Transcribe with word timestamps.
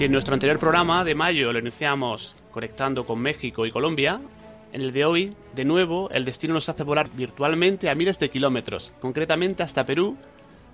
Si 0.00 0.06
en 0.06 0.12
nuestro 0.12 0.32
anterior 0.32 0.58
programa 0.58 1.04
de 1.04 1.14
mayo 1.14 1.52
lo 1.52 1.58
iniciamos 1.58 2.34
conectando 2.52 3.04
con 3.04 3.18
México 3.18 3.66
y 3.66 3.70
Colombia, 3.70 4.18
en 4.72 4.80
el 4.80 4.92
de 4.92 5.04
hoy, 5.04 5.34
de 5.54 5.66
nuevo, 5.66 6.08
el 6.08 6.24
destino 6.24 6.54
nos 6.54 6.70
hace 6.70 6.84
volar 6.84 7.10
virtualmente 7.10 7.90
a 7.90 7.94
miles 7.94 8.18
de 8.18 8.30
kilómetros, 8.30 8.94
concretamente 9.02 9.62
hasta 9.62 9.84
Perú, 9.84 10.16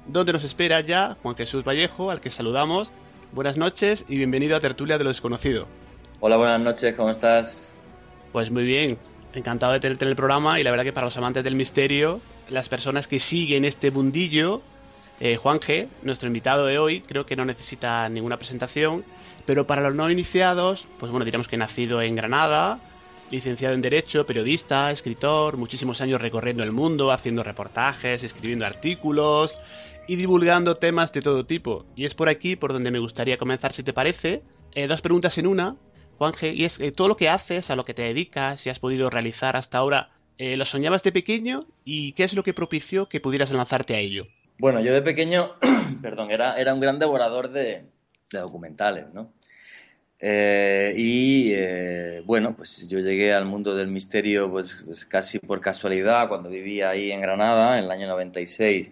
donde 0.06 0.32
nos 0.32 0.44
espera 0.44 0.80
ya 0.80 1.16
Juan 1.24 1.34
Jesús 1.34 1.64
Vallejo, 1.64 2.12
al 2.12 2.20
que 2.20 2.30
saludamos. 2.30 2.92
Buenas 3.32 3.56
noches 3.56 4.04
y 4.08 4.16
bienvenido 4.16 4.54
a 4.54 4.60
Tertulia 4.60 4.96
de 4.96 5.02
lo 5.02 5.10
Desconocido. 5.10 5.66
Hola, 6.20 6.36
buenas 6.36 6.60
noches, 6.60 6.94
¿cómo 6.94 7.10
estás? 7.10 7.74
Pues 8.30 8.52
muy 8.52 8.62
bien, 8.62 8.96
encantado 9.34 9.72
de 9.72 9.80
tenerte 9.80 10.04
en 10.04 10.10
el 10.10 10.16
programa 10.16 10.60
y 10.60 10.62
la 10.62 10.70
verdad 10.70 10.84
que 10.84 10.92
para 10.92 11.06
los 11.06 11.16
amantes 11.16 11.42
del 11.42 11.56
misterio, 11.56 12.20
las 12.48 12.68
personas 12.68 13.08
que 13.08 13.18
siguen 13.18 13.64
este 13.64 13.90
mundillo, 13.90 14.62
eh, 15.20 15.36
Juan 15.36 15.60
G, 15.60 15.88
nuestro 16.02 16.28
invitado 16.28 16.66
de 16.66 16.78
hoy, 16.78 17.00
creo 17.00 17.26
que 17.26 17.36
no 17.36 17.44
necesita 17.44 18.08
ninguna 18.08 18.36
presentación, 18.36 19.04
pero 19.46 19.66
para 19.66 19.82
los 19.82 19.94
no 19.94 20.10
iniciados, 20.10 20.86
pues 20.98 21.10
bueno, 21.10 21.24
diríamos 21.24 21.48
que 21.48 21.56
nacido 21.56 22.02
en 22.02 22.16
Granada, 22.16 22.80
licenciado 23.30 23.74
en 23.74 23.82
Derecho, 23.82 24.26
periodista, 24.26 24.90
escritor, 24.90 25.56
muchísimos 25.56 26.00
años 26.00 26.20
recorriendo 26.20 26.62
el 26.62 26.72
mundo, 26.72 27.10
haciendo 27.12 27.42
reportajes, 27.42 28.22
escribiendo 28.22 28.66
artículos 28.66 29.58
y 30.06 30.16
divulgando 30.16 30.76
temas 30.76 31.12
de 31.12 31.22
todo 31.22 31.46
tipo. 31.46 31.84
Y 31.96 32.04
es 32.04 32.14
por 32.14 32.28
aquí 32.28 32.56
por 32.56 32.72
donde 32.72 32.90
me 32.90 32.98
gustaría 32.98 33.38
comenzar, 33.38 33.72
si 33.72 33.82
te 33.82 33.92
parece. 33.92 34.42
Eh, 34.72 34.86
dos 34.86 35.00
preguntas 35.00 35.38
en 35.38 35.46
una, 35.46 35.76
Juanje, 36.18 36.52
y 36.52 36.64
es 36.64 36.80
eh, 36.80 36.92
todo 36.92 37.08
lo 37.08 37.16
que 37.16 37.28
haces, 37.28 37.70
a 37.70 37.76
lo 37.76 37.84
que 37.84 37.94
te 37.94 38.02
dedicas, 38.02 38.60
si 38.60 38.70
has 38.70 38.78
podido 38.78 39.10
realizar 39.10 39.56
hasta 39.56 39.78
ahora, 39.78 40.10
eh, 40.38 40.56
¿lo 40.56 40.66
soñabas 40.66 41.02
de 41.02 41.12
pequeño 41.12 41.66
y 41.84 42.12
qué 42.12 42.24
es 42.24 42.34
lo 42.34 42.42
que 42.42 42.54
propició 42.54 43.08
que 43.08 43.20
pudieras 43.20 43.50
lanzarte 43.50 43.94
a 43.94 44.00
ello? 44.00 44.26
Bueno, 44.58 44.80
yo 44.80 44.92
de 44.94 45.02
pequeño, 45.02 45.52
perdón, 46.02 46.30
era, 46.30 46.56
era 46.56 46.72
un 46.72 46.80
gran 46.80 46.98
devorador 46.98 47.50
de, 47.50 47.84
de 48.30 48.38
documentales, 48.38 49.12
¿no? 49.12 49.32
Eh, 50.18 50.94
y 50.96 51.52
eh, 51.52 52.22
bueno, 52.24 52.56
pues 52.56 52.88
yo 52.88 52.98
llegué 53.00 53.34
al 53.34 53.44
mundo 53.44 53.76
del 53.76 53.88
misterio 53.88 54.50
pues, 54.50 54.82
pues, 54.86 55.04
casi 55.04 55.38
por 55.38 55.60
casualidad 55.60 56.28
cuando 56.28 56.48
vivía 56.48 56.88
ahí 56.90 57.12
en 57.12 57.20
Granada 57.20 57.78
en 57.78 57.84
el 57.84 57.90
año 57.90 58.08
96, 58.08 58.90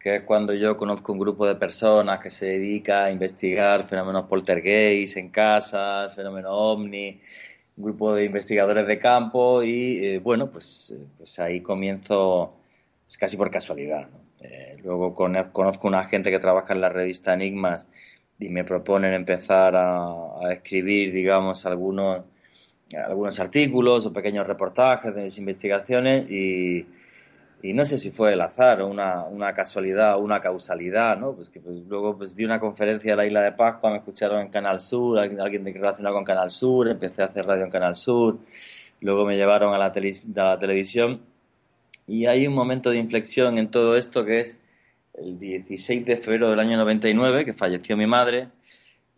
que 0.00 0.16
es 0.16 0.22
cuando 0.24 0.54
yo 0.54 0.76
conozco 0.76 1.12
un 1.12 1.20
grupo 1.20 1.46
de 1.46 1.54
personas 1.54 2.18
que 2.20 2.30
se 2.30 2.46
dedica 2.46 3.04
a 3.04 3.10
investigar 3.12 3.86
fenómenos 3.88 4.26
poltergeist 4.26 5.16
en 5.18 5.30
casa, 5.30 6.10
fenómenos 6.14 6.50
ovni, 6.52 7.20
un 7.76 7.84
grupo 7.84 8.14
de 8.14 8.24
investigadores 8.24 8.86
de 8.88 8.98
campo 8.98 9.62
y 9.62 10.04
eh, 10.04 10.18
bueno, 10.18 10.50
pues, 10.50 10.94
pues 11.16 11.38
ahí 11.38 11.60
comienzo 11.62 12.56
pues, 13.06 13.18
casi 13.18 13.36
por 13.36 13.50
casualidad. 13.50 14.08
Luego 14.82 15.14
conozco 15.14 15.88
una 15.88 16.04
gente 16.04 16.30
que 16.30 16.38
trabaja 16.38 16.72
en 16.72 16.80
la 16.80 16.88
revista 16.88 17.34
Enigmas 17.34 17.86
y 18.38 18.48
me 18.48 18.64
proponen 18.64 19.14
empezar 19.14 19.74
a, 19.76 20.52
escribir, 20.52 21.12
digamos, 21.12 21.66
algunos, 21.66 22.24
algunos 22.94 23.40
artículos 23.40 24.06
o 24.06 24.12
pequeños 24.12 24.46
reportajes 24.46 25.14
de 25.14 25.22
mis 25.24 25.38
investigaciones 25.38 26.30
y, 26.30 26.86
y 27.62 27.72
no 27.72 27.84
sé 27.84 27.98
si 27.98 28.10
fue 28.10 28.34
el 28.34 28.40
azar 28.40 28.82
o 28.82 28.88
una, 28.88 29.24
una 29.24 29.52
casualidad 29.54 30.16
o 30.16 30.18
una 30.20 30.40
causalidad, 30.40 31.18
¿no? 31.18 31.32
Pues 31.32 31.48
que 31.48 31.60
pues, 31.60 31.78
luego 31.88 32.16
pues, 32.16 32.36
di 32.36 32.44
una 32.44 32.60
conferencia 32.60 33.14
a 33.14 33.16
la 33.16 33.26
Isla 33.26 33.42
de 33.42 33.52
Pascua, 33.52 33.90
me 33.90 33.98
escucharon 33.98 34.40
en 34.40 34.48
Canal 34.48 34.80
Sur, 34.80 35.18
alguien, 35.18 35.64
relacionado 35.64 36.14
con 36.14 36.24
Canal 36.24 36.50
Sur, 36.50 36.88
empecé 36.88 37.22
a 37.22 37.26
hacer 37.26 37.46
radio 37.46 37.64
en 37.64 37.70
Canal 37.70 37.96
Sur, 37.96 38.38
luego 39.00 39.24
me 39.24 39.36
llevaron 39.36 39.74
a 39.74 39.78
la, 39.78 39.86
a 39.86 40.44
la 40.44 40.58
televisión 40.58 41.22
y 42.06 42.26
hay 42.26 42.46
un 42.46 42.54
momento 42.54 42.90
de 42.90 42.98
inflexión 42.98 43.58
en 43.58 43.70
todo 43.70 43.96
esto 43.96 44.24
que 44.24 44.40
es 44.40 44.60
el 45.14 45.38
16 45.38 46.04
de 46.04 46.16
febrero 46.18 46.50
del 46.50 46.60
año 46.60 46.76
99, 46.76 47.44
que 47.44 47.54
falleció 47.54 47.96
mi 47.96 48.06
madre, 48.06 48.48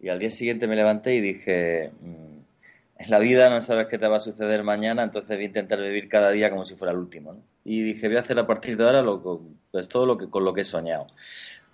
y 0.01 0.09
al 0.09 0.19
día 0.19 0.31
siguiente 0.31 0.67
me 0.67 0.77
levanté 0.77 1.15
y 1.17 1.21
dije, 1.21 1.91
mm, 2.01 3.03
en 3.03 3.11
la 3.11 3.19
vida 3.19 3.51
no 3.51 3.61
sabes 3.61 3.89
qué 3.89 3.99
te 3.99 4.07
va 4.07 4.17
a 4.17 4.21
suceder 4.21 4.63
mañana, 4.63 5.03
entonces 5.03 5.37
voy 5.37 5.45
a 5.45 5.49
intentar 5.49 5.81
vivir 5.81 6.09
cada 6.09 6.31
día 6.31 6.51
como 6.51 6.65
si 6.65 6.77
fuera 6.77 6.93
el 6.93 6.99
último. 6.99 7.37
Y 7.65 7.83
dije, 7.83 8.09
voy 8.09 8.17
a 8.17 8.21
hacer 8.21 8.39
a 8.39 8.47
partir 8.47 8.77
de 8.77 8.85
ahora 8.85 9.03
lo, 9.03 9.43
pues 9.71 9.89
todo 9.89 10.07
lo 10.07 10.17
que, 10.17 10.29
con 10.29 10.45
lo 10.45 10.55
que 10.55 10.63
he 10.63 10.65
soñado. 10.65 11.09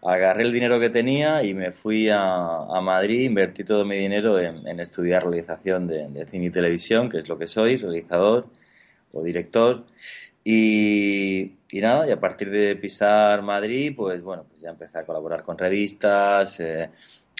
Agarré 0.02 0.42
el 0.42 0.52
dinero 0.52 0.81
que 0.81 0.91
tenía 0.91 1.42
y 1.42 1.54
me 1.54 1.72
fui 1.72 2.08
a, 2.10 2.66
Madrid, 2.82 3.22
invertí 3.22 3.64
todo 3.64 3.86
mi 3.86 3.96
dinero 3.96 4.38
en, 4.38 4.81
estudiar 4.81 5.22
realización 5.22 5.86
de 5.86 6.26
cine 6.26 6.46
y 6.46 6.50
televisión, 6.50 7.08
que 7.08 7.19
es 7.19 7.28
lo 7.28 7.38
que 7.38 7.46
soy, 7.46 7.78
realizador 7.78 8.46
o 9.12 9.22
director. 9.22 9.84
Y, 10.44 11.53
nada, 11.72 12.06
y 12.06 12.12
a 12.12 12.21
partir 12.21 12.50
de 12.50 12.77
pisar 12.77 13.43
Madrid, 13.43 13.94
pues 13.97 14.22
bueno, 14.22 14.44
pues 14.49 14.60
ya 14.60 14.71
empecé 14.71 14.99
a 14.99 15.06
colaborar 15.06 15.43
con 15.43 15.56
revistas, 15.56 16.60
eh, 16.60 16.91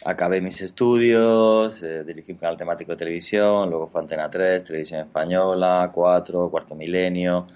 acabé 0.07 0.41
mis 0.41 0.61
estudios, 0.63 1.83
eh, 1.83 2.03
dirigí 2.05 2.33
un 2.33 2.39
canal 2.39 2.57
temático 2.57 2.93
de 2.93 2.99
televisión, 2.99 3.69
luego 3.69 3.89
fue 3.89 4.01
Antena 4.01 4.31
3, 4.31 4.65
Televisión 4.65 5.01
Española, 5.01 5.91
4, 5.93 6.51
Cuarto 6.51 6.75
Milenio, 6.75 7.47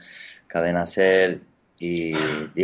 Cadena 0.46 0.84
Ser, 0.86 1.40
y, 1.80 2.12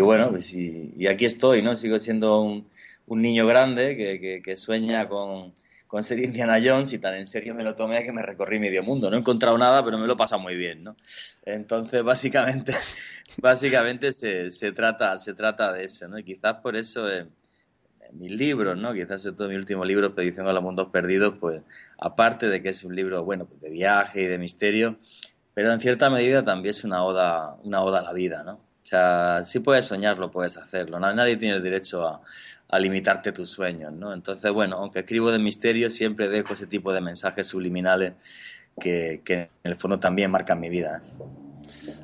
bueno, 0.01 0.31
pues 0.31 0.53
y, 0.55 1.07
aquí 1.07 1.25
estoy, 1.25 1.63
¿no? 1.63 1.77
Sigo 1.77 1.99
siendo 1.99 2.41
un, 2.41 2.67
un 3.07 3.23
niño 3.23 3.47
grande 3.47 3.97
que, 3.97 4.43
que 4.45 4.57
sueña 4.57 5.09
con 5.09 5.53
con 5.95 6.03
ser 6.03 6.19
Indiana 6.19 6.59
Jones 6.61 6.93
y 6.93 6.99
tan 6.99 7.15
en 7.15 7.25
serio 7.25 7.55
me 7.55 7.63
lo 7.63 7.77
tomé 7.77 8.03
que 8.03 8.11
me 8.11 8.21
recorrí 8.21 8.59
medio 8.59 8.83
mundo. 8.83 9.09
No 9.09 9.17
he 9.17 9.21
encontrado 9.21 9.57
nada, 9.57 9.85
pero 9.85 9.97
me 9.97 10.09
lo 10.09 10.15
he 10.15 10.17
pasado 10.17 10.43
muy 10.43 10.57
bien, 10.57 10.83
¿no? 10.83 10.97
Entonces, 11.45 12.03
básicamente, 12.05 12.75
básicamente 13.37 14.11
se, 14.11 14.51
se, 14.51 14.73
trata, 14.73 15.17
se 15.19 15.35
trata 15.35 15.73
de 15.73 15.85
eso, 15.85 16.09
¿no? 16.09 16.19
Y 16.19 16.25
quizás 16.25 16.57
por 16.57 16.75
eso 16.75 17.09
en, 17.09 17.31
mis 18.11 18.33
libros, 18.33 18.77
¿no? 18.77 18.93
Quizás 18.93 19.23
sobre 19.23 19.37
todo 19.37 19.49
mi 19.49 19.55
último 19.55 19.85
libro, 19.85 20.17
Predicción 20.17 20.49
a 20.49 20.53
los 20.53 20.65
Mundos 20.65 20.89
Perdidos, 20.91 21.35
pues 21.39 21.63
aparte 21.97 22.49
de 22.49 22.61
que 22.61 22.71
es 22.71 22.83
un 22.83 22.97
libro, 22.97 23.23
bueno, 23.23 23.47
pues 23.47 23.61
de 23.61 23.71
viaje 23.71 24.23
y 24.23 24.27
de 24.27 24.37
misterio, 24.37 24.97
pero 25.55 25.73
en 25.73 25.81
cierta 25.81 26.11
medida 26.11 26.45
también 26.45 26.71
es 26.71 26.83
una 26.83 27.05
oda, 27.05 27.55
una 27.63 27.85
oda 27.85 28.01
a 28.01 28.03
la 28.03 28.13
vida, 28.13 28.43
¿no? 28.43 28.59
O 28.85 28.87
sea, 28.87 29.41
si 29.45 29.61
puedes 29.61 29.87
soñarlo, 29.87 30.31
puedes 30.31 30.57
hacerlo. 30.59 31.01
Nadie 31.01 31.37
tiene 31.37 31.57
el 31.57 31.63
derecho 31.63 32.07
a, 32.07 32.21
a 32.69 32.79
limitarte 32.79 33.33
tus 33.33 33.51
sueños, 33.51 33.93
¿no? 33.93 34.13
Entonces, 34.13 34.51
bueno, 34.53 34.77
aunque 34.77 35.01
escribo 35.01 35.31
de 35.31 35.39
misterio, 35.39 35.91
siempre 35.91 36.29
dejo 36.29 36.55
ese 36.55 36.67
tipo 36.67 36.93
de 36.93 37.01
mensajes 37.01 37.47
subliminales 37.47 38.15
que, 38.81 39.23
en 39.27 39.47
el 39.63 39.77
fondo 39.77 39.99
también 39.99 40.31
marcan 40.31 40.61
mi 40.61 40.69
vida. 40.69 41.01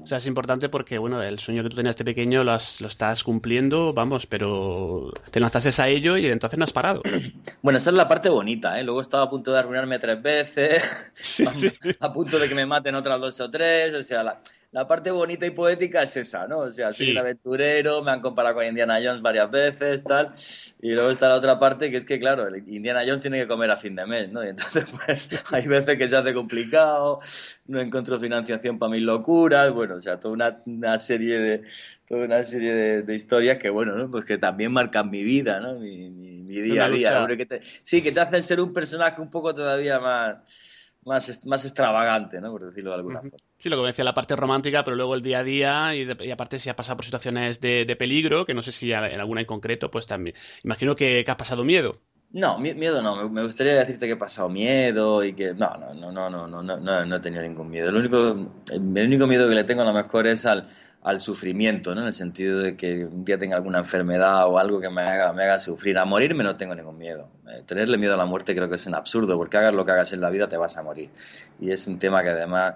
O 0.03 0.07
sea, 0.07 0.19
es 0.19 0.27
importante 0.27 0.69
porque, 0.69 0.99
bueno, 0.99 1.23
el 1.23 1.39
sueño 1.39 1.63
que 1.63 1.71
tú 1.71 1.77
tenías 1.77 1.97
de 1.97 2.05
pequeño 2.05 2.45
lo, 2.45 2.57
lo 2.81 2.89
estás 2.89 3.25
cumpliendo, 3.25 3.93
vamos, 3.93 4.27
pero 4.27 5.13
te 5.31 5.41
lanzaste 5.41 5.83
a 5.83 5.89
ello 5.89 6.17
y 6.17 6.27
entonces 6.27 6.59
no 6.59 6.65
has 6.65 6.73
parado. 6.73 7.03
Bueno, 7.63 7.77
esa 7.77 7.91
es 7.91 7.97
la 7.97 8.09
parte 8.09 8.31
bonita, 8.31 8.81
¿eh? 8.81 8.85
Luego 8.85 9.03
estaba 9.03 9.25
a 9.25 9.31
punto 9.31 9.53
de 9.53 9.59
arruinarme 9.59 9.99
tres 9.99 10.23
veces, 10.23 10.83
a, 12.01 12.13
punto 12.13 12.39
de 12.39 12.49
que 12.49 12.55
me 12.55 12.65
maten 12.65 12.95
otras 12.95 13.21
dos 13.21 13.39
o 13.41 13.51
tres, 13.51 13.95
o 13.95 14.03
sea, 14.03 14.23
la, 14.23 14.41
la 14.73 14.87
parte 14.87 15.11
bonita 15.11 15.47
y 15.47 15.51
poética 15.51 16.03
es 16.03 16.17
esa, 16.17 16.47
¿no? 16.47 16.61
O 16.61 16.71
sea, 16.71 16.93
soy 16.93 17.11
un 17.11 17.19
aventurero, 17.19 18.03
me 18.05 18.13
han 18.13 18.21
comparado 18.21 18.55
con 18.57 18.65
Indiana 18.65 19.01
Jones 19.03 19.21
varias 19.21 19.51
veces, 19.51 20.05
tal. 20.05 20.35
Y 20.81 20.93
luego 20.93 21.11
está 21.11 21.29
la 21.29 21.35
otra 21.37 21.59
parte 21.59 21.91
que 21.91 21.97
es 21.97 22.05
que, 22.05 22.21
claro, 22.21 22.47
Indiana 22.57 23.03
Jones 23.05 23.21
tiene 23.21 23.41
que 23.41 23.49
comer 23.49 23.71
a 23.73 23.79
fin 23.79 23.97
de 23.97 24.07
mes, 24.07 24.31
¿no? 24.31 24.45
Y 24.45 24.51
entonces, 24.51 24.87
pues, 25.07 25.29
hay 25.51 25.67
veces 25.67 25.99
que 25.99 26.09
se 26.09 26.17
hace 26.17 26.33
complicado, 26.33 27.19
no 27.67 27.81
encuentro 27.81 28.21
financiación 28.21 28.79
para 28.79 28.93
mis 28.93 29.03
locuras, 29.03 29.73
bueno, 29.73 29.97
o 29.97 30.01
sea, 30.01 30.21
toda 30.21 30.35
una, 30.35 30.63
una 30.67 30.99
serie 31.01 31.41
de 31.41 31.63
toda 32.07 32.25
una 32.25 32.43
serie 32.45 33.03
de, 33.03 33.15
historias 33.15 33.59
que, 33.59 33.71
bueno, 33.71 33.97
¿no? 33.97 34.09
Pues 34.09 34.25
que 34.25 34.39
también 34.39 34.73
marcan 34.73 35.11
mi 35.11 35.25
vida, 35.25 35.59
¿no? 35.59 35.81
Mi, 35.81 36.11
mi, 36.11 36.61
día 36.61 36.85
a 36.85 36.91
día. 36.91 37.27
sí, 37.83 38.03
que 38.03 38.13
te 38.13 38.21
hacen 38.21 38.43
ser 38.45 38.61
un 38.61 38.73
personaje 38.73 39.21
un 39.21 39.31
poco 39.31 39.53
todavía 39.55 39.99
más 39.99 40.39
más, 41.05 41.47
más 41.47 41.65
extravagante, 41.65 42.41
¿no? 42.41 42.51
Por 42.51 42.67
decirlo 42.67 42.91
de 42.91 42.97
alguna 42.97 43.21
forma. 43.21 43.37
Sí, 43.59 43.69
lo 43.69 43.81
que 43.81 43.89
decía, 43.89 44.05
la 44.05 44.15
parte 44.15 44.37
romántica, 44.37 44.85
pero 44.85 44.97
luego 44.97 45.15
el 45.15 45.23
día 45.23 45.41
a 45.41 45.45
día 45.45 45.95
y, 45.95 46.31
aparte 46.31 46.59
si 46.59 46.69
ha 46.69 46.77
pasado 46.77 46.97
por 46.97 47.05
situaciones 47.05 47.61
de, 47.61 47.97
peligro, 47.99 48.47
que 48.47 48.55
no 48.55 48.63
sé 48.63 48.73
si 48.73 48.93
en 48.93 49.21
alguna 49.21 49.41
en 49.41 49.47
concreto, 49.47 49.91
pues 49.91 50.07
también. 50.07 50.37
Imagino 50.65 50.97
que, 50.97 51.25
has 51.27 51.37
pasado 51.37 51.65
miedo. 51.65 51.97
No, 52.33 52.59
miedo 52.59 53.03
no. 53.03 53.29
Me 53.29 53.43
gustaría 53.43 53.75
decirte 53.75 54.07
que 54.07 54.13
he 54.13 54.17
pasado 54.17 54.49
miedo 54.49 55.25
y 55.25 55.33
que 55.33 55.53
no, 55.53 55.77
no, 55.77 55.95
no, 55.95 56.13
no, 56.13 56.47
no, 56.47 56.63
no, 56.63 56.77
no, 56.77 57.05
no 57.05 57.17
he 57.17 57.21
tenido 57.21 57.43
ningún 57.43 57.71
miedo. 57.71 57.89
El 57.89 57.97
único, 57.97 58.53
el 58.71 59.07
único 59.07 59.27
miedo 59.27 59.49
que 59.49 59.55
le 59.55 59.65
tengo 59.65 59.83
a 59.83 59.87
lo 59.87 59.93
mejor 59.93 60.29
es 60.29 60.47
al, 60.47 60.69
al 61.03 61.19
sufrimiento, 61.19 61.95
¿no? 61.95 62.03
En 62.03 62.09
el 62.09 62.13
sentido 62.13 62.59
de 62.59 62.77
que 62.77 63.07
un 63.07 63.25
día 63.25 63.39
tenga 63.39 63.57
alguna 63.57 63.79
enfermedad 63.79 64.47
o 64.47 64.59
algo 64.59 64.81
que 64.81 64.91
me 64.91 65.03
haga, 65.03 65.33
me 65.33 65.45
haga 65.45 65.59
sufrir. 65.59 65.99
A 65.99 66.05
morirme 66.05 66.45
no 66.45 66.57
tengo 66.57 66.75
ningún 66.75 66.99
miedo. 66.99 67.29
Eh, 67.49 67.63
tenerle 67.67 67.97
miedo 67.97 68.15
a 68.15 68.17
la 68.19 68.27
muerte 68.27 68.55
creo 68.55 68.69
que 68.69 68.77
es 68.77 68.87
un 68.87 68.95
absurdo, 68.95 69.37
porque 69.37 69.57
hagas 69.57 69.73
lo 69.73 69.85
que 69.85 69.93
hagas 69.93 70.13
en 70.13 70.21
la 70.21 70.31
vida 70.31 70.49
te 70.49 70.59
vas 70.59 70.77
a 70.77 70.83
morir. 70.83 71.11
Y 71.59 71.73
es 71.73 71.87
un 71.87 71.99
tema 71.99 72.23
que 72.23 72.31
además 72.31 72.75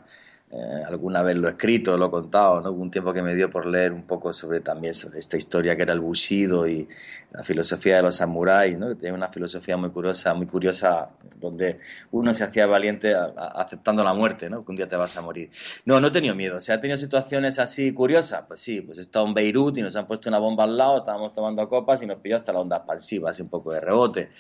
eh, 0.57 0.85
alguna 0.87 1.21
vez 1.23 1.37
lo 1.37 1.49
he 1.49 1.53
escrito, 1.53 1.97
lo 1.97 2.07
he 2.07 2.11
contado, 2.11 2.61
¿no? 2.61 2.71
Hubo 2.71 2.83
un 2.83 2.91
tiempo 2.91 3.13
que 3.13 3.23
me 3.23 3.35
dio 3.35 3.51
por 3.51 3.67
leer 3.67 3.93
un 3.93 4.07
poco 4.07 4.33
sobre 4.33 4.61
también 4.61 4.95
sobre 4.95 5.19
esta 5.19 5.37
historia 5.37 5.75
que 5.75 5.83
era 5.83 5.93
el 5.93 5.99
Bushido 5.99 6.69
y 6.69 6.87
la 7.33 7.43
filosofía 7.43 7.97
de 7.97 8.03
los 8.03 8.15
samuráis, 8.15 8.79
¿no? 8.79 8.89
Que 8.91 8.95
tenía 8.95 9.15
una 9.15 9.29
filosofía 9.31 9.77
muy 9.77 9.91
curiosa, 9.91 10.33
muy 10.33 10.47
curiosa, 10.47 11.09
donde 11.41 11.81
uno 12.13 12.33
se 12.33 12.45
hacía 12.45 12.67
valiente 12.67 13.13
aceptando 13.15 14.05
la 14.05 14.15
muerte, 14.15 14.49
¿no? 14.49 14.65
Que 14.65 14.71
un 14.71 14.77
día 14.77 14.87
te 14.87 14.95
vas 14.95 15.17
a 15.17 15.23
morir. 15.23 15.51
No, 15.87 16.01
no 16.01 16.07
he 16.07 16.11
tenido 16.13 16.37
miedo. 16.37 16.59
O 16.59 16.61
sea, 16.61 16.77
he 16.77 16.79
tenido 16.79 16.99
situaciones 16.99 17.59
así 17.59 17.93
curiosas, 17.93 18.45
pues 18.47 18.61
sí, 18.61 18.81
pues 18.81 18.99
he 18.99 19.01
estado 19.01 19.27
en 19.27 19.35
Beirut 19.35 19.77
y 19.77 19.83
nos 19.83 19.97
han 19.97 20.07
puesto 20.07 20.29
una 20.29 20.39
bomba 20.39 20.63
al 20.63 20.77
lado, 20.77 20.99
estábamos 20.99 21.35
tomando 21.35 21.67
copas 21.67 22.01
y 22.03 22.07
nos 22.07 22.19
pilló 22.19 22.37
hasta 22.37 22.53
la 22.53 22.61
onda 22.61 22.77
expansiva, 22.77 23.31
así 23.31 23.43
un 23.43 23.49
poco 23.49 23.73
de 23.73 23.81
rebote. 23.81 24.31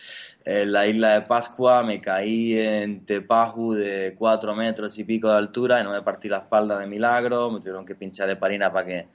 En 0.44 0.72
la 0.72 0.86
isla 0.86 1.14
de 1.14 1.22
Pascua 1.22 1.82
me 1.82 2.00
caí 2.00 2.56
en 2.56 3.04
Tepaju 3.04 3.74
de 3.74 4.14
cuatro 4.16 4.54
metros 4.54 4.96
y 5.00 5.04
pico 5.04 5.28
de 5.28 5.38
altura 5.38 5.80
y 5.80 5.84
no 5.84 5.90
me 5.90 6.03
partí 6.04 6.28
la 6.28 6.38
espalda 6.38 6.78
de 6.78 6.86
milagro, 6.86 7.50
me 7.50 7.60
tuvieron 7.60 7.86
que 7.86 7.94
pinchar 7.94 8.28
de 8.28 8.36
parina 8.36 8.72
para 8.72 8.86
que 8.86 9.08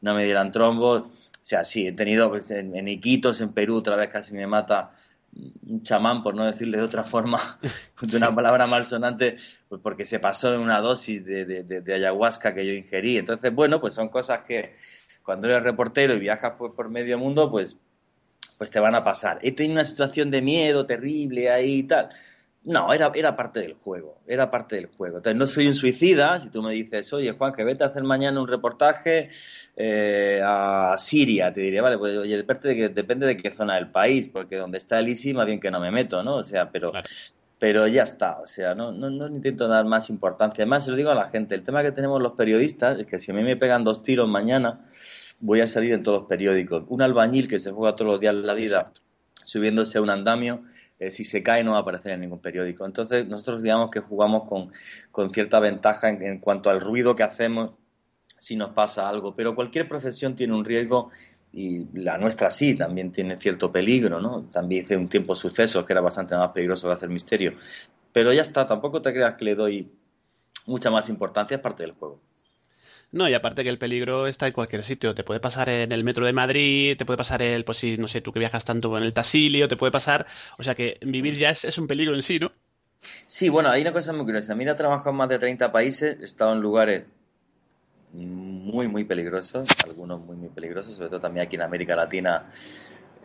no 0.00 0.14
me 0.14 0.24
dieran 0.24 0.52
trombos. 0.52 1.02
O 1.02 1.48
sea, 1.48 1.64
sí, 1.64 1.86
he 1.86 1.92
tenido 1.92 2.28
pues, 2.28 2.50
en, 2.50 2.88
Iquitos, 2.88 3.40
en 3.40 3.52
Perú, 3.52 3.76
otra 3.76 3.96
vez 3.96 4.10
casi 4.10 4.34
me 4.34 4.46
mata 4.46 4.92
un 5.66 5.82
chamán, 5.82 6.22
por 6.22 6.34
no 6.34 6.46
decirle 6.46 6.78
de 6.78 6.84
otra 6.84 7.04
forma, 7.04 7.58
de 8.00 8.16
una 8.16 8.34
palabra 8.34 8.66
malsonante, 8.66 9.36
pues 9.68 9.80
porque 9.82 10.04
se 10.06 10.18
pasó 10.18 10.54
en 10.54 10.60
una 10.60 10.80
dosis 10.80 11.24
de, 11.24 11.44
de, 11.44 11.94
ayahuasca 11.94 12.54
que 12.54 12.66
yo 12.66 12.72
ingerí. 12.72 13.18
Entonces, 13.18 13.54
bueno, 13.54 13.80
pues 13.80 13.94
son 13.94 14.08
cosas 14.08 14.42
que 14.42 14.74
cuando 15.22 15.48
eres 15.48 15.62
reportero 15.62 16.14
y 16.14 16.20
viajas 16.20 16.54
pues, 16.56 16.72
por 16.72 16.88
medio 16.88 17.18
mundo, 17.18 17.50
pues, 17.50 17.76
pues 18.58 18.70
te 18.70 18.80
van 18.80 18.94
a 18.94 19.04
pasar. 19.04 19.38
He 19.42 19.52
tenido 19.52 19.74
una 19.74 19.84
situación 19.84 20.30
de 20.30 20.40
miedo 20.40 20.86
terrible 20.86 21.50
ahí 21.50 21.80
y 21.80 21.82
tal. 21.82 22.08
No, 22.66 22.92
era, 22.92 23.12
era 23.14 23.36
parte 23.36 23.60
del 23.60 23.74
juego, 23.74 24.18
era 24.26 24.50
parte 24.50 24.74
del 24.74 24.86
juego. 24.86 25.18
Entonces, 25.18 25.38
no 25.38 25.46
soy 25.46 25.68
un 25.68 25.74
suicida, 25.74 26.40
si 26.40 26.50
tú 26.50 26.62
me 26.62 26.72
dices, 26.72 27.12
oye, 27.12 27.30
Juan, 27.30 27.52
que 27.52 27.62
vete 27.62 27.84
a 27.84 27.86
hacer 27.86 28.02
mañana 28.02 28.40
un 28.40 28.48
reportaje 28.48 29.30
eh, 29.76 30.42
a 30.44 30.96
Siria, 30.98 31.54
te 31.54 31.60
diría, 31.60 31.80
vale, 31.80 31.96
pues 31.96 32.18
oye, 32.18 32.36
depende 32.36 32.68
de, 32.70 32.74
que, 32.74 32.88
depende 32.88 33.26
de 33.26 33.36
qué 33.36 33.54
zona 33.54 33.76
del 33.76 33.92
país, 33.92 34.28
porque 34.28 34.56
donde 34.56 34.78
está 34.78 34.98
el 34.98 35.08
ISI, 35.08 35.32
más 35.32 35.46
bien 35.46 35.60
que 35.60 35.70
no 35.70 35.78
me 35.78 35.92
meto, 35.92 36.24
¿no? 36.24 36.38
O 36.38 36.42
sea, 36.42 36.68
pero, 36.72 36.90
pero 37.60 37.86
ya 37.86 38.02
está, 38.02 38.40
o 38.40 38.48
sea, 38.48 38.74
no, 38.74 38.90
no, 38.90 39.10
no 39.10 39.28
intento 39.28 39.68
dar 39.68 39.84
más 39.84 40.10
importancia. 40.10 40.64
Además, 40.64 40.86
se 40.86 40.90
lo 40.90 40.96
digo 40.96 41.10
a 41.10 41.14
la 41.14 41.28
gente, 41.28 41.54
el 41.54 41.62
tema 41.62 41.84
que 41.84 41.92
tenemos 41.92 42.20
los 42.20 42.32
periodistas 42.32 42.98
es 42.98 43.06
que 43.06 43.20
si 43.20 43.30
a 43.30 43.34
mí 43.34 43.44
me 43.44 43.56
pegan 43.56 43.84
dos 43.84 44.02
tiros 44.02 44.28
mañana, 44.28 44.80
voy 45.38 45.60
a 45.60 45.68
salir 45.68 45.92
en 45.92 46.02
todos 46.02 46.22
los 46.22 46.28
periódicos. 46.28 46.82
Un 46.88 47.02
albañil 47.02 47.46
que 47.46 47.60
se 47.60 47.70
juega 47.70 47.94
todos 47.94 48.10
los 48.10 48.20
días 48.20 48.34
la 48.34 48.54
vida 48.54 48.90
subiéndose 49.44 49.98
a 49.98 50.02
un 50.02 50.10
andamio 50.10 50.64
eh, 50.98 51.10
si 51.10 51.24
se 51.24 51.42
cae 51.42 51.62
no 51.62 51.72
va 51.72 51.78
a 51.78 51.80
aparecer 51.80 52.12
en 52.12 52.20
ningún 52.20 52.40
periódico. 52.40 52.86
Entonces 52.86 53.26
nosotros 53.26 53.62
digamos 53.62 53.90
que 53.90 54.00
jugamos 54.00 54.48
con, 54.48 55.30
cierta 55.30 55.60
ventaja 55.60 56.08
en, 56.08 56.38
cuanto 56.38 56.70
al 56.70 56.80
ruido 56.80 57.16
que 57.16 57.22
hacemos 57.22 57.72
si 58.38 58.56
nos 58.56 58.70
pasa 58.72 59.08
algo, 59.08 59.34
pero 59.34 59.54
cualquier 59.54 59.88
profesión 59.88 60.36
tiene 60.36 60.54
un 60.54 60.64
riesgo 60.64 61.10
y 61.52 61.86
la 61.98 62.18
nuestra 62.18 62.50
sí, 62.50 62.74
también 62.76 63.12
tiene 63.12 63.40
cierto 63.40 63.72
peligro, 63.72 64.20
¿no? 64.20 64.42
También 64.52 64.84
hice 64.84 64.96
un 64.96 65.08
tiempo 65.08 65.34
sucesos 65.34 65.86
que 65.86 65.92
era 65.94 66.02
bastante 66.02 66.36
más 66.36 66.50
peligroso 66.52 66.86
que 66.86 66.94
hacer 66.94 67.08
misterio. 67.08 67.54
Pero 68.12 68.32
ya 68.32 68.42
está, 68.42 68.66
tampoco 68.66 69.00
te 69.00 69.12
creas 69.12 69.36
que 69.36 69.44
le 69.46 69.54
doy 69.54 69.90
mucha 70.66 70.90
más 70.90 71.08
importancia, 71.08 71.56
es 71.56 71.62
parte 71.62 71.82
del 71.82 71.92
juego. 71.92 72.20
No, 73.12 73.28
y 73.28 73.34
aparte 73.34 73.62
que 73.62 73.68
el 73.68 73.78
peligro 73.78 74.26
está 74.26 74.46
en 74.46 74.52
cualquier 74.52 74.82
sitio. 74.82 75.14
Te 75.14 75.24
puede 75.24 75.40
pasar 75.40 75.68
en 75.68 75.92
el 75.92 76.04
metro 76.04 76.26
de 76.26 76.32
Madrid, 76.32 76.96
te 76.96 77.06
puede 77.06 77.16
pasar 77.16 77.40
el, 77.42 77.64
pues 77.64 77.78
si, 77.78 77.96
no 77.96 78.08
sé, 78.08 78.20
tú 78.20 78.32
que 78.32 78.40
viajas 78.40 78.64
tanto 78.64 78.96
en 78.98 79.04
el 79.04 79.14
Tasilio, 79.14 79.68
te 79.68 79.76
puede 79.76 79.92
pasar. 79.92 80.26
O 80.58 80.62
sea 80.62 80.74
que 80.74 80.98
vivir 81.02 81.38
ya 81.38 81.50
es, 81.50 81.78
un 81.78 81.86
peligro 81.86 82.14
en 82.14 82.22
sí, 82.22 82.38
¿no? 82.38 82.52
Sí, 83.26 83.48
bueno, 83.48 83.70
hay 83.70 83.82
una 83.82 83.92
cosa 83.92 84.12
muy 84.12 84.24
curiosa. 84.24 84.54
Mira, 84.54 84.72
he 84.72 84.74
trabajado 84.74 85.10
en 85.10 85.16
más 85.16 85.28
de 85.28 85.38
30 85.38 85.70
países, 85.70 86.18
he 86.20 86.24
estado 86.24 86.52
en 86.52 86.60
lugares 86.60 87.04
muy, 88.12 88.88
muy 88.88 89.04
peligrosos, 89.04 89.66
algunos 89.84 90.20
muy, 90.20 90.36
muy 90.36 90.48
peligrosos, 90.48 90.96
sobre 90.96 91.10
todo 91.10 91.20
también 91.20 91.46
aquí 91.46 91.56
en 91.56 91.62
América 91.62 91.94
Latina 91.94 92.46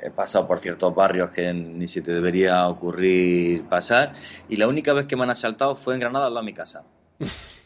he 0.02 0.10
pasado 0.10 0.48
por 0.48 0.60
ciertos 0.60 0.94
barrios 0.96 1.30
que 1.30 1.54
ni 1.54 1.88
se 1.88 2.02
te 2.02 2.12
debería 2.12 2.68
ocurrir 2.68 3.64
pasar 3.66 4.14
y 4.50 4.58
la 4.58 4.68
única 4.68 4.94
vez 4.94 5.06
que 5.06 5.16
me 5.16 5.24
han 5.24 5.30
asaltado 5.30 5.76
fue 5.76 5.94
en 5.94 6.00
Granada 6.00 6.26
al 6.26 6.34
lado 6.34 6.44
de 6.44 6.52
mi 6.52 6.56
casa. 6.56 6.84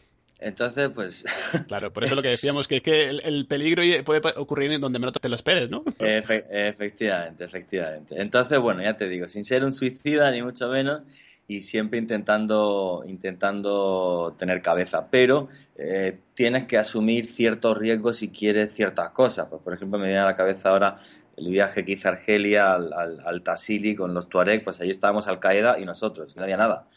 Entonces, 0.45 0.91
pues... 0.93 1.25
Claro, 1.67 1.91
por 1.91 2.03
eso 2.03 2.13
lo 2.13 2.21
que 2.21 2.29
decíamos, 2.29 2.67
que, 2.67 2.81
que 2.81 3.09
el, 3.09 3.47
peligro 3.47 3.81
puede 4.05 4.21
ocurrir 4.37 4.71
en 4.73 4.79
donde 4.79 4.99
menos 4.99 5.15
te 5.19 5.27
lo 5.27 5.35
esperes, 5.35 5.71
¿no? 5.71 5.83
efectivamente, 5.99 7.45
efectivamente. 7.45 8.15
Entonces, 8.21 8.59
bueno, 8.59 8.83
ya 8.83 8.95
te 8.95 9.09
digo, 9.09 9.27
sin 9.27 9.43
ser 9.43 9.63
un 9.63 9.71
suicida 9.71 10.29
ni 10.29 10.43
mucho 10.43 10.69
menos 10.69 11.01
y 11.47 11.61
siempre 11.61 11.97
intentando, 11.97 13.03
intentando 13.07 14.35
tener 14.37 14.61
cabeza, 14.61 15.07
pero 15.09 15.49
eh, 15.77 16.19
tienes 16.35 16.65
que 16.65 16.77
asumir 16.77 17.25
ciertos 17.25 17.75
riesgos 17.75 18.17
si 18.17 18.29
quieres 18.29 18.71
ciertas 18.71 19.09
cosas. 19.11 19.47
Pues, 19.49 19.63
por 19.63 19.73
ejemplo, 19.73 19.97
me 19.97 20.05
viene 20.05 20.21
a 20.21 20.25
la 20.25 20.35
cabeza 20.35 20.69
ahora 20.69 21.01
el 21.37 21.49
viaje 21.49 21.83
que 21.83 21.93
hice 21.93 22.07
a 22.07 22.11
Argelia, 22.11 22.73
al, 22.73 22.93
al, 22.93 23.41
Tassili 23.41 23.95
con 23.95 24.13
los 24.13 24.29
Tuareg, 24.29 24.63
pues 24.63 24.79
ahí 24.79 24.89
estábamos 24.89 25.27
Al 25.27 25.39
Qaeda 25.39 25.79
y 25.79 25.85
nosotros, 25.85 26.35
no 26.35 26.43
había 26.43 26.57
nada. 26.57 26.87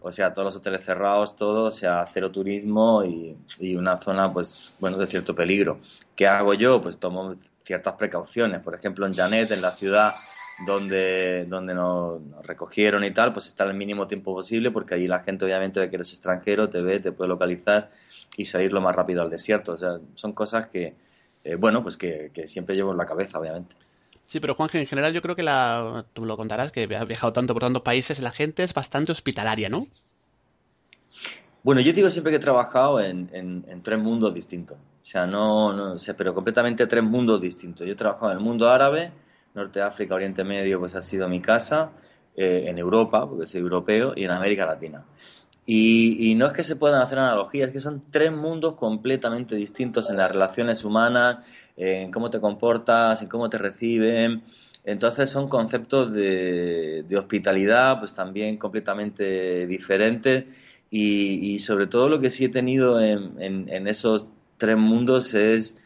O 0.00 0.10
sea, 0.12 0.32
todos 0.32 0.46
los 0.46 0.56
hoteles 0.56 0.84
cerrados, 0.84 1.36
todo, 1.36 1.64
o 1.64 1.70
sea, 1.70 2.06
cero 2.12 2.30
turismo 2.30 3.04
y, 3.04 3.36
una 3.76 4.00
zona, 4.00 4.32
pues, 4.32 4.72
bueno, 4.78 4.96
de 4.96 5.06
cierto 5.06 5.34
peligro. 5.34 5.80
¿Qué 6.16 6.26
hago 6.26 6.54
yo? 6.54 6.80
Pues 6.80 6.98
tomo 6.98 7.36
ciertas 7.64 7.94
precauciones. 7.94 8.60
Por 8.62 8.74
ejemplo, 8.74 9.06
en 9.06 9.12
Janet, 9.12 9.50
en 9.50 9.60
la 9.60 9.70
ciudad 9.70 10.14
donde, 10.66 11.44
donde 11.46 11.74
nos, 11.74 12.20
recogieron 12.42 13.04
y 13.04 13.12
tal, 13.12 13.32
pues 13.32 13.46
estar 13.46 13.66
el 13.68 13.74
mínimo 13.74 14.06
tiempo 14.06 14.34
posible 14.34 14.70
porque 14.70 14.94
allí 14.94 15.06
la 15.06 15.20
gente, 15.20 15.44
obviamente, 15.44 15.80
de 15.80 15.90
que 15.90 15.96
eres 15.96 16.12
extranjero, 16.12 16.68
te 16.68 16.80
ve, 16.80 17.00
te 17.00 17.12
puede 17.12 17.28
localizar 17.28 17.90
y 18.36 18.46
salir 18.46 18.72
lo 18.72 18.80
más 18.80 18.94
rápido 18.94 19.22
al 19.22 19.30
desierto. 19.30 19.72
O 19.72 19.76
sea, 19.76 19.98
son 20.14 20.32
cosas 20.32 20.68
que, 20.68 20.94
eh, 21.44 21.56
bueno, 21.56 21.82
pues 21.82 21.96
que, 21.96 22.30
que 22.32 22.46
siempre 22.46 22.74
llevo 22.74 22.92
en 22.92 22.98
la 22.98 23.06
cabeza, 23.06 23.38
obviamente. 23.38 23.74
Sí, 24.26 24.40
pero 24.40 24.54
Juan, 24.54 24.70
en 24.72 24.86
general 24.86 25.12
yo 25.12 25.20
creo 25.20 25.36
que 25.36 25.42
la, 25.42 26.06
tú 26.12 26.24
lo 26.24 26.36
contarás, 26.36 26.72
que 26.72 26.84
has 26.84 27.06
viajado 27.06 27.32
tanto 27.32 27.52
por 27.52 27.62
tantos 27.62 27.82
países, 27.82 28.20
la 28.20 28.32
gente 28.32 28.62
es 28.62 28.72
bastante 28.72 29.12
hospitalaria, 29.12 29.68
¿no? 29.68 29.86
Bueno, 31.62 31.80
yo 31.80 31.92
digo 31.92 32.10
siempre 32.10 32.32
que 32.32 32.36
he 32.36 32.40
trabajado 32.40 33.00
en, 33.00 33.28
en, 33.32 33.82
tres 33.82 33.98
mundos 33.98 34.34
distintos. 34.34 34.78
O 34.78 35.06
sea, 35.06 35.26
no, 35.26 35.72
no 35.72 35.98
sé, 35.98 36.14
pero 36.14 36.34
completamente 36.34 36.86
tres 36.86 37.04
mundos 37.04 37.40
distintos. 37.40 37.86
Yo 37.86 37.92
he 37.92 37.96
trabajado 37.96 38.32
en 38.32 38.38
el 38.38 38.42
mundo 38.42 38.68
árabe, 38.68 39.12
Norte 39.54 39.80
África, 39.80 40.14
Oriente 40.14 40.42
Medio, 40.44 40.80
pues 40.80 40.94
ha 40.94 41.02
sido 41.02 41.28
mi 41.28 41.40
casa, 41.40 41.90
eh, 42.34 42.64
en 42.66 42.78
Europa, 42.78 43.28
porque 43.28 43.46
soy 43.46 43.60
europeo, 43.60 44.14
y 44.16 44.24
en 44.24 44.30
América 44.30 44.66
Latina. 44.66 45.04
Y, 45.64 46.34
no 46.36 46.48
es 46.48 46.52
que 46.54 46.64
se 46.64 46.74
puedan 46.76 47.00
hacer 47.02 47.18
analogías, 47.18 47.68
es 47.68 47.72
que 47.72 47.80
son 47.80 48.02
tres 48.10 48.32
mundos 48.32 48.74
completamente 48.74 49.54
distintos 49.54 50.10
en 50.10 50.16
las 50.16 50.30
relaciones 50.30 50.84
humanas, 50.84 51.46
en 51.76 52.10
cómo 52.10 52.30
te 52.30 52.40
comportas, 52.40 53.22
en 53.22 53.28
cómo 53.28 53.48
te 53.48 53.58
reciben. 53.58 54.42
Entonces 54.84 55.30
son 55.30 55.48
conceptos 55.48 56.12
de, 56.12 57.06
hospitalidad 57.16 58.00
pues 58.00 58.14
también 58.14 58.56
completamente 58.56 59.66
diferentes 59.68 60.46
y, 60.90 61.58
sobre 61.60 61.86
todo 61.86 62.08
lo 62.08 62.20
que 62.20 62.30
sí 62.30 62.46
he 62.46 62.48
tenido 62.48 63.00
en, 63.00 63.40
en, 63.40 63.86
esos 63.86 64.26
tres 64.58 64.76
mundos 64.76 65.34
es 65.34 65.78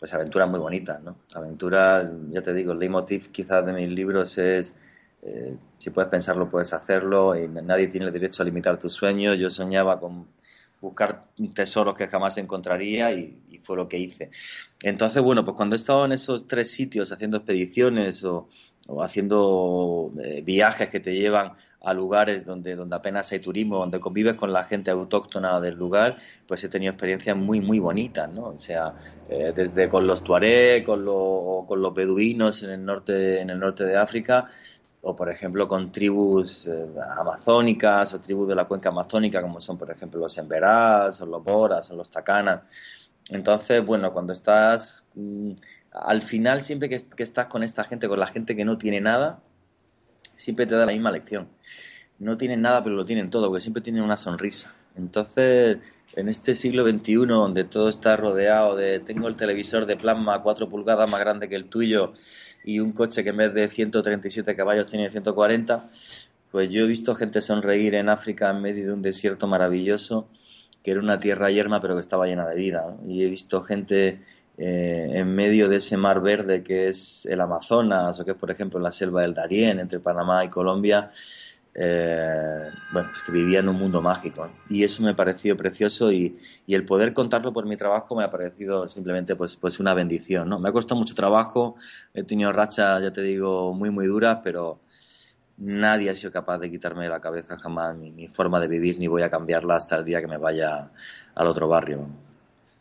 pues 0.00 0.14
aventuras 0.14 0.48
muy 0.48 0.60
bonitas, 0.60 1.02
¿no? 1.02 1.16
Aventuras, 1.34 2.08
ya 2.30 2.42
te 2.42 2.54
digo, 2.54 2.72
el 2.72 2.78
leitmotiv 2.78 3.32
quizás 3.32 3.66
de 3.66 3.72
mis 3.72 3.88
libros 3.90 4.38
es 4.38 4.76
eh, 5.22 5.56
si 5.78 5.90
puedes 5.90 6.10
pensarlo, 6.10 6.48
puedes 6.48 6.72
hacerlo 6.72 7.36
y 7.36 7.48
nadie 7.48 7.88
tiene 7.88 8.06
el 8.06 8.12
derecho 8.12 8.42
a 8.42 8.46
limitar 8.46 8.78
tus 8.78 8.92
sueños. 8.92 9.38
Yo 9.38 9.50
soñaba 9.50 9.98
con 9.98 10.26
buscar 10.80 11.24
tesoros 11.54 11.96
que 11.96 12.06
jamás 12.06 12.38
encontraría 12.38 13.12
y, 13.12 13.36
fue 13.64 13.76
lo 13.76 13.88
que 13.88 13.98
hice. 13.98 14.30
Entonces, 14.82 15.22
bueno, 15.22 15.44
pues 15.44 15.54
cuando 15.54 15.76
he 15.76 15.78
estado 15.78 16.06
en 16.06 16.12
esos 16.12 16.48
tres 16.48 16.70
sitios 16.70 17.12
haciendo 17.12 17.36
expediciones 17.38 18.24
o, 18.24 18.48
haciendo 19.02 20.10
eh, 20.22 20.40
viajes 20.42 20.88
que 20.88 21.00
te 21.00 21.12
llevan 21.12 21.52
a 21.82 21.92
lugares 21.92 22.46
donde, 22.46 22.74
donde 22.74 22.96
apenas 22.96 23.30
hay 23.30 23.40
turismo, 23.40 23.78
donde 23.78 24.00
convives 24.00 24.36
con 24.36 24.52
la 24.52 24.64
gente 24.64 24.90
autóctona 24.90 25.60
del 25.60 25.74
lugar, 25.74 26.16
pues 26.46 26.64
he 26.64 26.68
tenido 26.68 26.92
experiencias 26.92 27.36
muy, 27.36 27.60
muy 27.60 27.78
bonitas, 27.78 28.30
¿no? 28.32 28.46
O 28.46 28.58
sea, 28.58 28.94
eh, 29.28 29.52
desde 29.54 29.88
con 29.88 30.06
los 30.06 30.24
tuareg, 30.24 30.84
con, 30.84 31.04
con 31.04 31.82
los 31.82 31.94
beduinos 31.94 32.62
en 32.62 32.70
el 32.70 32.84
norte, 32.84 33.40
en 33.40 33.50
el 33.50 33.58
norte 33.58 33.84
de 33.84 33.96
África, 33.96 34.50
o 35.08 35.16
por 35.16 35.30
ejemplo 35.30 35.66
con 35.66 35.90
tribus 35.90 36.66
eh, 36.66 36.86
amazónicas 37.18 38.12
o 38.12 38.20
tribus 38.20 38.48
de 38.48 38.54
la 38.54 38.66
cuenca 38.66 38.90
amazónica 38.90 39.40
como 39.40 39.58
son 39.58 39.78
por 39.78 39.90
ejemplo 39.90 40.20
los 40.20 40.36
emberás 40.36 41.20
o 41.22 41.26
los 41.26 41.42
boras 41.42 41.90
o 41.90 41.96
los 41.96 42.10
tacanas. 42.10 42.60
Entonces, 43.30 43.84
bueno, 43.84 44.12
cuando 44.12 44.32
estás 44.34 45.08
mm, 45.14 45.52
al 45.92 46.22
final 46.22 46.60
siempre 46.60 46.88
que, 46.90 46.98
que, 47.16 47.22
estás 47.22 47.46
con 47.46 47.62
esta 47.62 47.84
gente, 47.84 48.06
con 48.06 48.20
la 48.20 48.26
gente 48.26 48.54
que 48.54 48.64
no 48.64 48.76
tiene 48.76 49.00
nada, 49.00 49.40
siempre 50.34 50.66
te 50.66 50.74
da 50.74 50.84
la 50.84 50.92
misma 50.92 51.10
lección. 51.10 51.48
No 52.18 52.36
tienen 52.36 52.60
nada 52.60 52.82
pero 52.84 52.94
lo 52.94 53.06
tienen 53.06 53.30
todo, 53.30 53.48
porque 53.48 53.62
siempre 53.62 53.82
tienen 53.82 54.02
una 54.02 54.16
sonrisa. 54.16 54.74
Entonces, 54.94 55.78
en 56.14 56.28
este 56.28 56.54
siglo 56.54 56.88
XXI, 56.88 57.26
donde 57.26 57.64
todo 57.64 57.88
está 57.88 58.16
rodeado 58.16 58.76
de 58.76 59.00
tengo 59.00 59.28
el 59.28 59.36
televisor 59.36 59.86
de 59.86 59.96
plasma 59.96 60.42
4 60.42 60.68
pulgadas 60.68 61.08
más 61.08 61.20
grande 61.20 61.48
que 61.48 61.56
el 61.56 61.66
tuyo 61.66 62.12
y 62.64 62.80
un 62.80 62.92
coche 62.92 63.22
que 63.22 63.30
en 63.30 63.36
vez 63.36 63.54
de 63.54 63.68
137 63.68 64.56
caballos 64.56 64.86
tiene 64.86 65.10
140, 65.10 65.90
pues 66.50 66.70
yo 66.70 66.84
he 66.84 66.86
visto 66.86 67.14
gente 67.14 67.40
sonreír 67.40 67.94
en 67.94 68.08
África 68.08 68.50
en 68.50 68.62
medio 68.62 68.86
de 68.86 68.92
un 68.92 69.02
desierto 69.02 69.46
maravilloso 69.46 70.28
que 70.82 70.92
era 70.92 71.00
una 71.00 71.18
tierra 71.20 71.50
yerma 71.50 71.80
pero 71.80 71.94
que 71.94 72.00
estaba 72.00 72.26
llena 72.26 72.48
de 72.48 72.56
vida. 72.56 72.96
Y 73.06 73.22
he 73.22 73.28
visto 73.28 73.62
gente 73.62 74.20
eh, 74.56 75.10
en 75.12 75.34
medio 75.34 75.68
de 75.68 75.76
ese 75.76 75.96
mar 75.96 76.20
verde 76.20 76.62
que 76.62 76.88
es 76.88 77.26
el 77.26 77.40
Amazonas 77.40 78.18
o 78.18 78.24
que 78.24 78.32
es, 78.32 78.36
por 78.36 78.50
ejemplo, 78.50 78.80
la 78.80 78.90
selva 78.90 79.22
del 79.22 79.34
Darién 79.34 79.80
entre 79.80 80.00
Panamá 80.00 80.44
y 80.44 80.48
Colombia, 80.48 81.10
eh, 81.74 82.70
bueno, 82.92 83.08
pues 83.10 83.22
que 83.22 83.32
vivía 83.32 83.60
en 83.60 83.68
un 83.68 83.76
mundo 83.76 84.02
mágico. 84.02 84.50
Y 84.68 84.84
eso 84.84 85.02
me 85.02 85.10
ha 85.10 85.16
parecido 85.16 85.56
precioso 85.56 86.10
y, 86.12 86.38
el 86.66 86.84
poder 86.84 87.12
contarlo 87.12 87.52
por 87.52 87.66
mi 87.66 87.76
trabajo 87.76 88.14
me 88.16 88.24
ha 88.24 88.30
parecido 88.30 88.88
simplemente 88.88 89.36
pues, 89.36 89.56
pues 89.56 89.78
una 89.80 89.94
bendición. 89.94 90.48
¿no? 90.48 90.58
Me 90.58 90.68
ha 90.68 90.72
costado 90.72 90.98
mucho 90.98 91.14
trabajo, 91.14 91.76
he 92.14 92.22
tenido 92.24 92.52
rachas, 92.52 93.02
ya 93.02 93.12
te 93.12 93.22
digo, 93.22 93.72
muy, 93.74 93.90
muy 93.90 94.06
duras, 94.06 94.40
pero 94.42 94.80
nadie 95.56 96.10
ha 96.10 96.14
sido 96.14 96.32
capaz 96.32 96.58
de 96.58 96.70
quitarme 96.70 97.08
la 97.08 97.20
cabeza 97.20 97.58
jamás 97.58 97.96
mi 97.96 98.28
forma 98.28 98.60
de 98.60 98.68
vivir, 98.68 98.98
ni 98.98 99.08
voy 99.08 99.22
a 99.22 99.30
cambiarla 99.30 99.76
hasta 99.76 99.96
el 99.96 100.04
día 100.04 100.20
que 100.20 100.28
me 100.28 100.38
vaya 100.38 100.90
al 101.34 101.46
otro 101.46 101.68
barrio. 101.68 102.06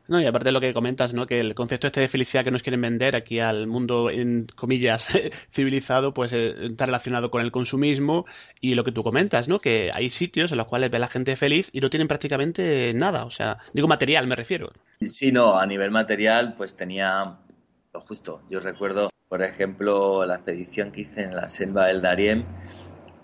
No, 0.08 0.22
y 0.22 0.26
aparte 0.26 0.50
de 0.50 0.52
lo 0.54 0.62
que 0.62 0.74
comentas, 0.74 1.14
¿no? 1.14 1.28
Que 1.28 1.40
el 1.40 1.54
concepto 1.54 1.88
este 1.88 2.02
de 2.02 2.08
felicidad 2.08 2.44
que 2.44 2.52
nos 2.52 2.64
quieren 2.64 2.82
vender 2.82 3.16
aquí 3.16 3.40
al 3.40 3.68
mundo, 3.68 4.10
en 4.10 4.48
comillas, 4.56 5.08
civilizado, 5.54 6.14
pues 6.14 6.32
eh, 6.34 6.54
está 6.66 6.86
relacionado 6.86 7.30
con 7.30 7.42
el 7.42 7.52
consumismo 7.52 8.26
y 8.62 8.76
lo 8.76 8.84
que 8.84 8.92
tú 8.92 9.04
comentas, 9.04 9.48
¿no? 9.48 9.60
Que 9.60 9.92
hay 9.94 10.10
sitios 10.10 10.52
en 10.52 10.58
los 10.58 10.68
cuales 10.68 10.92
ve 10.92 11.00
la 11.00 11.10
gente 11.10 11.36
feliz 11.36 11.70
y 11.72 11.82
no 11.82 11.90
tienen 11.90 12.08
prácticamente 12.08 12.94
nada, 12.94 13.26
o 13.26 13.32
sea, 13.32 13.58
digo 13.74 13.88
material, 13.88 14.28
me 14.28 14.36
refiero. 14.36 14.72
Sí, 15.02 15.32
no, 15.32 15.60
a 15.60 15.66
nivel 15.66 15.92
material, 15.92 16.56
pues 16.58 16.76
tenía 16.76 17.38
lo 17.94 18.02
justo. 18.02 18.42
Yo 18.50 18.60
recuerdo, 18.60 19.10
por 19.28 19.42
ejemplo, 19.42 20.26
la 20.26 20.36
expedición 20.36 20.92
que 20.92 21.02
hice 21.02 21.24
en 21.24 21.36
la 21.36 21.50
selva 21.50 21.88
del 21.88 22.02
Darién, 22.02 22.46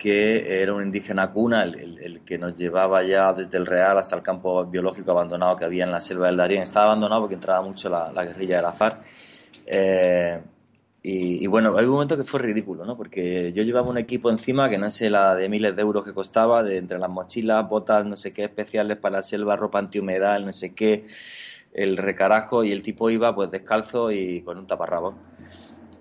que 0.04 0.62
era 0.62 0.74
un 0.74 0.84
indígena 0.84 1.32
cuna, 1.32 1.64
el, 1.64 2.20
que 2.26 2.38
nos 2.38 2.58
llevaba 2.58 3.04
ya 3.04 3.32
desde 3.32 3.58
el 3.58 3.66
Real 3.66 3.98
hasta 3.98 4.18
el 4.18 4.22
campo 4.22 4.66
biológico 4.66 5.12
abandonado 5.12 5.56
que 5.56 5.64
había 5.64 5.86
en 5.86 5.92
la 5.92 6.02
selva 6.02 6.28
del 6.28 6.36
Darién. 6.36 6.62
Estaba 6.62 6.88
abandonado 6.88 7.22
porque 7.22 7.36
entraba 7.36 7.62
mucho 7.62 7.88
la, 7.88 8.12
guerrilla 8.26 8.58
de 8.58 8.62
la 8.64 8.74
FARC. 8.74 8.98
Eh, 9.66 10.42
y, 11.04 11.48
bueno, 11.48 11.78
hay 11.78 11.86
un 11.86 11.92
momento 11.92 12.18
que 12.18 12.26
fue 12.26 12.42
ridículo, 12.42 12.84
¿no? 12.84 12.98
Porque 12.98 13.54
yo 13.54 13.64
llevaba 13.64 13.88
un 13.88 13.98
equipo 13.98 14.30
encima 14.30 14.70
que 14.70 14.78
no 14.78 14.92
sé 14.92 15.10
la 15.10 15.36
de 15.36 15.48
miles 15.48 15.74
de 15.74 15.82
euros 15.82 16.04
que 16.04 16.14
costaba, 16.14 16.64
de 16.64 16.78
entre 16.78 17.00
las 17.00 17.10
mochilas, 17.10 17.70
botas, 17.70 18.06
no 18.06 18.18
sé 18.18 18.34
qué 18.34 18.44
especiales 18.44 18.98
para 18.98 19.18
la 19.18 19.22
selva, 19.22 19.56
ropa 19.56 19.80
antihumedal, 19.80 20.46
no 20.46 20.52
sé 20.52 20.76
qué, 20.76 21.08
el 21.74 21.96
recarajo, 21.96 22.66
y 22.66 22.74
el 22.74 22.84
tipo 22.84 23.10
iba 23.10 23.34
pues 23.34 23.50
descalzo 23.52 24.12
y 24.12 24.42
con 24.42 24.58
un 24.58 24.68
taparrabo. 24.68 25.16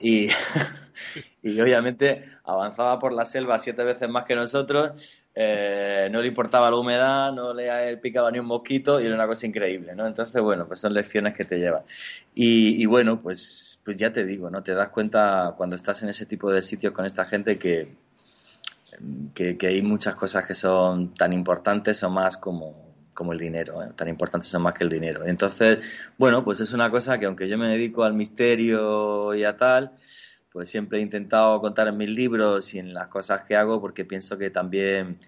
Y, 0.01 0.27
y 1.43 1.61
obviamente 1.61 2.25
avanzaba 2.45 2.99
por 2.99 3.13
la 3.13 3.25
selva 3.25 3.59
siete 3.59 3.85
veces 3.85 4.09
más 4.09 4.25
que 4.25 4.35
nosotros, 4.35 4.93
eh, 5.35 6.09
no 6.11 6.21
le 6.21 6.29
importaba 6.29 6.71
la 6.71 6.77
humedad, 6.77 7.33
no 7.33 7.55
le 7.55 7.97
picaba 7.97 8.31
ni 8.31 8.39
un 8.39 8.47
mosquito 8.47 9.01
y 9.01 9.07
era 9.07 9.15
una 9.15 9.27
cosa 9.27 9.47
increíble, 9.47 9.95
¿no? 9.95 10.07
Entonces, 10.07 10.43
bueno, 10.43 10.67
pues 10.67 10.81
son 10.81 10.93
lecciones 10.93 11.35
que 11.35 11.45
te 11.45 11.59
llevan. 11.59 11.83
Y, 12.35 12.85
bueno, 12.87 13.21
pues, 13.21 13.81
pues 13.85 13.97
ya 13.97 14.13
te 14.13 14.25
digo, 14.25 14.51
¿no? 14.51 14.63
Te 14.63 14.75
das 14.75 14.91
cuenta 14.91 15.55
cuando 15.57 15.77
estás 15.77 16.03
en 16.03 16.11
ese 16.11 16.27
tipo 16.27 16.51
de 16.51 16.61
sitios 16.61 16.93
con 16.93 17.07
esta 17.07 17.25
gente 17.25 17.59
que, 17.59 17.95
que, 19.35 19.67
hay 19.67 19.83
muchas 19.83 20.15
cosas 20.17 20.47
que 20.47 20.55
son 20.55 21.15
tan 21.15 21.33
importantes 21.33 22.03
o 22.03 22.11
más 22.11 22.37
como, 22.37 22.75
como 23.15 23.33
el 23.33 23.39
dinero, 23.39 23.83
¿eh? 23.83 23.89
tan 23.97 24.09
importantes 24.09 24.51
son 24.51 24.63
más 24.63 24.75
que 24.75 24.85
el 24.85 24.91
dinero. 24.91 25.25
Entonces, 25.27 25.79
bueno, 26.19 26.45
pues 26.45 26.61
es 26.61 26.73
una 26.75 26.91
cosa 26.91 27.19
que 27.19 27.27
aunque 27.27 27.49
yo 27.49 27.57
me 27.57 27.69
dedico 27.69 28.05
al 28.05 28.13
misterio 28.15 29.35
y 29.35 29.45
a 29.45 29.57
tal, 29.57 29.93
pues 30.53 30.69
siempre 30.69 30.99
he 30.99 31.03
intentado 31.03 31.61
contar 31.61 31.89
en 31.89 31.97
mis 31.97 32.11
libros 32.11 32.75
y 32.75 32.79
en 32.79 32.93
las 32.93 33.09
cosas 33.09 33.43
que 33.45 33.57
hago 33.57 33.81
porque 33.81 34.05
pienso 34.05 34.37
que 34.39 34.51
también 34.51 35.19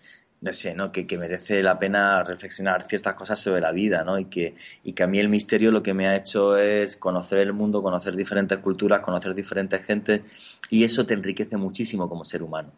no 0.45 0.53
sé, 0.53 0.75
¿no? 0.75 0.93
Que, 0.93 1.07
merece 1.17 1.63
la 1.63 1.79
pena 1.79 2.23
reflexionar 2.23 2.83
ciertas 2.83 3.15
cosas 3.15 3.41
sobre 3.41 3.63
la 3.63 3.73
vida, 3.73 4.05
¿no? 4.05 4.19
Y 4.19 4.27
que, 4.27 4.55
y 4.85 4.93
que 4.93 5.03
a 5.03 5.07
mí 5.07 5.19
el 5.19 5.31
misterio 5.31 5.71
lo 5.71 5.83
que 5.83 5.95
me 5.95 6.07
ha 6.07 6.17
hecho 6.17 6.59
es 6.59 6.99
conocer 6.99 7.39
el 7.39 7.55
mundo, 7.55 7.83
conocer 7.83 8.15
diferentes 8.15 8.59
culturas, 8.59 9.01
conocer 9.01 9.35
diferentes 9.35 9.83
gentes, 9.87 10.21
y 10.69 10.85
eso 10.85 11.07
te 11.07 11.15
enriquece 11.15 11.57
muchísimo 11.57 12.11
como 12.11 12.27
ser 12.27 12.43
humano. 12.43 12.69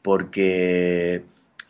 Porque, 0.00 1.24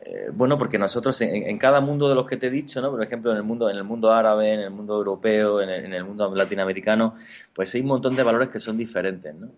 eh, 0.04 0.28
bueno, 0.34 0.58
porque 0.58 0.78
nosotros 0.78 1.18
en, 1.22 1.56
cada 1.56 1.80
mundo 1.80 2.10
de 2.10 2.14
los 2.14 2.26
que 2.26 2.36
te 2.36 2.48
he 2.48 2.50
dicho, 2.50 2.82
¿no? 2.82 2.90
Por 2.90 3.02
ejemplo, 3.02 3.30
en 3.30 3.38
el 3.38 3.42
mundo, 3.42 3.70
en 3.70 3.76
el 3.78 3.84
mundo 3.84 4.12
árabe, 4.12 4.52
en 4.52 4.60
el 4.60 4.70
mundo 4.70 4.98
europeo, 4.98 5.62
en 5.62 5.70
el, 5.70 5.86
en 5.86 5.94
el 5.94 6.04
mundo 6.04 6.34
latinoamericano, 6.34 7.14
pues 7.54 7.74
hay 7.74 7.80
un 7.80 7.86
montón 7.86 8.14
de 8.14 8.22
valores 8.22 8.50
que 8.50 8.60
son 8.60 8.76
diferentes, 8.76 9.34
¿no? 9.34 9.48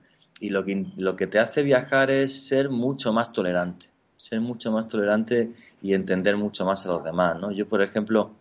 Y 0.41 0.51
lo 0.51 0.65
que, 0.65 0.87
lo 0.97 1.17
que 1.17 1.27
te 1.27 1.39
hace 1.39 1.63
viajar 1.63 2.11
es 2.11 2.47
ser 2.47 2.71
mucho 2.71 3.13
más 3.13 3.33
tolerante, 3.33 3.87
ser 4.17 4.41
mucho 4.41 4.73
más 4.73 4.89
tolerante 4.89 5.53
y 5.83 5.95
entender 5.95 6.37
mucho 6.37 6.65
más 6.65 6.85
a 6.87 6.91
los 6.91 7.05
demás, 7.05 7.39
¿no? 7.41 7.51
Yo, 7.53 7.69
por 7.69 7.83
ejemplo, 7.83 8.33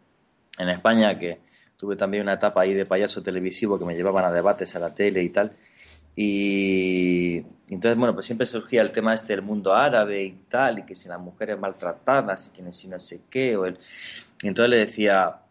en 0.57 0.69
España, 0.69 1.17
que 1.17 1.39
tuve 1.77 1.95
también 1.95 2.23
una 2.23 2.33
etapa 2.33 2.61
ahí 2.61 2.73
de 2.73 2.85
payaso 2.85 3.21
televisivo 3.21 3.77
que 3.77 3.85
me 3.85 3.95
llevaban 3.95 4.25
a 4.25 4.31
debates 4.31 4.75
a 4.75 4.79
la 4.79 4.93
tele 4.93 5.23
y 5.23 5.29
tal, 5.29 5.51
y 6.15 7.37
entonces, 7.69 7.97
bueno, 7.97 8.13
pues 8.13 8.25
siempre 8.25 8.45
surgía 8.45 8.81
el 8.81 8.91
tema 8.91 9.13
este 9.13 9.33
del 9.33 9.41
mundo 9.41 9.73
árabe 9.73 10.23
y 10.23 10.31
tal, 10.49 10.79
y 10.79 10.83
que 10.83 10.95
si 10.95 11.09
las 11.09 11.19
mujeres 11.19 11.59
maltratadas, 11.59 12.51
y 12.53 12.61
que 12.61 12.73
si 12.73 12.87
no 12.87 12.99
sé 12.99 13.21
qué, 13.29 13.55
o 13.57 13.65
el... 13.65 13.79
y 14.41 14.47
entonces 14.47 14.69
le 14.69 14.77
decía, 14.77 15.42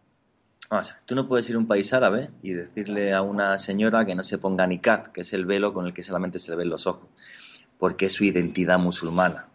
tú 1.05 1.15
no 1.15 1.27
puedes 1.27 1.49
ir 1.49 1.55
a 1.55 1.59
un 1.59 1.67
país 1.67 1.93
árabe 1.93 2.29
y 2.41 2.51
decirle 2.51 3.13
a 3.13 3.21
una 3.21 3.57
señora 3.57 4.05
que 4.05 4.15
no 4.15 4.23
se 4.23 4.37
ponga 4.37 4.67
niqab, 4.67 5.11
que 5.11 5.21
es 5.21 5.33
el 5.33 5.45
velo 5.45 5.73
con 5.73 5.85
el 5.85 5.93
que 5.93 6.03
solamente 6.03 6.39
se 6.39 6.51
le 6.51 6.57
ven 6.57 6.69
los 6.69 6.87
ojos, 6.87 7.09
porque 7.77 8.07
es 8.07 8.13
su 8.13 8.23
identidad 8.23 8.79
musulmana. 8.79 9.47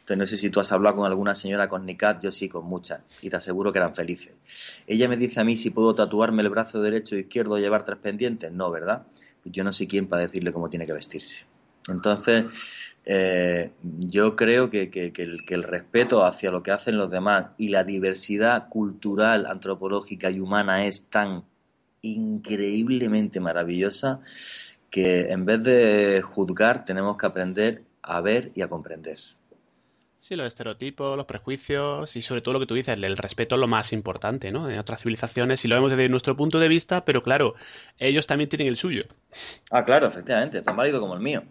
Entonces 0.00 0.18
no 0.18 0.26
sé 0.26 0.36
si 0.36 0.50
tú 0.50 0.60
has 0.60 0.70
hablado 0.70 0.96
con 0.96 1.06
alguna 1.06 1.34
señora 1.34 1.68
con 1.68 1.86
niqab, 1.86 2.20
yo 2.20 2.30
sí, 2.30 2.48
con 2.48 2.66
muchas, 2.66 3.00
y 3.22 3.30
te 3.30 3.36
aseguro 3.36 3.72
que 3.72 3.78
eran 3.78 3.94
felices. 3.94 4.34
Ella 4.86 5.08
me 5.08 5.16
dice 5.16 5.40
a 5.40 5.44
mí 5.44 5.56
si 5.56 5.70
puedo 5.70 5.94
tatuarme 5.94 6.42
el 6.42 6.50
brazo 6.50 6.82
derecho 6.82 7.16
e 7.16 7.20
izquierdo 7.20 7.54
o 7.54 7.58
llevar 7.58 7.84
tres 7.84 7.98
pendientes. 7.98 8.52
No, 8.52 8.70
¿verdad? 8.70 9.06
Yo 9.44 9.64
no 9.64 9.72
soy 9.72 9.86
quien 9.86 10.06
para 10.06 10.22
decirle 10.22 10.52
cómo 10.52 10.68
tiene 10.68 10.86
que 10.86 10.92
vestirse. 10.92 11.46
Entonces, 11.88 12.46
eh, 13.06 13.72
yo 13.82 14.34
creo 14.34 14.70
que, 14.70 15.12
el, 15.48 15.62
respeto 15.62 16.24
hacia 16.24 16.50
lo 16.50 16.62
que 16.62 16.70
hacen 16.70 16.96
los 16.96 17.10
demás 17.10 17.54
y 17.58 17.68
la 17.68 17.84
diversidad 17.84 18.68
cultural, 18.68 19.46
antropológica 19.46 20.30
y 20.30 20.40
humana 20.40 20.86
es 20.86 21.10
tan 21.10 21.44
increíblemente 22.00 23.40
maravillosa 23.40 24.20
que 24.90 25.32
en 25.32 25.44
vez 25.44 25.62
de 25.62 26.22
juzgar 26.22 26.84
tenemos 26.84 27.16
que 27.16 27.26
aprender 27.26 27.82
a 28.02 28.20
ver 28.20 28.52
y 28.54 28.62
a 28.62 28.68
comprender. 28.68 29.18
Sí, 30.18 30.36
los 30.36 30.46
estereotipos, 30.46 31.18
los 31.18 31.26
prejuicios 31.26 32.16
y 32.16 32.22
sobre 32.22 32.40
todo 32.40 32.54
lo 32.54 32.60
que 32.60 32.66
tú 32.66 32.74
dices, 32.74 32.96
el 32.96 33.16
respeto 33.18 33.56
es 33.56 33.60
lo 33.60 33.66
más 33.66 33.92
importante, 33.92 34.50
¿no? 34.50 34.70
En 34.70 34.78
otras 34.78 35.02
civilizaciones, 35.02 35.60
si 35.60 35.68
lo 35.68 35.74
vemos 35.74 35.90
desde 35.90 36.08
nuestro 36.08 36.34
punto 36.34 36.58
de 36.58 36.68
vista, 36.68 37.04
pero 37.04 37.22
claro, 37.22 37.54
ellos 37.98 38.26
también 38.26 38.48
tienen 38.48 38.68
el 38.68 38.78
suyo. 38.78 39.04
Ah, 39.70 39.84
claro, 39.84 40.06
efectivamente, 40.06 40.62
tan 40.62 40.76
válido 40.76 40.98
como 40.98 41.12
el 41.12 41.20
mío. 41.20 41.42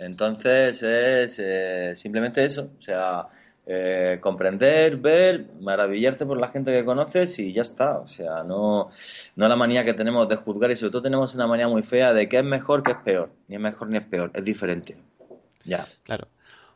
Entonces 0.00 0.82
es 0.82 1.38
eh, 1.38 1.92
simplemente 1.94 2.42
eso, 2.42 2.70
o 2.78 2.82
sea, 2.82 3.28
eh, 3.66 4.18
comprender, 4.18 4.96
ver, 4.96 5.44
maravillarte 5.60 6.24
por 6.24 6.40
la 6.40 6.48
gente 6.48 6.72
que 6.72 6.86
conoces 6.86 7.38
y 7.38 7.52
ya 7.52 7.60
está. 7.60 7.98
O 7.98 8.06
sea, 8.06 8.42
no, 8.42 8.88
no 9.36 9.48
la 9.48 9.56
manía 9.56 9.84
que 9.84 9.92
tenemos 9.92 10.26
de 10.26 10.36
juzgar 10.36 10.70
y 10.70 10.76
sobre 10.76 10.92
todo 10.92 11.02
tenemos 11.02 11.34
una 11.34 11.46
manía 11.46 11.68
muy 11.68 11.82
fea 11.82 12.14
de 12.14 12.30
qué 12.30 12.38
es 12.38 12.44
mejor, 12.44 12.82
qué 12.82 12.92
es 12.92 12.96
peor. 13.04 13.30
Ni 13.46 13.56
es 13.56 13.60
mejor 13.60 13.88
ni 13.88 13.98
es 13.98 14.04
peor, 14.04 14.30
es 14.32 14.42
diferente. 14.42 14.96
Ya. 15.64 15.86
Claro. 16.02 16.28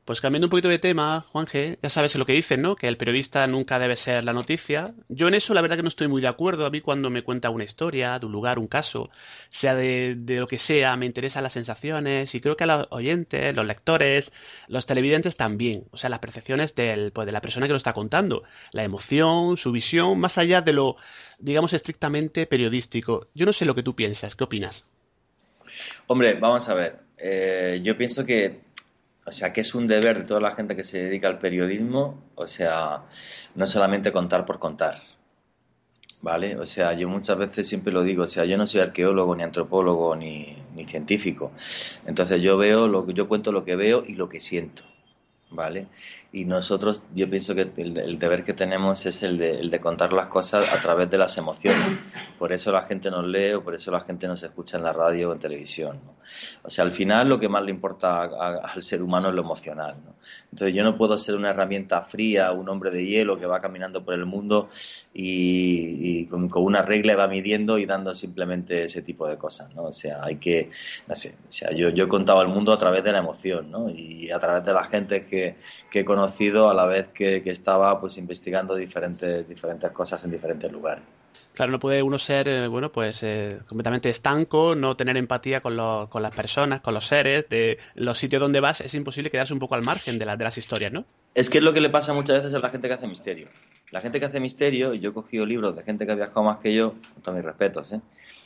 Pues 0.04 0.20
cambiando 0.20 0.48
un 0.48 0.50
poquito 0.50 0.68
de 0.68 0.78
tema, 0.78 1.22
Juan 1.32 1.46
G, 1.46 1.78
ya 1.82 1.88
sabes 1.88 2.14
lo 2.16 2.26
que 2.26 2.34
dicen, 2.34 2.60
¿no? 2.60 2.76
Que 2.76 2.88
el 2.88 2.98
periodista 2.98 3.46
nunca 3.46 3.78
debe 3.78 3.96
ser 3.96 4.22
la 4.22 4.34
noticia. 4.34 4.92
Yo 5.08 5.28
en 5.28 5.34
eso 5.34 5.54
la 5.54 5.62
verdad 5.62 5.76
que 5.76 5.82
no 5.82 5.88
estoy 5.88 6.08
muy 6.08 6.20
de 6.20 6.28
acuerdo. 6.28 6.66
A 6.66 6.70
mí 6.70 6.82
cuando 6.82 7.08
me 7.08 7.22
cuenta 7.22 7.48
una 7.48 7.64
historia, 7.64 8.18
de 8.18 8.26
un 8.26 8.32
lugar, 8.32 8.58
un 8.58 8.66
caso, 8.66 9.08
sea 9.48 9.74
de, 9.74 10.14
lo 10.26 10.46
que 10.46 10.58
sea, 10.58 10.94
me 10.96 11.06
interesan 11.06 11.42
las 11.42 11.54
sensaciones 11.54 12.34
y 12.34 12.42
creo 12.42 12.54
que 12.54 12.64
a 12.64 12.66
los 12.66 12.86
oyentes, 12.90 13.54
los 13.54 13.64
lectores, 13.64 14.30
los 14.68 14.84
televidentes 14.84 15.38
también. 15.38 15.84
O 15.90 15.96
sea, 15.96 16.10
las 16.10 16.20
percepciones 16.20 16.74
del, 16.74 17.10
pues, 17.10 17.24
de 17.24 17.32
la 17.32 17.40
persona 17.40 17.66
que 17.66 17.72
lo 17.72 17.78
está 17.78 17.94
contando. 17.94 18.42
La 18.72 18.84
emoción, 18.84 19.56
su 19.56 19.72
visión, 19.72 20.20
más 20.20 20.36
allá 20.36 20.60
de 20.60 20.74
lo, 20.74 20.96
digamos, 21.38 21.72
estrictamente 21.72 22.46
periodístico. 22.46 23.28
Yo 23.34 23.46
no 23.46 23.54
sé 23.54 23.64
lo 23.64 23.74
que 23.74 23.82
tú 23.82 23.94
piensas. 23.94 24.36
¿Qué 24.36 24.44
opinas? 24.44 24.84
Hombre, 26.08 26.34
vamos 26.34 26.68
a 26.68 26.74
ver. 26.74 26.98
Eh, 27.16 27.80
yo 27.82 27.96
pienso 27.96 28.26
que 28.26 28.73
o 29.26 29.32
sea, 29.32 29.52
que 29.52 29.62
es 29.62 29.74
un 29.74 29.86
deber 29.86 30.18
de 30.18 30.24
toda 30.24 30.40
la 30.40 30.54
gente 30.54 30.76
que 30.76 30.84
se 30.84 30.98
dedica 30.98 31.28
al 31.28 31.38
periodismo, 31.38 32.22
o 32.34 32.46
sea, 32.46 33.02
no 33.54 33.66
solamente 33.66 34.12
contar 34.12 34.44
por 34.44 34.58
contar. 34.58 35.02
¿Vale? 36.22 36.56
O 36.56 36.64
sea, 36.64 36.94
yo 36.94 37.06
muchas 37.08 37.36
veces 37.36 37.68
siempre 37.68 37.92
lo 37.92 38.02
digo, 38.02 38.24
o 38.24 38.26
sea, 38.26 38.46
yo 38.46 38.56
no 38.56 38.66
soy 38.66 38.80
arqueólogo, 38.80 39.36
ni 39.36 39.42
antropólogo, 39.42 40.16
ni, 40.16 40.56
científico. 40.86 41.52
Entonces 42.06 42.40
yo 42.40 42.56
veo, 42.56 42.88
lo, 42.88 43.08
yo 43.10 43.28
cuento 43.28 43.52
lo 43.52 43.64
que 43.64 43.76
veo 43.76 44.04
y 44.06 44.14
lo 44.14 44.28
que 44.28 44.40
siento. 44.40 44.84
¿Vale? 45.54 45.86
Y 46.32 46.44
nosotros, 46.44 47.02
yo 47.14 47.30
pienso 47.30 47.54
que 47.54 47.70
el, 47.76 48.18
deber 48.18 48.44
que 48.44 48.54
tenemos 48.54 49.06
es 49.06 49.22
el 49.22 49.38
de, 49.38 49.60
el 49.60 49.70
de, 49.70 49.80
contar 49.80 50.12
las 50.12 50.26
cosas 50.26 50.72
a 50.72 50.80
través 50.80 51.08
de 51.08 51.16
las 51.16 51.38
emociones. 51.38 51.98
Por 52.38 52.52
eso 52.52 52.72
la 52.72 52.82
gente 52.82 53.10
nos 53.10 53.24
lee 53.24 53.52
o 53.52 53.62
por 53.62 53.74
eso 53.74 53.92
la 53.92 54.00
gente 54.00 54.26
nos 54.26 54.42
escucha 54.42 54.76
en 54.76 54.82
la 54.82 54.92
radio 54.92 55.30
o 55.30 55.32
en 55.32 55.38
televisión. 55.38 56.00
O 56.62 56.70
sea, 56.70 56.84
al 56.84 56.92
final 56.92 57.28
lo 57.28 57.38
que 57.38 57.48
más 57.48 57.62
le 57.62 57.70
importa 57.70 58.22
al 58.22 58.82
ser 58.82 59.02
humano 59.02 59.28
es 59.28 59.34
lo 59.34 59.42
emocional. 59.42 59.94
¿no? 60.04 60.14
Entonces 60.50 60.74
yo 60.74 60.82
no 60.82 60.96
puedo 60.96 61.16
ser 61.18 61.36
una 61.36 61.50
herramienta 61.50 62.02
fría, 62.02 62.50
un 62.52 62.68
hombre 62.68 62.90
de 62.90 63.06
hielo 63.06 63.38
que 63.38 63.46
va 63.46 63.60
caminando 63.60 64.04
por 64.04 64.14
el 64.14 64.24
mundo 64.24 64.68
y, 65.12 66.26
con, 66.26 66.48
una 66.54 66.82
regla 66.82 67.14
va 67.16 67.28
midiendo 67.28 67.78
y 67.78 67.86
dando 67.86 68.14
simplemente 68.14 68.84
ese 68.84 69.02
tipo 69.02 69.28
de 69.28 69.36
cosas. 69.36 69.74
¿no? 69.74 69.84
O 69.84 69.92
sea, 69.92 70.24
hay 70.24 70.36
que, 70.36 70.70
no 71.06 71.14
sé, 71.14 71.36
o 71.48 71.52
sea, 71.52 71.70
yo, 71.72 71.90
yo 71.90 72.04
he 72.04 72.08
contado 72.08 72.42
el 72.42 72.48
mundo 72.48 72.72
a 72.72 72.78
través 72.78 73.04
de 73.04 73.12
la 73.12 73.18
emoción 73.18 73.70
¿no? 73.70 73.88
y 73.88 74.30
a 74.30 74.38
través 74.38 74.64
de 74.64 74.72
la 74.72 74.84
gente 74.84 75.26
que 75.26 75.43
que, 75.90 76.00
he 76.00 76.04
conocido 76.04 76.68
a 76.68 76.74
la 76.74 76.86
vez 76.86 77.08
que, 77.08 77.42
estaba 77.46 78.00
pues 78.00 78.18
investigando 78.18 78.74
diferentes, 78.74 79.48
diferentes 79.48 79.90
cosas 79.92 80.24
en 80.24 80.30
diferentes 80.30 80.70
lugares. 80.70 81.04
Claro, 81.52 81.70
no 81.70 81.78
puede 81.78 82.02
uno 82.02 82.18
ser, 82.18 82.48
eh, 82.48 82.66
bueno, 82.66 82.90
pues 82.90 83.22
eh, 83.22 83.58
completamente 83.68 84.10
estanco, 84.10 84.74
no 84.74 84.96
tener 84.96 85.16
empatía 85.16 85.60
con, 85.60 85.76
con 86.08 86.22
las 86.22 86.34
personas, 86.34 86.80
con 86.80 86.94
los 86.94 87.06
seres, 87.06 87.48
de 87.48 87.78
los 87.94 88.18
sitios 88.18 88.40
donde 88.40 88.58
vas, 88.58 88.80
es 88.80 88.92
imposible 88.94 89.30
quedarse 89.30 89.52
un 89.52 89.60
poco 89.60 89.76
al 89.76 89.84
margen 89.84 90.18
de, 90.18 90.24
de 90.24 90.44
las 90.44 90.58
historias, 90.58 90.92
¿no? 90.92 91.04
Es 91.34 91.50
que 91.50 91.58
es 91.58 91.64
lo 91.64 91.72
que 91.72 91.80
le 91.80 91.90
pasa 91.90 92.12
muchas 92.12 92.42
veces 92.42 92.54
a 92.54 92.58
la 92.58 92.70
gente 92.70 92.88
que 92.88 92.94
hace 92.94 93.06
misterio. 93.06 93.48
La 93.90 94.00
gente 94.00 94.18
que 94.18 94.26
hace 94.26 94.40
misterio, 94.40 94.94
yo 94.94 95.10
he 95.10 95.12
cogido 95.12 95.46
libros 95.46 95.76
de 95.76 95.82
gente 95.82 96.06
que 96.06 96.12
ha 96.12 96.16
viajado 96.16 96.42
más 96.42 96.58
que 96.58 96.74
yo, 96.74 96.94
con 97.12 97.22
todos 97.22 97.36
mis 97.36 97.44
respetos, 97.44 97.92
¿eh? 97.92 98.00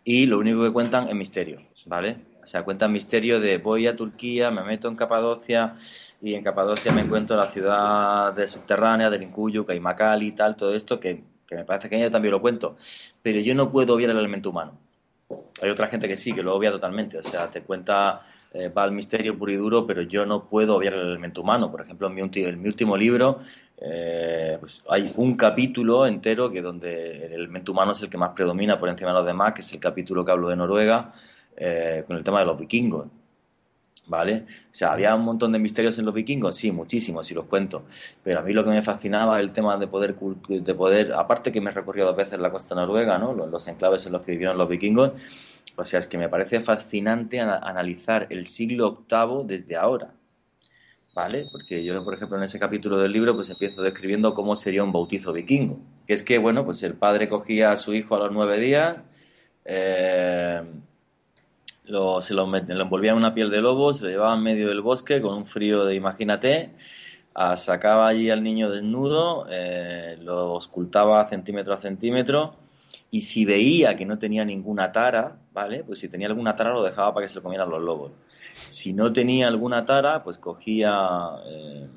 y 0.05 0.27
lo 0.27 0.39
único 0.39 0.63
que 0.63 0.73
cuentan 0.73 1.09
es 1.09 1.15
misterio, 1.15 1.61
¿vale? 1.87 2.17
O 2.43 2.47
sea, 2.47 2.63
cuentan 2.65 2.93
misterio 2.93 3.41
de 3.41 3.59
voy 3.59 3.87
a 3.87 3.97
Turquía, 3.97 4.51
me 4.51 4.63
meto 4.63 4.89
en 4.89 4.97
Capadocia, 4.97 5.77
y 6.21 6.35
en 6.35 6.43
Capadocia 6.43 6.93
me 6.93 7.03
encuentro 7.03 7.37
la 7.37 7.47
ciudad 7.47 8.33
de 8.33 8.49
subterránea, 8.49 9.11
del 9.11 9.23
Incuyo, 9.23 9.65
Caimacal 9.65 10.23
y 10.23 10.33
tal, 10.33 10.57
todo 10.57 10.75
esto 10.75 10.99
que, 10.99 11.23
me 11.51 11.65
parece 11.65 11.89
que 11.89 12.01
yo 12.01 12.11
también 12.11 12.33
lo 12.33 12.41
cuento, 12.41 12.77
pero 13.23 13.41
yo 13.41 13.55
no 13.55 13.71
puedo 13.71 13.95
obviar 13.95 14.11
el 14.11 14.19
elemento 14.19 14.51
humano. 14.51 14.79
Hay 15.63 15.71
otra 15.71 15.89
gente 15.89 16.09
que 16.09 16.17
sí, 16.17 16.33
que 16.33 16.43
lo 16.43 16.55
obvia 16.55 16.71
totalmente, 16.71 17.19
o 17.19 17.23
sea, 17.23 17.51
te 17.51 17.63
cuenta, 17.63 18.27
eh, 18.53 18.69
va 18.69 18.85
al 18.85 18.93
misterio 18.93 19.37
puro 19.39 19.53
y 19.53 19.57
duro, 19.57 19.87
pero 19.87 20.03
yo 20.03 20.25
no 20.25 20.45
puedo 20.45 20.77
obviar 20.77 20.95
el 20.95 21.01
elemento 21.01 21.43
humano. 21.43 21.71
Por 21.71 21.83
ejemplo, 21.83 22.07
en 22.07 22.15
mi, 22.15 22.23
en 22.23 22.63
mi 22.63 22.69
último 22.69 22.97
libro 22.97 23.41
eh, 23.81 24.57
pues 24.59 24.85
hay 24.89 25.13
un 25.17 25.37
capítulo 25.37 26.07
entero 26.07 26.51
que 26.51 26.61
donde 26.61 27.27
el 27.27 27.33
elemento 27.33 27.73
humano 27.73 27.93
es 27.93 28.03
el 28.03 28.11
que 28.11 28.19
más 28.19 28.33
predomina 28.35 28.79
por 28.79 28.89
encima 28.89 29.11
de 29.11 29.19
los 29.19 29.27
demás, 29.27 29.55
que 29.55 29.61
es 29.61 29.73
el 29.73 29.81
capítulo 29.81 30.25
que 30.25 30.33
hablo 30.33 30.49
de 30.49 30.57
Noruega, 30.57 31.13
eh, 31.57 32.05
con 32.07 32.17
el 32.17 32.25
tema 32.25 32.41
de 32.41 32.47
los 32.47 32.59
vikingos. 32.59 33.07
¿vale? 34.09 34.47
O 34.71 34.75
sea, 34.75 34.93
había 34.93 35.15
un 35.15 35.23
montón 35.23 35.53
de 35.53 35.59
misterios 35.59 35.99
en 35.99 36.07
los 36.07 36.15
vikingos, 36.15 36.57
sí, 36.57 36.73
muchísimos, 36.73 37.27
si 37.27 37.35
los 37.35 37.45
cuento. 37.45 37.85
Pero 38.25 38.41
a 38.41 38.43
mí 38.43 38.53
lo 38.53 38.65
que 38.65 38.71
me 38.71 38.83
fascinaba 38.83 39.39
el 39.39 39.53
tema 39.53 39.77
de 39.77 39.87
poder, 39.87 40.17
de 40.17 40.75
poder 40.75 41.13
aparte 41.13 41.53
que 41.53 41.61
me 41.61 41.71
he 41.71 41.75
recorrido 41.75 42.07
dos 42.07 42.17
veces 42.17 42.39
la 42.41 42.51
costa 42.51 42.75
noruega, 42.75 43.19
¿no? 43.19 43.35
Los, 43.35 43.69
enclaves 43.69 44.07
en 44.07 44.13
los 44.13 44.23
que 44.23 44.33
vivieron 44.33 44.59
los 44.59 44.69
vikingos, 44.69 45.13
o 45.77 45.85
sea, 45.85 46.01
es 46.01 46.07
que 46.09 46.19
me 46.19 46.29
parece 46.29 46.61
fascinante 46.61 47.41
analizar 47.41 48.27
el 48.31 48.47
siglo 48.47 49.05
VIII 49.09 49.47
desde 49.47 49.77
ahora. 49.77 50.11
¿Vale? 51.19 51.49
Porque 51.51 51.83
yo, 51.83 52.05
por 52.05 52.15
ejemplo, 52.15 52.39
en 52.39 52.45
ese 52.45 52.61
capítulo 52.61 52.97
del 52.97 53.11
libro, 53.11 53.35
pues 53.35 53.51
empiezo 53.51 53.83
describiendo 53.83 54.35
cómo 54.35 54.55
sería 54.55 54.85
un 54.85 54.93
bautizo 54.93 55.33
vikingo. 55.33 55.81
Que 56.07 56.15
es 56.15 56.23
que, 56.23 56.39
bueno, 56.39 56.65
pues 56.65 56.81
el 56.85 56.95
padre 56.95 57.29
cogía 57.29 57.73
a 57.73 57.77
su 57.77 57.93
hijo 57.93 58.15
a 58.15 58.21
los 58.21 58.31
nueve 58.31 58.61
días, 58.61 58.99
eh, 59.65 60.63
lo, 61.87 62.23
se 62.23 62.35
lo, 62.35 62.45
envolvía 62.57 63.11
en 63.11 63.17
una 63.17 63.35
piel 63.35 63.51
de 63.51 63.61
lobo, 63.61 63.93
se 63.93 64.05
lo 64.05 64.11
llevaba 64.11 64.37
en 64.37 64.45
medio 64.45 64.69
del 64.69 64.81
bosque 64.81 65.21
con 65.21 65.35
un 65.35 65.47
frío 65.47 65.85
de 65.85 65.97
imagínate, 65.97 66.71
sacaba 67.57 68.07
allí 68.07 68.31
al 68.31 68.45
niño 68.45 68.71
desnudo, 68.71 69.49
eh, 69.51 70.19
lo 70.23 70.53
ocultaba 70.55 71.27
centímetro 71.27 71.75
a 71.75 71.79
centímetro 71.79 72.55
y 73.11 73.23
si 73.23 73.45
veía 73.45 73.97
que 73.97 74.07
no 74.07 74.21
tenía 74.21 74.45
ninguna 74.45 74.93
tara, 74.93 75.37
¿vale? 75.53 75.83
Pues 75.83 75.99
si 75.99 76.09
tenía 76.09 76.29
alguna 76.29 76.55
tara 76.55 76.73
lo 76.73 76.85
dejaba 76.85 77.13
para 77.13 77.27
que 77.27 77.29
se 77.29 77.41
lo 77.41 77.43
comieran 77.43 77.71
los 77.71 77.83
lobos. 77.83 78.13
Si 78.69 78.93
no 78.93 79.13
tenía 79.13 79.49
alguna 79.49 79.85
tara, 79.85 80.23
pues 80.23 80.39
cogía 80.39 81.31
eh, 81.47 81.89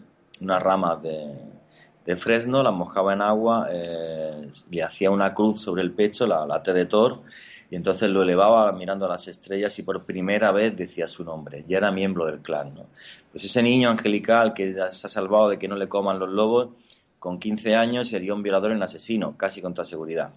una 0.42 0.60
rama 0.60 0.96
de, 0.98 2.16
fresno, 2.18 2.62
la 2.62 2.72
mojaba 2.72 3.14
en 3.14 3.22
agua, 3.22 3.68
eh, 3.72 4.50
le 4.70 4.84
hacía 4.84 5.12
una 5.12 5.34
cruz 5.34 5.62
sobre 5.62 5.82
el 5.82 5.92
pecho, 5.92 6.28
la, 6.28 6.46
la 6.46 6.62
T 6.62 6.74
de 6.74 6.86
Thor, 6.86 7.22
y 7.70 7.78
entonces 7.78 8.10
lo 8.10 8.22
elevaba 8.24 8.70
mirando 8.74 9.06
a 9.06 9.10
las 9.10 9.30
estrellas 9.30 9.80
y 9.80 9.84
por 9.84 10.04
primera 10.04 10.52
vez 10.52 10.76
decía 10.76 11.08
su 11.08 11.24
nombre, 11.24 11.64
ya 11.68 11.78
era 11.78 11.90
miembro 11.90 12.26
del 12.26 12.40
clan. 12.40 12.76
¿no? 12.76 12.84
Pues 13.32 13.46
ese 13.46 13.64
niño 13.64 13.90
angelical 13.90 14.54
que 14.54 14.74
se 14.74 14.82
ha 14.82 15.10
salvado 15.10 15.50
de 15.50 15.58
que 15.58 15.70
no 15.70 15.78
le 15.78 15.88
coman 15.88 16.20
los 16.20 16.30
lobos, 16.30 16.70
con 17.18 17.40
15 17.40 17.76
años 17.76 18.10
sería 18.10 18.34
un 18.34 18.44
violador 18.44 18.72
en 18.72 18.78
el 18.78 18.84
asesino, 18.84 19.38
casi 19.38 19.62
contra 19.62 19.86
seguridad. 19.86 20.32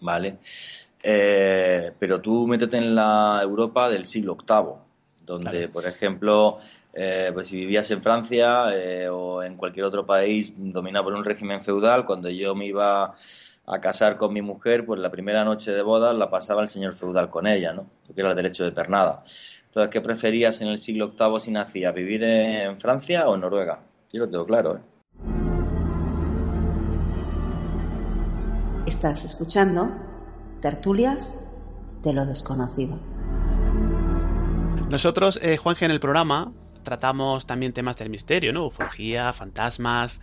¿Vale? 0.00 0.38
Eh, 1.02 1.92
pero 1.98 2.20
tú 2.20 2.46
métete 2.46 2.76
en 2.76 2.94
la 2.94 3.40
Europa 3.42 3.88
del 3.88 4.04
siglo 4.04 4.36
VIII, 4.36 4.87
donde, 5.28 5.68
por 5.68 5.86
ejemplo, 5.86 6.58
eh, 6.92 7.30
pues 7.32 7.46
si 7.48 7.56
vivías 7.58 7.90
en 7.90 8.02
Francia 8.02 8.74
eh, 8.74 9.08
o 9.08 9.42
en 9.42 9.56
cualquier 9.56 9.84
otro 9.84 10.04
país 10.04 10.52
dominado 10.56 11.04
por 11.04 11.14
un 11.14 11.24
régimen 11.24 11.62
feudal, 11.62 12.04
cuando 12.04 12.28
yo 12.30 12.54
me 12.54 12.66
iba 12.66 13.14
a 13.66 13.80
casar 13.80 14.16
con 14.16 14.32
mi 14.32 14.42
mujer, 14.42 14.84
pues 14.86 14.98
la 14.98 15.10
primera 15.10 15.44
noche 15.44 15.70
de 15.70 15.82
boda 15.82 16.12
la 16.12 16.30
pasaba 16.30 16.62
el 16.62 16.68
señor 16.68 16.94
feudal 16.94 17.28
con 17.28 17.46
ella, 17.46 17.72
¿no? 17.72 17.86
Porque 18.06 18.22
era 18.22 18.30
el 18.30 18.36
derecho 18.36 18.64
de 18.64 18.72
pernada. 18.72 19.22
Entonces, 19.66 19.90
¿qué 19.92 20.00
preferías 20.00 20.60
en 20.62 20.68
el 20.68 20.78
siglo 20.78 21.12
VIII 21.18 21.40
si 21.40 21.50
nacía? 21.50 21.92
¿Vivir 21.92 22.24
en 22.24 22.80
Francia 22.80 23.28
o 23.28 23.34
en 23.34 23.42
Noruega? 23.42 23.80
Yo 24.10 24.20
lo 24.20 24.30
tengo 24.30 24.46
claro, 24.46 24.76
¿eh? 24.76 24.80
Estás 28.86 29.26
escuchando 29.26 29.90
Tertulias 30.62 31.38
de 32.02 32.14
lo 32.14 32.24
desconocido. 32.24 33.17
Nosotros, 34.88 35.38
eh, 35.42 35.58
Juanje, 35.58 35.84
en 35.84 35.90
el 35.90 36.00
programa 36.00 36.52
tratamos 36.82 37.46
también 37.46 37.74
temas 37.74 37.96
del 37.98 38.08
misterio, 38.08 38.54
¿no? 38.54 38.66
Ufología, 38.66 39.34
fantasmas, 39.34 40.18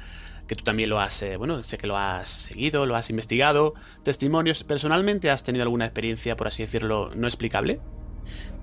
que 0.48 0.56
tú 0.56 0.64
también 0.64 0.90
lo 0.90 1.00
has, 1.00 1.22
eh, 1.22 1.38
bueno, 1.38 1.64
sé 1.64 1.78
que 1.78 1.86
lo 1.86 1.98
has 1.98 2.30
seguido, 2.30 2.88
lo 2.88 2.96
has 2.96 3.12
investigado, 3.12 3.76
testimonios. 4.04 4.64
¿Personalmente 4.64 5.30
has 5.30 5.44
tenido 5.44 5.62
alguna 5.62 5.86
experiencia, 5.86 6.36
por 6.36 6.48
así 6.48 6.64
decirlo, 6.64 7.12
no 7.16 7.28
explicable? 7.28 7.80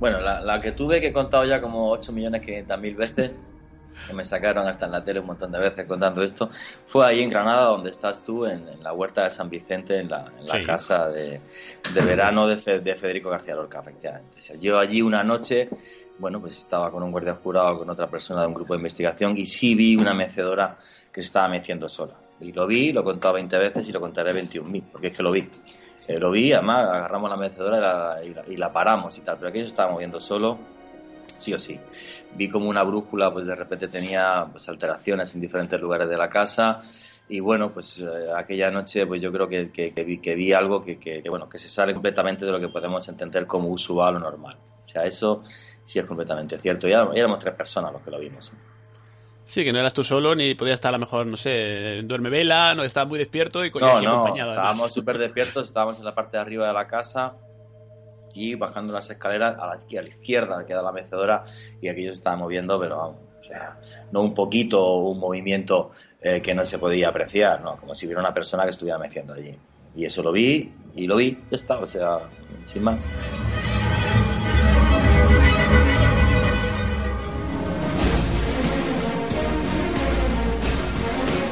Bueno, 0.01 0.21
la, 0.21 0.61
que 0.61 0.73
tuve 0.73 1.01
que 1.01 1.09
he 1.09 1.13
contado 1.13 1.45
ya 1.45 1.61
como 1.61 1.91
8 1.91 2.13
millones 2.13 2.43
mil 2.81 2.97
veces, 2.97 3.37
que 4.07 4.13
me 4.13 4.25
sacaron 4.25 4.67
hasta 4.67 4.87
en 4.87 4.93
la 4.93 5.05
tele 5.05 5.21
un 5.21 5.27
montón 5.27 5.53
de 5.53 5.59
veces 5.59 5.87
contando 5.87 6.23
esto, 6.23 6.51
fue 6.87 7.07
ahí 7.07 7.23
en 7.23 7.31
Granada, 7.31 7.67
donde 7.67 7.91
estás 7.91 8.23
tú, 8.25 8.47
en, 8.47 8.83
la 8.83 8.93
huerta 8.93 9.25
de 9.25 9.31
San 9.31 9.49
Vicente, 9.49 9.99
en 9.99 10.09
la, 10.09 10.31
casa 10.67 11.09
de, 11.09 11.41
verano 12.05 12.47
de, 12.47 12.57
Federico 12.59 13.31
García 13.31 13.55
Lorca, 13.55 13.81
efectivamente. 13.81 14.37
yo 14.61 14.79
allí 14.79 15.03
una 15.03 15.23
noche 15.23 15.69
bueno, 16.19 16.41
pues 16.41 16.57
estaba 16.59 16.91
con 16.91 17.03
un 17.03 17.11
guardia 17.11 17.35
jurado, 17.35 17.79
con 17.79 17.91
otra 17.91 18.07
persona 18.07 18.43
de 18.43 18.47
un 18.47 18.55
grupo 18.55 18.75
de 18.75 18.79
investigación 18.79 19.37
y 19.37 19.47
sí 19.47 19.75
vi 19.75 19.97
una 19.97 20.15
mecedora 20.15 20.77
que 21.13 21.21
se 21.21 21.27
estaba 21.27 21.49
meciendo 21.49 21.89
sola. 21.89 22.15
Y 22.41 22.53
lo 22.53 22.67
vi, 22.67 22.93
lo 22.93 23.01
he 23.01 23.05
contado 23.05 23.35
20 23.35 23.59
veces 23.59 23.89
y 23.89 23.93
lo 23.93 24.01
contaré 24.01 24.33
21.000, 24.33 24.85
porque 24.93 25.09
es 25.09 25.17
que 25.17 25.23
lo 25.23 25.33
vi. 25.33 25.49
Eh, 26.07 26.19
lo 26.19 26.31
vi, 26.31 26.53
además 26.53 26.89
agarramos 26.89 27.31
la 27.31 27.37
mecedora 27.37 28.21
y 28.49 28.57
la, 28.57 28.73
paramos 28.73 29.17
y 29.19 29.23
tal, 29.23 29.37
pero 29.37 29.49
aquello 29.49 29.65
se 29.65 29.71
estaba 29.71 29.93
moviendo 29.93 30.21
solo, 30.21 30.59
sí 31.43 31.53
o 31.53 31.59
sí. 31.59 31.79
Vi 32.35 32.49
como 32.49 32.69
una 32.69 32.83
brújula, 32.83 33.33
pues 33.33 33.45
de 33.47 33.55
repente 33.55 33.89
tenía 33.89 34.47
pues, 34.51 34.69
alteraciones 34.69 35.35
en 35.35 35.41
diferentes 35.41 35.81
lugares 35.81 36.09
de 36.09 36.17
la 36.17 36.29
casa 36.29 36.83
y 37.29 37.41
bueno, 37.41 37.73
pues 37.73 37.99
eh, 37.99 38.31
aquella 38.37 38.71
noche 38.71 39.07
pues 39.07 39.21
yo 39.21 39.33
creo 39.33 39.49
que, 39.49 39.71
vi, 40.05 40.19
que 40.19 40.35
vi 40.35 40.53
algo 40.53 40.81
que, 40.81 40.99
que, 40.99 41.23
bueno, 41.29 41.49
que 41.49 41.59
se 41.59 41.69
sale 41.69 41.93
completamente 41.93 42.45
de 42.45 42.53
lo 42.53 42.61
que 42.61 42.69
podemos 42.69 43.07
entender 43.09 43.47
como 43.47 43.69
usual 43.69 44.17
o 44.17 44.19
normal. 44.19 44.57
O 44.87 44.89
sea, 44.89 45.05
eso 45.05 45.43
sí 45.83 45.99
es 45.99 46.05
completamente 46.05 46.59
cierto. 46.59 46.89
Ya 46.89 47.01
éramos 47.15 47.39
tres 47.39 47.55
personas 47.55 47.93
los 47.93 48.03
que 48.03 48.11
lo 48.11 48.19
vimos. 48.19 48.53
Sí, 49.45 49.65
que 49.65 49.73
no 49.73 49.81
eras 49.81 49.93
tú 49.93 50.03
solo, 50.03 50.35
ni 50.35 50.55
podías 50.55 50.77
estar 50.77 50.91
a 50.91 50.97
lo 50.97 51.01
mejor, 51.01 51.27
no 51.27 51.37
sé, 51.37 52.01
duerme 52.05 52.31
vela, 52.31 52.75
no 52.75 52.85
estabas 52.85 53.09
muy 53.09 53.19
despierto 53.19 53.65
y 53.65 53.71
con 53.71 53.83
No, 53.83 54.01
no, 54.01 54.35
estábamos 54.35 54.95
súper 54.95 55.19
despiertos, 55.19 55.69
estábamos 55.69 55.99
en 55.99 56.05
la 56.05 56.15
parte 56.15 56.37
de 56.37 56.41
arriba 56.43 56.69
de 56.69 56.73
la 56.73 56.87
casa 56.87 57.35
y 58.35 58.55
bajando 58.55 58.93
las 58.93 59.11
escaleras 59.11 59.57
a 59.59 59.67
la, 59.67 59.73
a 59.73 60.03
la 60.03 60.09
izquierda, 60.09 60.65
queda 60.67 60.83
la 60.83 60.93
mecedora, 60.93 61.45
y 61.81 61.89
aquello 61.89 62.11
se 62.11 62.19
estaba 62.19 62.37
moviendo, 62.37 62.79
pero 62.81 63.17
sea, 63.43 63.77
no 64.11 64.23
un 64.23 64.35
poquito 64.35 64.95
un 64.97 65.19
movimiento 65.19 65.93
eh, 66.21 66.41
que 66.41 66.55
no 66.55 66.65
se 66.65 66.79
podía 66.79 67.09
apreciar, 67.09 67.63
¿no? 67.63 67.77
Como 67.77 67.95
si 67.95 68.07
hubiera 68.07 68.21
una 68.21 68.35
persona 68.35 68.65
que 68.65 68.71
estuviera 68.71 68.99
meciendo 68.99 69.35
allí. 69.35 69.55
Y 69.95 70.05
eso 70.05 70.23
lo 70.23 70.33
vi, 70.33 70.73
y 70.95 71.07
lo 71.07 71.17
vi, 71.17 71.39
ya 71.51 71.57
está, 71.57 71.79
o 71.79 71.87
sea, 71.87 72.21
sin 72.67 72.83
más. 72.83 72.99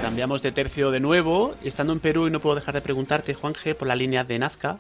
Cambiamos 0.00 0.42
de 0.42 0.52
tercio 0.52 0.90
de 0.90 1.00
nuevo. 1.00 1.54
Estando 1.62 1.92
en 1.92 2.00
Perú 2.00 2.28
y 2.28 2.30
no 2.30 2.40
puedo 2.40 2.56
dejar 2.56 2.74
de 2.74 2.80
preguntarte, 2.80 3.34
Juan 3.34 3.54
G, 3.54 3.74
por 3.74 3.88
la 3.88 3.94
línea 3.94 4.24
de 4.24 4.38
Nazca. 4.38 4.78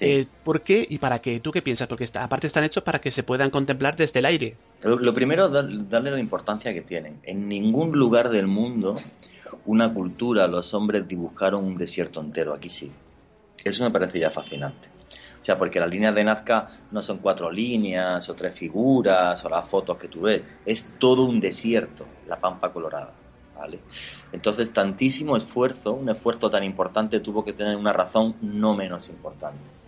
Eh, 0.00 0.26
¿Por 0.44 0.62
qué 0.62 0.86
y 0.88 0.98
para 0.98 1.18
qué? 1.18 1.40
¿Tú 1.40 1.50
qué 1.50 1.62
piensas? 1.62 1.88
Porque 1.88 2.08
aparte 2.14 2.46
están 2.46 2.64
hechos 2.64 2.84
para 2.84 3.00
que 3.00 3.10
se 3.10 3.22
puedan 3.22 3.50
contemplar 3.50 3.96
desde 3.96 4.20
el 4.20 4.26
aire. 4.26 4.56
Lo, 4.82 5.12
primero, 5.14 5.48
darle 5.48 6.10
la 6.10 6.20
importancia 6.20 6.72
que 6.72 6.82
tienen. 6.82 7.18
En 7.24 7.48
ningún 7.48 7.92
lugar 7.92 8.30
del 8.30 8.46
mundo, 8.46 8.96
una 9.66 9.92
cultura, 9.92 10.46
los 10.46 10.72
hombres 10.74 11.06
dibujaron 11.08 11.64
un 11.64 11.76
desierto 11.76 12.20
entero. 12.20 12.54
Aquí 12.54 12.68
sí. 12.68 12.92
Eso 13.64 13.84
me 13.84 13.90
parece 13.90 14.18
ya 14.18 14.30
fascinante. 14.30 14.88
O 15.40 15.44
sea, 15.44 15.56
porque 15.58 15.80
las 15.80 15.90
líneas 15.90 16.14
de 16.14 16.22
Nazca 16.22 16.68
no 16.90 17.02
son 17.02 17.18
cuatro 17.18 17.50
líneas 17.50 18.28
o 18.28 18.34
tres 18.34 18.54
figuras 18.54 19.42
o 19.44 19.48
las 19.48 19.68
fotos 19.68 19.96
que 19.96 20.08
tú 20.08 20.22
ves. 20.22 20.42
Es 20.66 20.94
todo 20.98 21.24
un 21.24 21.40
desierto, 21.40 22.06
la 22.28 22.38
pampa 22.38 22.72
colorada. 22.72 23.12
¿vale? 23.56 23.80
Entonces, 24.32 24.72
tantísimo 24.72 25.36
esfuerzo, 25.36 25.92
un 25.92 26.08
esfuerzo 26.08 26.50
tan 26.50 26.64
importante, 26.64 27.20
tuvo 27.20 27.44
que 27.44 27.52
tener 27.52 27.76
una 27.76 27.92
razón 27.92 28.36
no 28.40 28.74
menos 28.74 29.08
importante. 29.08 29.79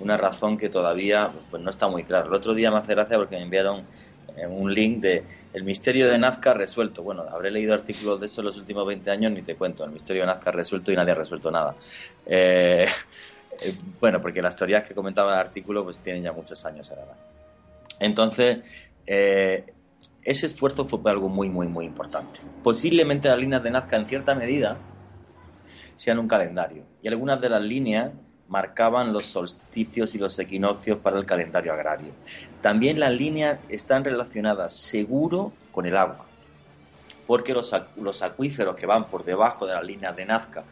Una 0.00 0.16
razón 0.16 0.56
que 0.56 0.68
todavía 0.68 1.30
pues, 1.50 1.62
no 1.62 1.70
está 1.70 1.88
muy 1.88 2.04
clara. 2.04 2.26
El 2.26 2.34
otro 2.34 2.54
día 2.54 2.70
me 2.70 2.78
hace 2.78 2.94
gracia 2.94 3.16
porque 3.16 3.36
me 3.36 3.42
enviaron 3.42 3.84
eh, 4.36 4.46
un 4.46 4.72
link 4.72 5.00
de 5.00 5.24
el 5.52 5.64
misterio 5.64 6.08
de 6.08 6.18
Nazca 6.18 6.54
resuelto. 6.54 7.02
Bueno, 7.02 7.24
habré 7.30 7.50
leído 7.50 7.74
artículos 7.74 8.20
de 8.20 8.26
eso 8.26 8.40
en 8.40 8.46
los 8.46 8.56
últimos 8.56 8.86
20 8.86 9.10
años, 9.10 9.32
ni 9.32 9.42
te 9.42 9.56
cuento. 9.56 9.84
El 9.84 9.90
misterio 9.90 10.22
de 10.22 10.26
Nazca 10.26 10.52
resuelto 10.52 10.92
y 10.92 10.96
nadie 10.96 11.12
ha 11.12 11.16
resuelto 11.16 11.50
nada. 11.50 11.74
Eh, 12.26 12.86
eh, 13.60 13.74
bueno, 14.00 14.20
porque 14.20 14.40
las 14.40 14.54
teorías 14.54 14.86
que 14.86 14.94
comentaba 14.94 15.34
el 15.34 15.40
artículo 15.40 15.84
pues 15.84 15.98
tienen 15.98 16.22
ya 16.22 16.32
muchos 16.32 16.64
años 16.64 16.90
ahora. 16.90 17.14
Entonces, 18.00 18.58
ese 19.04 20.46
esfuerzo 20.46 20.84
fue 20.84 21.00
algo 21.10 21.28
muy, 21.28 21.48
muy, 21.48 21.66
muy 21.66 21.86
importante. 21.86 22.40
Posiblemente 22.62 23.28
las 23.28 23.38
líneas 23.38 23.62
de 23.62 23.70
Nazca 23.70 23.96
en 23.96 24.06
cierta 24.06 24.34
medida 24.34 24.76
sean 25.96 26.18
un 26.18 26.28
calendario 26.28 26.84
y 27.02 27.08
algunas 27.08 27.40
de 27.40 27.48
las 27.48 27.62
líneas 27.62 28.12
marcaban 28.48 29.12
los 29.12 29.26
solsticios 29.26 30.14
y 30.14 30.18
los 30.18 30.38
equinoccios 30.38 30.98
para 30.98 31.18
el 31.18 31.26
calendario 31.26 31.72
agrario. 31.72 32.12
También 32.60 32.98
las 32.98 33.12
líneas 33.12 33.58
están 33.68 34.04
relacionadas 34.04 34.76
seguro 34.76 35.52
con 35.70 35.86
el 35.86 35.96
agua, 35.96 36.26
porque 37.26 37.52
los, 37.52 37.74
los 37.96 38.22
acuíferos 38.22 38.74
que 38.74 38.86
van 38.86 39.04
por 39.04 39.24
debajo 39.24 39.66
de 39.66 39.74
las 39.74 39.84
líneas 39.84 40.16
de 40.16 40.24
Nazca 40.24 40.64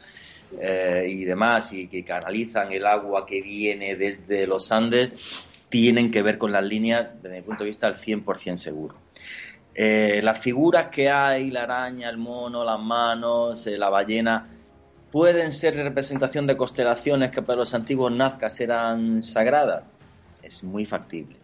eh, 0.59 1.05
y 1.09 1.25
demás, 1.25 1.73
y 1.73 1.89
que 1.89 2.03
canalizan 2.03 2.73
el 2.73 2.87
agua 2.87 3.27
que 3.27 3.43
viene 3.43 3.95
desde 3.97 4.47
los 4.47 4.73
Andes, 4.73 5.13
tienen 5.69 6.11
que 6.11 6.23
ver 6.23 6.39
con 6.39 6.53
las 6.53 6.65
líneas, 6.65 7.23
desde 7.23 7.37
mi 7.37 7.43
punto 7.43 7.65
de 7.65 7.71
vista, 7.71 7.87
al 7.87 7.97
100% 7.97 8.57
seguro. 8.57 8.95
Eh, 9.75 10.21
las 10.23 10.39
figuras 10.39 10.89
que 10.89 11.11
hay, 11.11 11.51
la 11.51 11.65
araña, 11.65 12.09
el 12.09 12.17
mono, 12.17 12.65
las 12.65 12.81
manos, 12.81 13.67
eh, 13.67 13.77
la 13.77 13.91
ballena, 13.91 14.56
pueden 15.17 15.51
ser 15.51 15.75
representación 15.75 16.47
de 16.47 16.59
constelaciones 16.59 17.31
que 17.31 17.41
para 17.41 17.61
los 17.61 17.73
antiguos 17.73 18.13
nazcas 18.13 18.61
eran 18.61 19.23
sagradas. 19.23 19.85
Es 20.43 20.63
muy 20.63 20.85
factible. 20.85 21.37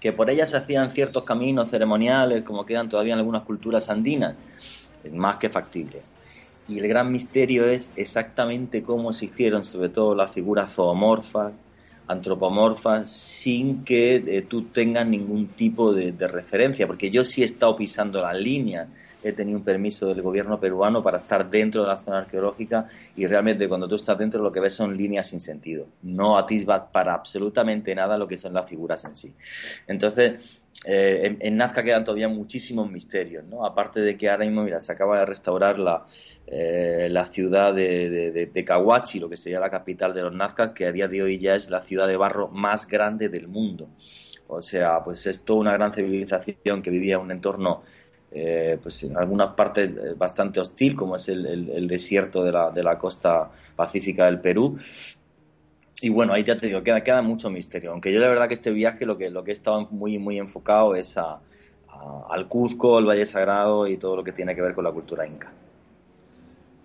Que 0.00 0.12
por 0.12 0.28
ellas 0.28 0.50
se 0.50 0.56
hacían 0.56 0.90
ciertos 0.90 1.22
caminos 1.22 1.70
ceremoniales, 1.70 2.42
como 2.42 2.66
quedan 2.66 2.88
todavía 2.88 3.12
en 3.12 3.20
algunas 3.20 3.44
culturas 3.44 3.88
andinas, 3.90 4.34
es 5.04 5.12
más 5.12 5.36
que 5.36 5.48
factible 5.48 6.02
y 6.68 6.80
el 6.80 6.88
gran 6.88 7.12
misterio 7.12 7.64
es 7.66 7.92
exactamente 7.94 8.82
cómo 8.82 9.12
se 9.12 9.26
hicieron, 9.26 9.62
sobre 9.62 9.88
todo 9.90 10.16
las 10.16 10.32
figuras 10.32 10.72
zoomorfas, 10.72 11.52
antropomorfas, 12.08 13.08
sin 13.12 13.84
que 13.84 14.16
eh, 14.16 14.42
tú 14.42 14.64
tengas 14.64 15.06
ningún 15.06 15.46
tipo 15.48 15.92
de, 15.92 16.10
de, 16.10 16.26
referencia, 16.26 16.88
porque 16.88 17.10
yo 17.10 17.22
sí 17.24 17.42
he 17.42 17.44
estado 17.44 17.76
pisando 17.76 18.20
las 18.20 18.36
líneas 18.36 18.88
he 19.22 19.32
tenido 19.32 19.58
un 19.58 19.64
permiso 19.64 20.06
del 20.06 20.22
gobierno 20.22 20.58
peruano 20.58 21.02
para 21.02 21.18
estar 21.18 21.48
dentro 21.48 21.82
de 21.82 21.88
la 21.88 21.98
zona 21.98 22.18
arqueológica 22.18 22.88
y 23.16 23.26
realmente 23.26 23.68
cuando 23.68 23.88
tú 23.88 23.96
estás 23.96 24.18
dentro 24.18 24.42
lo 24.42 24.52
que 24.52 24.60
ves 24.60 24.74
son 24.74 24.96
líneas 24.96 25.28
sin 25.28 25.40
sentido. 25.40 25.86
No 26.02 26.38
atisbas 26.38 26.82
para 26.92 27.14
absolutamente 27.14 27.94
nada 27.94 28.16
lo 28.16 28.26
que 28.26 28.36
son 28.36 28.54
las 28.54 28.68
figuras 28.68 29.04
en 29.04 29.16
sí. 29.16 29.34
Entonces, 29.86 30.34
eh, 30.84 31.36
en, 31.40 31.56
Nazca 31.56 31.82
quedan 31.82 32.04
todavía 32.04 32.28
muchísimos 32.28 32.90
misterios, 32.90 33.44
¿no? 33.44 33.66
Aparte 33.66 34.00
de 34.00 34.16
que 34.16 34.30
ahora 34.30 34.44
mismo, 34.46 34.62
mira, 34.62 34.80
se 34.80 34.92
acaba 34.92 35.18
de 35.18 35.26
restaurar 35.26 35.78
la, 35.78 36.06
eh, 36.46 37.08
la 37.10 37.26
ciudad 37.26 37.74
de, 37.74 38.08
de, 38.08 38.46
de, 38.46 38.64
Kawachi, 38.64 39.20
lo 39.20 39.28
que 39.28 39.36
sería 39.36 39.60
la 39.60 39.70
capital 39.70 40.14
de 40.14 40.22
los 40.22 40.32
Nazcas, 40.32 40.70
que 40.70 40.86
a 40.86 40.92
día 40.92 41.06
de 41.06 41.22
hoy 41.22 41.38
ya 41.38 41.54
es 41.54 41.68
la 41.68 41.82
ciudad 41.82 42.08
de 42.08 42.16
barro 42.16 42.48
más 42.48 42.86
grande 42.86 43.28
del 43.28 43.48
mundo. 43.48 43.88
O 44.46 44.60
sea, 44.60 45.04
pues 45.04 45.26
es 45.26 45.44
toda 45.44 45.60
una 45.60 45.72
gran 45.74 45.92
civilización 45.92 46.82
que 46.82 46.90
vivía 46.90 47.16
en 47.16 47.20
un 47.20 47.30
entorno 47.30 47.82
eh, 48.32 48.78
pues 48.80 49.02
en 49.02 49.16
algunas 49.16 49.54
partes 49.54 49.90
eh, 49.90 50.14
bastante 50.16 50.60
hostil, 50.60 50.94
como 50.94 51.16
es 51.16 51.28
el, 51.28 51.86
desierto 51.88 52.44
de 52.44 52.52
la, 52.52 52.70
de 52.70 52.82
la, 52.82 52.96
costa 52.96 53.50
pacífica 53.74 54.26
del 54.26 54.40
Perú. 54.40 54.78
Y 56.00 56.08
bueno, 56.08 56.32
ahí 56.32 56.44
ya 56.44 56.58
te 56.58 56.66
digo, 56.66 56.82
queda, 56.82 57.02
queda 57.02 57.22
mucho 57.22 57.50
misterio. 57.50 57.90
Aunque 57.90 58.12
yo 58.12 58.20
la 58.20 58.28
verdad 58.28 58.48
que 58.48 58.54
este 58.54 58.70
viaje 58.70 59.04
lo 59.04 59.18
que, 59.18 59.30
lo 59.30 59.42
que 59.42 59.50
he 59.50 59.54
estado 59.54 59.88
muy, 59.90 60.18
muy 60.18 60.38
enfocado 60.38 60.94
es 60.94 61.18
a, 61.18 61.40
al 62.30 62.48
Cuzco, 62.48 62.98
el 62.98 63.06
Valle 63.06 63.26
Sagrado 63.26 63.86
y 63.86 63.96
todo 63.96 64.16
lo 64.16 64.24
que 64.24 64.32
tiene 64.32 64.54
que 64.54 64.62
ver 64.62 64.74
con 64.74 64.84
la 64.84 64.92
cultura 64.92 65.26
inca. 65.26 65.52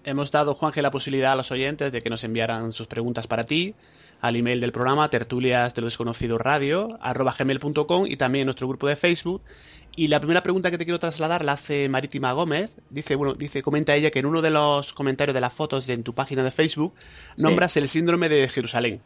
Hemos 0.04 0.32
dado, 0.32 0.54
Juanje, 0.54 0.82
la 0.82 0.92
posibilidad 0.92 1.32
a 1.32 1.36
los 1.36 1.52
oyentes 1.52 1.92
de 1.92 2.02
que 2.02 2.10
nos 2.10 2.24
enviaran 2.24 2.74
sus 2.74 2.88
preguntas 2.88 3.28
para 3.28 3.46
ti 3.46 3.74
al 4.22 4.36
email 4.36 4.60
del 4.60 4.72
programa 4.72 5.10
tertulias 5.10 5.74
de 5.76 5.82
lo 5.82 5.88
desconocido 5.88 6.38
radio 6.38 6.98
arroba 7.02 7.36
gmail.com 7.38 8.06
y 8.08 8.18
también 8.18 8.46
nuestro 8.46 8.68
grupo 8.68 8.88
de 8.88 8.96
Facebook 8.96 9.42
y 9.96 10.08
la 10.08 10.20
primera 10.20 10.44
pregunta 10.44 10.72
que 10.72 10.78
te 10.78 10.86
quiero 10.86 11.00
trasladar 11.00 11.46
la 11.46 11.54
hace 11.54 11.88
Marítima 11.90 12.34
Gómez. 12.34 12.72
Dice, 12.90 13.16
bueno, 13.16 13.34
dice, 13.34 13.62
comenta 13.62 13.96
ella 13.96 14.12
que 14.12 14.20
en 14.20 14.26
uno 14.26 14.42
de 14.42 14.50
los 14.50 14.94
comentarios 14.94 15.34
de 15.34 15.42
las 15.42 15.54
fotos 15.54 15.88
de, 15.88 15.94
en 15.94 16.04
tu 16.04 16.14
página 16.14 16.44
de 16.44 16.52
Facebook 16.52 16.94
nombras 17.38 17.78
el 17.78 17.88
síndrome 17.88 18.30
de 18.30 18.48
Jerusalén. 18.50 19.02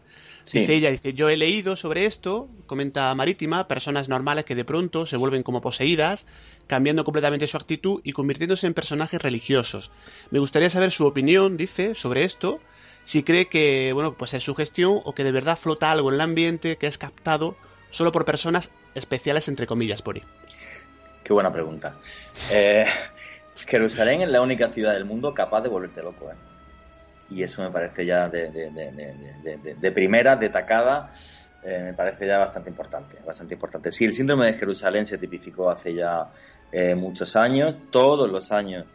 Dice 0.52 0.74
ella, 0.74 0.90
dice, 0.90 1.14
yo 1.14 1.30
he 1.30 1.38
leído 1.38 1.76
sobre 1.76 2.06
esto, 2.06 2.50
comenta 2.66 3.14
Marítima, 3.14 3.68
personas 3.68 4.10
normales 4.10 4.46
que 4.46 4.56
de 4.56 4.66
pronto 4.66 5.06
se 5.06 5.18
vuelven 5.18 5.44
como 5.44 5.62
poseídas, 5.62 6.26
cambiando 6.66 7.04
completamente 7.04 7.46
su 7.46 7.58
actitud 7.58 8.02
y 8.04 8.14
convirtiéndose 8.14 8.66
en 8.66 8.74
personajes 8.74 9.22
religiosos. 9.22 9.92
Me 10.32 10.40
gustaría 10.40 10.72
saber 10.72 10.92
su 10.92 11.06
opinión, 11.06 11.56
dice, 11.56 11.94
sobre 11.94 12.24
esto, 12.24 12.60
si 13.04 13.22
cree 13.22 13.46
que, 13.46 13.94
bueno, 13.94 14.16
pues 14.18 14.34
es 14.34 14.44
su 14.44 14.56
gestión 14.56 15.02
o 15.04 15.14
que 15.14 15.24
de 15.24 15.32
verdad 15.32 15.60
flota 15.62 15.92
algo 15.92 16.10
en 16.10 16.16
el 16.16 16.22
ambiente 16.22 16.78
que 16.78 16.88
es 16.88 16.98
captado 16.98 17.56
solo 17.92 18.12
por 18.12 18.26
personas 18.26 18.72
especiales, 18.96 19.48
entre 19.48 19.68
comillas, 19.68 20.02
por 20.02 20.16
ahí. 20.16 20.24
Qué 21.30 21.34
buena 21.34 21.54
pregunta. 21.54 21.94
Eh, 22.52 22.86
Jerusalén 23.68 24.24
es 24.24 24.30
la 24.30 24.42
única 24.42 24.70
ciudad 24.70 24.94
del 24.94 25.06
mundo 25.06 25.32
capaz 25.32 25.62
de 25.62 25.70
volverte 25.70 26.02
loco. 26.02 26.32
¿eh? 26.32 26.36
Y 27.30 27.44
eso 27.44 27.62
me 27.62 27.70
parece 27.70 28.04
ya 28.04 28.28
de, 28.28 29.92
primera, 29.94 30.36
de 30.38 30.50
tacada, 30.50 31.14
eh, 31.64 31.82
me 31.84 31.94
parece 31.94 32.26
ya 32.26 32.40
bastante 32.40 32.72
importante. 32.72 33.18
Bastante 33.24 33.54
importante. 33.54 33.92
Sí, 33.92 34.06
el 34.06 34.14
síndrome 34.14 34.48
de 34.48 34.54
Jerusalén 34.54 35.06
se 35.06 35.20
tipificó 35.20 35.70
hace 35.70 35.94
ya 35.94 36.30
muchos 36.96 37.36
años. 37.36 37.78
Todos 37.92 38.28
los 38.28 38.52
años 38.52 38.88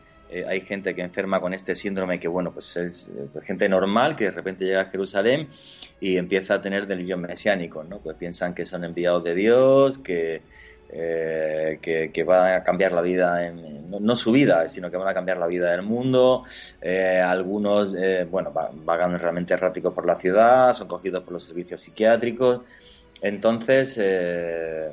hay 0.49 0.63
gente 0.63 0.93
que 0.93 1.03
enferma 1.03 1.41
con 1.41 1.55
este 1.55 1.77
síndrome 1.77 2.19
que, 2.19 2.27
bueno, 2.27 2.51
pues 2.51 2.77
es 2.77 3.09
gente 3.45 3.69
normal 3.69 4.17
que 4.17 4.25
de 4.25 4.31
repente 4.33 4.65
llega 4.65 4.81
a 4.81 4.87
Jerusalén 4.87 5.51
y 6.01 6.17
empieza 6.17 6.55
a 6.55 6.61
tener 6.61 6.89
delirios 6.89 7.21
mesiánicos, 7.21 7.89
¿no? 7.89 8.01
Pues 8.01 8.17
piensan 8.17 8.57
que 8.57 8.67
son 8.67 8.83
enviados 8.83 9.23
de 9.23 9.37
Dios, 9.37 9.99
que 9.99 10.43
eh, 10.91 11.79
que, 11.81 12.25
van 12.25 12.55
a 12.55 12.63
cambiar 12.63 12.93
la 12.93 13.01
vida, 13.01 13.47
en, 13.47 13.91
no, 13.91 14.17
su 14.17 14.33
vida, 14.33 14.69
sino 14.69 14.91
que 14.91 14.97
van 14.97 15.09
a 15.09 15.15
cambiar 15.15 15.39
la 15.39 15.47
vida 15.47 15.71
del 15.71 15.83
mundo. 15.83 16.45
Eh, 16.81 17.21
algunos, 17.21 17.95
eh, 17.97 18.27
bueno, 18.31 18.53
vagan 18.53 19.19
realmente 19.19 19.55
erráticos 19.55 19.93
por 19.93 20.07
la 20.07 20.17
ciudad, 20.17 20.73
son 20.73 20.89
cogidos 20.89 21.23
por 21.25 21.33
los 21.35 21.45
servicios 21.45 21.81
psiquiátricos. 21.81 22.61
Entonces, 23.23 23.99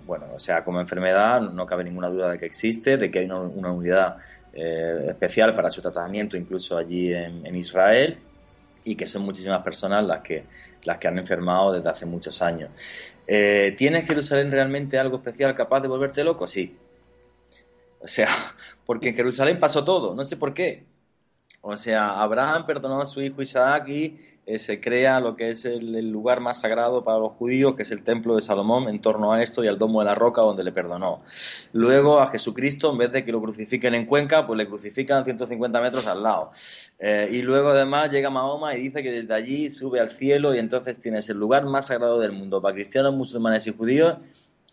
bueno, 0.06 0.28
o 0.34 0.40
sea, 0.40 0.64
como 0.64 0.80
enfermedad 0.80 1.42
no 1.42 1.66
cabe 1.66 1.84
ninguna 1.84 2.10
duda 2.10 2.32
de 2.32 2.40
que 2.40 2.46
existe, 2.46 2.96
de 2.96 3.12
que 3.12 3.20
hay 3.20 3.26
una, 3.26 3.72
unidad 3.72 4.18
especial 4.54 5.54
para 5.54 5.70
su 5.70 5.82
tratamiento, 5.82 6.38
incluso 6.38 6.78
allí 6.78 7.14
en 7.14 7.56
Israel, 7.56 8.18
y 8.84 8.96
que 8.96 9.06
son 9.06 9.24
muchísimas 9.24 9.64
personas 9.64 10.06
las 10.06 10.22
que 10.22 10.46
las 10.84 10.98
que 10.98 11.08
han 11.08 11.18
enfermado 11.18 11.74
desde 11.74 11.90
hace 11.90 12.06
muchos 12.06 12.42
años. 12.42 12.70
Eh, 13.28 13.76
¿Tienes 13.78 14.06
Jerusalén 14.06 14.52
realmente 14.52 14.98
algo 14.98 15.18
especial 15.18 15.56
capaz 15.56 15.82
de 15.82 15.88
volverte 15.88 16.24
loco? 16.24 16.48
Sí. 16.48 16.78
O 18.00 18.08
sea, 18.08 18.28
porque 18.86 19.10
en 19.10 19.16
Jerusalén 19.16 19.60
pasó 19.60 19.84
todo, 19.84 20.16
no 20.16 20.24
sé 20.26 20.38
por 20.38 20.54
qué. 20.54 20.86
O 21.62 21.78
sea, 21.78 22.22
Abraham 22.22 22.66
perdonó 22.66 23.02
a 23.02 23.06
su 23.06 23.22
hijo 23.22 23.42
Isaac 23.42 23.88
y 23.88 24.20
eh, 24.46 24.58
se 24.58 24.82
crea 24.82 25.20
lo 25.20 25.36
que 25.36 25.50
es 25.52 25.66
el, 25.66 26.10
lugar 26.10 26.40
más 26.40 26.62
sagrado 26.62 27.04
para 27.04 27.20
los 27.20 27.34
judíos, 27.34 27.76
que 27.76 27.84
es 27.84 27.92
el 27.92 28.04
templo 28.04 28.36
de 28.36 28.42
Salomón, 28.42 28.90
en 28.90 29.00
torno 29.00 29.32
a 29.32 29.44
esto 29.44 29.64
y 29.64 29.68
al 29.68 29.78
domo 29.78 30.00
de 30.00 30.06
la 30.06 30.16
roca 30.16 30.42
donde 30.42 30.64
le 30.64 30.72
perdonó. 30.72 31.22
Luego 31.74 32.20
a 32.20 32.28
Jesucristo, 32.28 32.92
en 32.92 32.98
vez 32.98 33.12
de 33.12 33.24
que 33.24 33.32
lo 33.32 33.42
crucifiquen 33.42 33.94
en 33.94 34.06
Cuenca, 34.06 34.48
pues 34.48 34.58
le 34.58 34.68
crucifican 34.68 35.24
150 35.24 35.80
metros 35.82 36.08
al 36.08 36.24
lado. 36.24 36.52
Eh, 37.00 37.30
y 37.32 37.42
luego 37.42 37.70
además 37.70 38.12
llega 38.12 38.30
Mahoma 38.30 38.76
y 38.76 38.82
dice 38.82 39.04
que 39.04 39.12
desde 39.12 39.34
allí 39.34 39.70
sube 39.70 40.00
al 40.00 40.12
cielo 40.12 40.56
y 40.56 40.60
entonces 40.60 41.00
tienes 41.00 41.30
el 41.30 41.38
lugar 41.38 41.66
más 41.66 41.88
sagrado 41.88 42.20
del 42.20 42.32
mundo 42.32 42.62
para 42.62 42.74
cristianos, 42.74 43.14
musulmanes 43.14 43.68
y 43.68 43.74
judíos 43.74 44.18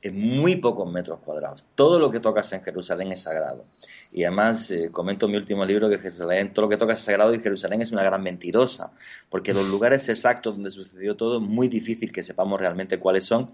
en 0.03 0.19
muy 0.19 0.57
pocos 0.57 0.91
metros 0.91 1.21
cuadrados. 1.21 1.67
Todo 1.75 1.99
lo 1.99 2.11
que 2.11 2.21
tocas 2.21 2.53
en 2.53 2.63
Jerusalén 2.63 3.13
es 3.13 3.23
sagrado. 3.23 3.65
Y 4.11 4.25
además, 4.25 4.71
eh, 4.71 4.91
comento 4.91 5.27
en 5.27 5.33
mi 5.33 5.39
último 5.39 5.65
libro 5.65 5.89
que 5.89 5.99
Jerusalén, 5.99 6.53
todo 6.53 6.67
lo 6.67 6.69
que 6.71 6.77
tocas 6.77 7.01
es 7.01 7.05
sagrado 7.05 7.35
y 7.35 7.41
Jerusalén 7.41 7.83
es 7.83 7.93
una 7.93 8.03
gran 8.03 8.23
mentirosa, 8.23 8.93
porque 9.29 9.53
los 9.53 9.67
lugares 9.69 10.09
exactos 10.09 10.55
donde 10.55 10.71
sucedió 10.71 11.17
todo 11.17 11.39
es 11.39 11.43
muy 11.43 11.69
difícil 11.69 12.11
que 12.13 12.23
sepamos 12.23 12.59
realmente 12.59 12.99
cuáles 12.99 13.25
son. 13.25 13.51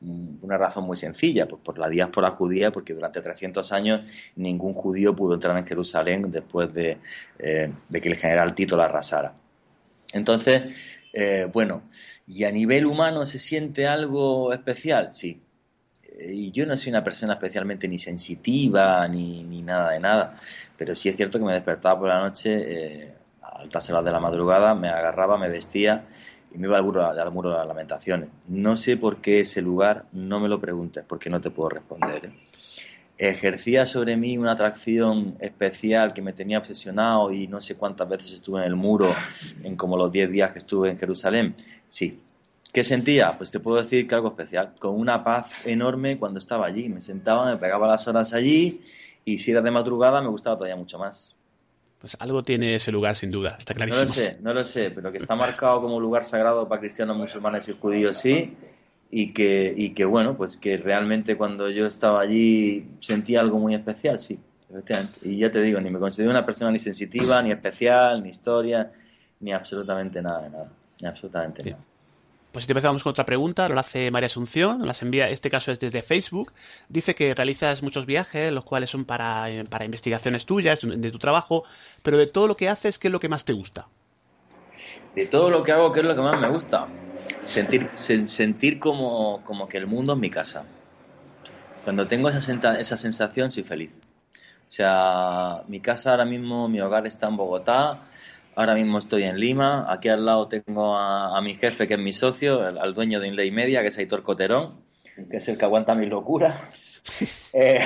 Mm, 0.00 0.36
una 0.42 0.56
razón 0.56 0.84
muy 0.84 0.96
sencilla, 0.96 1.48
pues 1.48 1.60
por 1.62 1.78
la 1.78 1.88
diáspora 1.88 2.30
judía, 2.30 2.70
porque 2.70 2.94
durante 2.94 3.20
300 3.20 3.72
años 3.72 4.02
ningún 4.36 4.74
judío 4.74 5.16
pudo 5.16 5.34
entrar 5.34 5.56
en 5.58 5.66
Jerusalén 5.66 6.30
después 6.30 6.72
de, 6.72 6.98
eh, 7.38 7.72
de 7.88 8.00
que 8.00 8.08
el 8.08 8.16
general 8.16 8.54
Tito 8.54 8.76
la 8.76 8.84
arrasara. 8.84 9.34
Entonces, 10.12 10.74
eh, 11.12 11.48
bueno, 11.52 11.82
¿y 12.26 12.44
a 12.44 12.52
nivel 12.52 12.86
humano 12.86 13.24
se 13.26 13.38
siente 13.38 13.86
algo 13.86 14.52
especial? 14.52 15.10
Sí, 15.12 15.40
y 16.20 16.50
yo 16.50 16.66
no 16.66 16.76
soy 16.76 16.90
una 16.90 17.04
persona 17.04 17.34
especialmente 17.34 17.88
ni 17.88 17.98
sensitiva 17.98 19.06
ni, 19.08 19.42
ni, 19.44 19.62
nada 19.62 19.92
de 19.92 20.00
nada, 20.00 20.40
pero 20.76 20.94
sí 20.94 21.08
es 21.08 21.16
cierto 21.16 21.38
que 21.38 21.44
me 21.44 21.54
despertaba 21.54 21.98
por 21.98 22.08
la 22.08 22.20
noche 22.20 23.04
eh, 23.04 23.14
a 23.42 23.60
altas 23.60 23.88
horas 23.90 24.04
de 24.04 24.12
la 24.12 24.20
madrugada, 24.20 24.74
me 24.74 24.88
agarraba, 24.88 25.38
me 25.38 25.48
vestía 25.48 26.04
y 26.54 26.58
me 26.58 26.66
iba 26.66 26.76
al 26.76 26.84
muro, 26.84 27.06
al 27.06 27.30
muro 27.30 27.50
de 27.50 27.58
las 27.58 27.66
lamentaciones. 27.66 28.30
No 28.48 28.76
sé 28.76 28.96
por 28.96 29.18
qué 29.18 29.40
ese 29.40 29.62
lugar, 29.62 30.06
no 30.12 30.40
me 30.40 30.48
lo 30.48 30.60
preguntes, 30.60 31.04
porque 31.06 31.30
no 31.30 31.40
te 31.40 31.50
puedo 31.50 31.68
responder. 31.68 32.26
¿eh? 32.26 32.32
Ejercía 33.18 33.84
sobre 33.84 34.16
mí 34.16 34.38
una 34.38 34.52
atracción 34.52 35.36
especial 35.40 36.14
que 36.14 36.22
me 36.22 36.32
tenía 36.32 36.58
obsesionado 36.58 37.32
y 37.32 37.48
no 37.48 37.60
sé 37.60 37.76
cuántas 37.76 38.08
veces 38.08 38.32
estuve 38.32 38.60
en 38.60 38.66
el 38.66 38.76
muro 38.76 39.12
en 39.62 39.76
como 39.76 39.96
los 39.96 40.10
10 40.10 40.30
días 40.30 40.52
que 40.52 40.60
estuve 40.60 40.90
en 40.90 40.98
Jerusalén. 40.98 41.54
Sí, 41.88 42.20
¿Qué 42.72 42.84
sentía? 42.84 43.32
Pues 43.36 43.50
te 43.50 43.60
puedo 43.60 43.78
decir 43.78 44.06
que 44.06 44.14
algo 44.14 44.28
especial, 44.28 44.74
con 44.78 44.98
una 44.98 45.24
paz 45.24 45.66
enorme 45.66 46.18
cuando 46.18 46.38
estaba 46.38 46.66
allí. 46.66 46.88
Me 46.88 47.00
sentaba, 47.00 47.50
me 47.50 47.56
pegaba 47.56 47.88
las 47.88 48.06
horas 48.06 48.34
allí 48.34 48.82
y 49.24 49.38
si 49.38 49.50
era 49.50 49.62
de 49.62 49.70
madrugada 49.70 50.20
me 50.20 50.28
gustaba 50.28 50.56
todavía 50.56 50.76
mucho 50.76 50.98
más. 50.98 51.34
Pues 52.00 52.16
algo 52.20 52.42
tiene 52.42 52.76
ese 52.76 52.92
lugar 52.92 53.16
sin 53.16 53.30
duda, 53.30 53.56
está 53.58 53.74
clarísimo. 53.74 54.04
No 54.04 54.08
lo 54.08 54.14
sé, 54.14 54.36
no 54.40 54.54
lo 54.54 54.64
sé, 54.64 54.90
pero 54.90 55.10
que 55.10 55.18
está 55.18 55.34
marcado 55.34 55.80
como 55.80 55.98
lugar 55.98 56.24
sagrado 56.24 56.68
para 56.68 56.80
cristianos, 56.80 57.16
musulmanes 57.16 57.68
y 57.68 57.72
judíos, 57.72 58.18
sí. 58.18 58.56
Y 59.10 59.32
que, 59.32 59.72
y 59.76 59.94
que 59.94 60.04
bueno, 60.04 60.36
pues 60.36 60.56
que 60.58 60.76
realmente 60.76 61.36
cuando 61.36 61.70
yo 61.70 61.86
estaba 61.86 62.20
allí 62.20 62.86
sentía 63.00 63.40
algo 63.40 63.58
muy 63.58 63.74
especial, 63.74 64.18
sí, 64.18 64.38
efectivamente. 64.70 65.18
Y 65.22 65.38
ya 65.38 65.50
te 65.50 65.60
digo, 65.60 65.80
ni 65.80 65.90
me 65.90 65.98
considero 65.98 66.30
una 66.30 66.46
persona 66.46 66.70
ni 66.70 66.78
sensitiva, 66.78 67.42
ni 67.42 67.50
especial, 67.50 68.22
ni 68.22 68.28
historia, 68.28 68.92
ni 69.40 69.52
absolutamente 69.52 70.22
nada 70.22 70.42
de 70.42 70.50
nada. 70.50 70.70
Ni 71.00 71.08
absolutamente 71.08 71.64
nada. 71.64 71.87
Pues 72.58 72.66
si 72.66 72.72
empezamos 72.72 73.04
con 73.04 73.10
otra 73.10 73.24
pregunta, 73.24 73.68
lo 73.68 73.78
hace 73.78 74.10
María 74.10 74.26
Asunción, 74.26 74.84
las 74.84 75.00
envía, 75.02 75.28
este 75.28 75.48
caso 75.48 75.70
es 75.70 75.78
desde 75.78 76.02
Facebook. 76.02 76.52
Dice 76.88 77.14
que 77.14 77.32
realizas 77.32 77.84
muchos 77.84 78.04
viajes, 78.04 78.50
los 78.50 78.64
cuales 78.64 78.90
son 78.90 79.04
para, 79.04 79.46
para 79.70 79.84
investigaciones 79.84 80.44
tuyas, 80.44 80.80
de 80.82 81.10
tu 81.12 81.20
trabajo, 81.20 81.62
pero 82.02 82.18
de 82.18 82.26
todo 82.26 82.48
lo 82.48 82.56
que 82.56 82.68
haces, 82.68 82.98
¿qué 82.98 83.06
es 83.06 83.12
lo 83.12 83.20
que 83.20 83.28
más 83.28 83.44
te 83.44 83.52
gusta? 83.52 83.86
De 85.14 85.26
todo 85.26 85.50
lo 85.50 85.62
que 85.62 85.70
hago, 85.70 85.92
¿qué 85.92 86.00
es 86.00 86.06
lo 86.06 86.16
que 86.16 86.20
más 86.20 86.40
me 86.40 86.48
gusta? 86.48 86.88
Sentir, 87.44 87.90
sentir 87.94 88.80
como, 88.80 89.40
como 89.44 89.68
que 89.68 89.78
el 89.78 89.86
mundo 89.86 90.14
es 90.14 90.18
mi 90.18 90.28
casa. 90.28 90.64
Cuando 91.84 92.08
tengo 92.08 92.28
esa, 92.28 92.80
esa 92.80 92.96
sensación, 92.96 93.52
soy 93.52 93.62
feliz. 93.62 93.90
O 94.66 94.70
sea, 94.70 95.62
mi 95.68 95.78
casa 95.78 96.10
ahora 96.10 96.24
mismo, 96.24 96.68
mi 96.68 96.80
hogar 96.80 97.06
está 97.06 97.28
en 97.28 97.36
Bogotá, 97.36 98.00
Ahora 98.58 98.74
mismo 98.74 98.98
estoy 98.98 99.22
en 99.22 99.38
Lima. 99.38 99.86
Aquí 99.88 100.08
al 100.08 100.26
lado 100.26 100.48
tengo 100.48 100.96
a, 100.96 101.40
mi 101.40 101.54
jefe, 101.54 101.86
que 101.86 101.94
es 101.94 102.00
mi 102.00 102.12
socio, 102.12 102.60
al 102.60 102.92
dueño 102.92 103.20
de 103.20 103.28
Inlay 103.28 103.52
Media, 103.52 103.82
que 103.82 103.86
es 103.86 103.98
Aitor 103.98 104.24
Coterón, 104.24 104.80
que 105.30 105.36
es 105.36 105.48
el 105.48 105.56
que 105.56 105.64
aguanta 105.64 105.94
mi 105.94 106.06
locura. 106.06 106.68
Eh, 107.54 107.80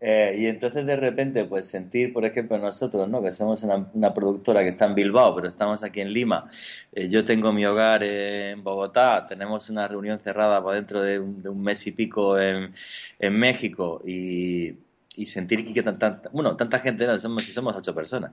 eh, 0.00 0.36
y 0.38 0.46
entonces 0.46 0.84
de 0.84 0.96
repente, 0.96 1.44
pues 1.44 1.68
sentir, 1.68 2.12
por 2.12 2.24
ejemplo, 2.24 2.58
nosotros, 2.58 3.08
¿no? 3.08 3.22
que 3.22 3.30
somos 3.30 3.62
una, 3.62 4.12
productora 4.12 4.62
que 4.62 4.68
está 4.68 4.86
en 4.86 4.94
Bilbao, 4.94 5.34
pero 5.36 5.46
estamos 5.46 5.84
aquí 5.84 6.00
en 6.00 6.12
Lima. 6.12 6.50
Eh, 6.92 7.08
yo 7.08 7.24
tengo 7.24 7.52
mi 7.52 7.64
hogar 7.64 8.02
en 8.02 8.64
Bogotá, 8.64 9.26
tenemos 9.28 9.70
una 9.70 9.86
reunión 9.86 10.18
cerrada 10.18 10.64
para 10.64 10.76
dentro 10.76 11.00
de 11.00 11.20
un, 11.20 11.62
mes 11.62 11.86
y 11.86 11.92
pico 11.92 12.38
en, 12.38 12.74
en 13.20 13.38
México 13.38 14.02
y 14.04 14.74
y 15.16 15.26
sentir 15.26 15.72
que 15.72 15.82
tanta, 15.82 16.22
bueno, 16.32 16.56
tanta 16.56 16.78
gente, 16.80 17.06
no, 17.06 17.18
somos, 17.18 17.44
somos 17.44 17.74
ocho 17.76 17.94
personas, 17.94 18.32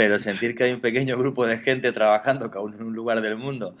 pero 0.00 0.18
sentir 0.18 0.54
que 0.54 0.64
hay 0.64 0.72
un 0.72 0.80
pequeño 0.80 1.18
grupo 1.18 1.46
de 1.46 1.58
gente 1.58 1.92
trabajando 1.92 2.50
cada 2.50 2.64
uno 2.64 2.74
en 2.74 2.84
un 2.84 2.94
lugar 2.94 3.20
del 3.20 3.36
mundo, 3.36 3.76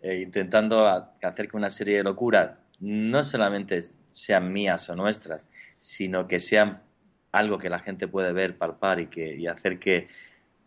eh, 0.00 0.20
intentando 0.20 0.88
hacer 1.22 1.46
que 1.46 1.56
una 1.56 1.70
serie 1.70 1.98
de 1.98 2.02
locuras 2.02 2.58
no 2.80 3.22
solamente 3.22 3.78
sean 4.10 4.52
mías 4.52 4.90
o 4.90 4.96
nuestras, 4.96 5.48
sino 5.76 6.26
que 6.26 6.40
sean 6.40 6.82
algo 7.30 7.58
que 7.58 7.70
la 7.70 7.78
gente 7.78 8.08
puede 8.08 8.32
ver, 8.32 8.58
palpar 8.58 8.98
y, 8.98 9.06
que, 9.06 9.36
y 9.36 9.46
hacer 9.46 9.78
que, 9.78 10.08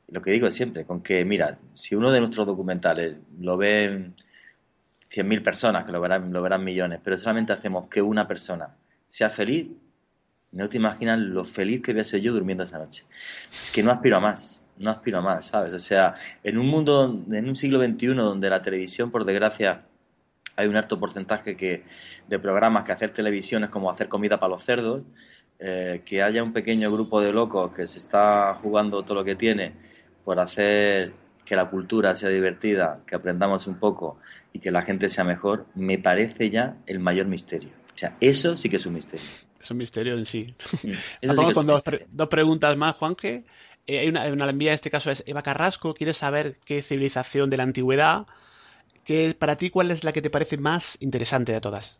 lo 0.07 0.21
que 0.21 0.31
digo 0.31 0.49
siempre, 0.49 0.85
con 0.85 1.03
que, 1.03 1.25
mira, 1.25 1.59
si 1.73 1.93
uno 1.93 2.09
de 2.09 2.21
nuestros 2.21 2.47
documentales 2.47 3.17
lo 3.37 3.57
ven 3.57 4.15
100.000 5.11 5.43
personas, 5.43 5.85
que 5.85 5.91
lo 5.91 5.99
verán, 5.99 6.31
lo 6.31 6.41
verán 6.41 6.63
millones, 6.63 7.01
pero 7.03 7.17
solamente 7.17 7.51
hacemos 7.51 7.89
que 7.89 8.01
una 8.01 8.29
persona 8.29 8.77
sea 9.09 9.29
feliz, 9.29 9.67
no 10.53 10.69
te 10.69 10.77
imaginas 10.77 11.19
lo 11.19 11.43
feliz 11.43 11.81
que 11.81 11.91
voy 11.91 11.99
a 11.99 12.05
ser 12.05 12.21
yo 12.21 12.31
durmiendo 12.31 12.63
esa 12.63 12.77
noche. 12.77 13.03
Es 13.61 13.71
que 13.71 13.83
no 13.83 13.91
aspiro 13.91 14.15
a 14.15 14.21
más, 14.21 14.61
no 14.77 14.91
aspiro 14.91 15.21
más, 15.21 15.47
¿sabes? 15.47 15.73
O 15.73 15.79
sea, 15.79 16.15
en 16.43 16.57
un 16.57 16.67
mundo, 16.67 17.23
en 17.31 17.47
un 17.47 17.55
siglo 17.55 17.83
XXI 17.83 18.07
donde 18.07 18.49
la 18.49 18.61
televisión, 18.61 19.11
por 19.11 19.25
desgracia, 19.25 19.83
hay 20.55 20.67
un 20.67 20.75
alto 20.75 20.99
porcentaje 20.99 21.55
que, 21.55 21.83
de 22.27 22.39
programas 22.39 22.83
que 22.83 22.91
hacer 22.91 23.11
televisión 23.11 23.63
es 23.63 23.69
como 23.69 23.91
hacer 23.91 24.07
comida 24.07 24.39
para 24.39 24.51
los 24.53 24.63
cerdos, 24.63 25.03
eh, 25.59 26.01
que 26.05 26.21
haya 26.21 26.43
un 26.43 26.53
pequeño 26.53 26.91
grupo 26.91 27.21
de 27.21 27.31
locos 27.31 27.71
que 27.73 27.87
se 27.87 27.99
está 27.99 28.55
jugando 28.61 29.03
todo 29.03 29.15
lo 29.15 29.23
que 29.23 29.35
tiene 29.35 29.73
por 30.23 30.39
hacer 30.39 31.13
que 31.45 31.55
la 31.55 31.69
cultura 31.69 32.15
sea 32.15 32.29
divertida, 32.29 33.01
que 33.07 33.15
aprendamos 33.15 33.67
un 33.67 33.75
poco 33.75 34.19
y 34.51 34.59
que 34.59 34.71
la 34.71 34.81
gente 34.81 35.09
sea 35.09 35.23
mejor, 35.23 35.67
me 35.75 35.97
parece 35.99 36.49
ya 36.49 36.77
el 36.87 36.99
mayor 36.99 37.27
misterio. 37.27 37.69
O 37.93 37.97
sea, 37.97 38.17
eso 38.19 38.57
sí 38.57 38.69
que 38.69 38.75
es 38.77 38.85
un 38.85 38.93
misterio. 38.93 39.25
Es 39.61 39.71
un 39.71 39.77
misterio 39.77 40.17
en 40.17 40.25
sí. 40.25 40.53
Vamos 41.23 41.53
con 41.53 41.67
dos, 41.67 42.29
preguntas 42.29 42.75
más, 42.75 42.95
Juanje. 42.95 43.45
Eh, 43.87 43.99
hay 43.99 44.07
una, 44.07 44.25
una 44.31 44.49
envía 44.49 44.71
en 44.71 44.75
este 44.75 44.89
caso 44.89 45.11
es 45.11 45.23
Eva 45.27 45.43
Carrasco. 45.43 45.93
Quiere 45.93 46.13
saber 46.13 46.57
qué 46.65 46.81
civilización 46.81 47.49
de 47.49 47.57
la 47.57 47.63
antigüedad, 47.63 48.25
que 49.03 49.35
para 49.37 49.57
ti, 49.57 49.69
cuál 49.69 49.91
es 49.91 50.03
la 50.03 50.11
que 50.11 50.21
te 50.21 50.29
parece 50.29 50.57
más 50.57 50.97
interesante 50.99 51.51
de 51.51 51.61
todas. 51.61 51.97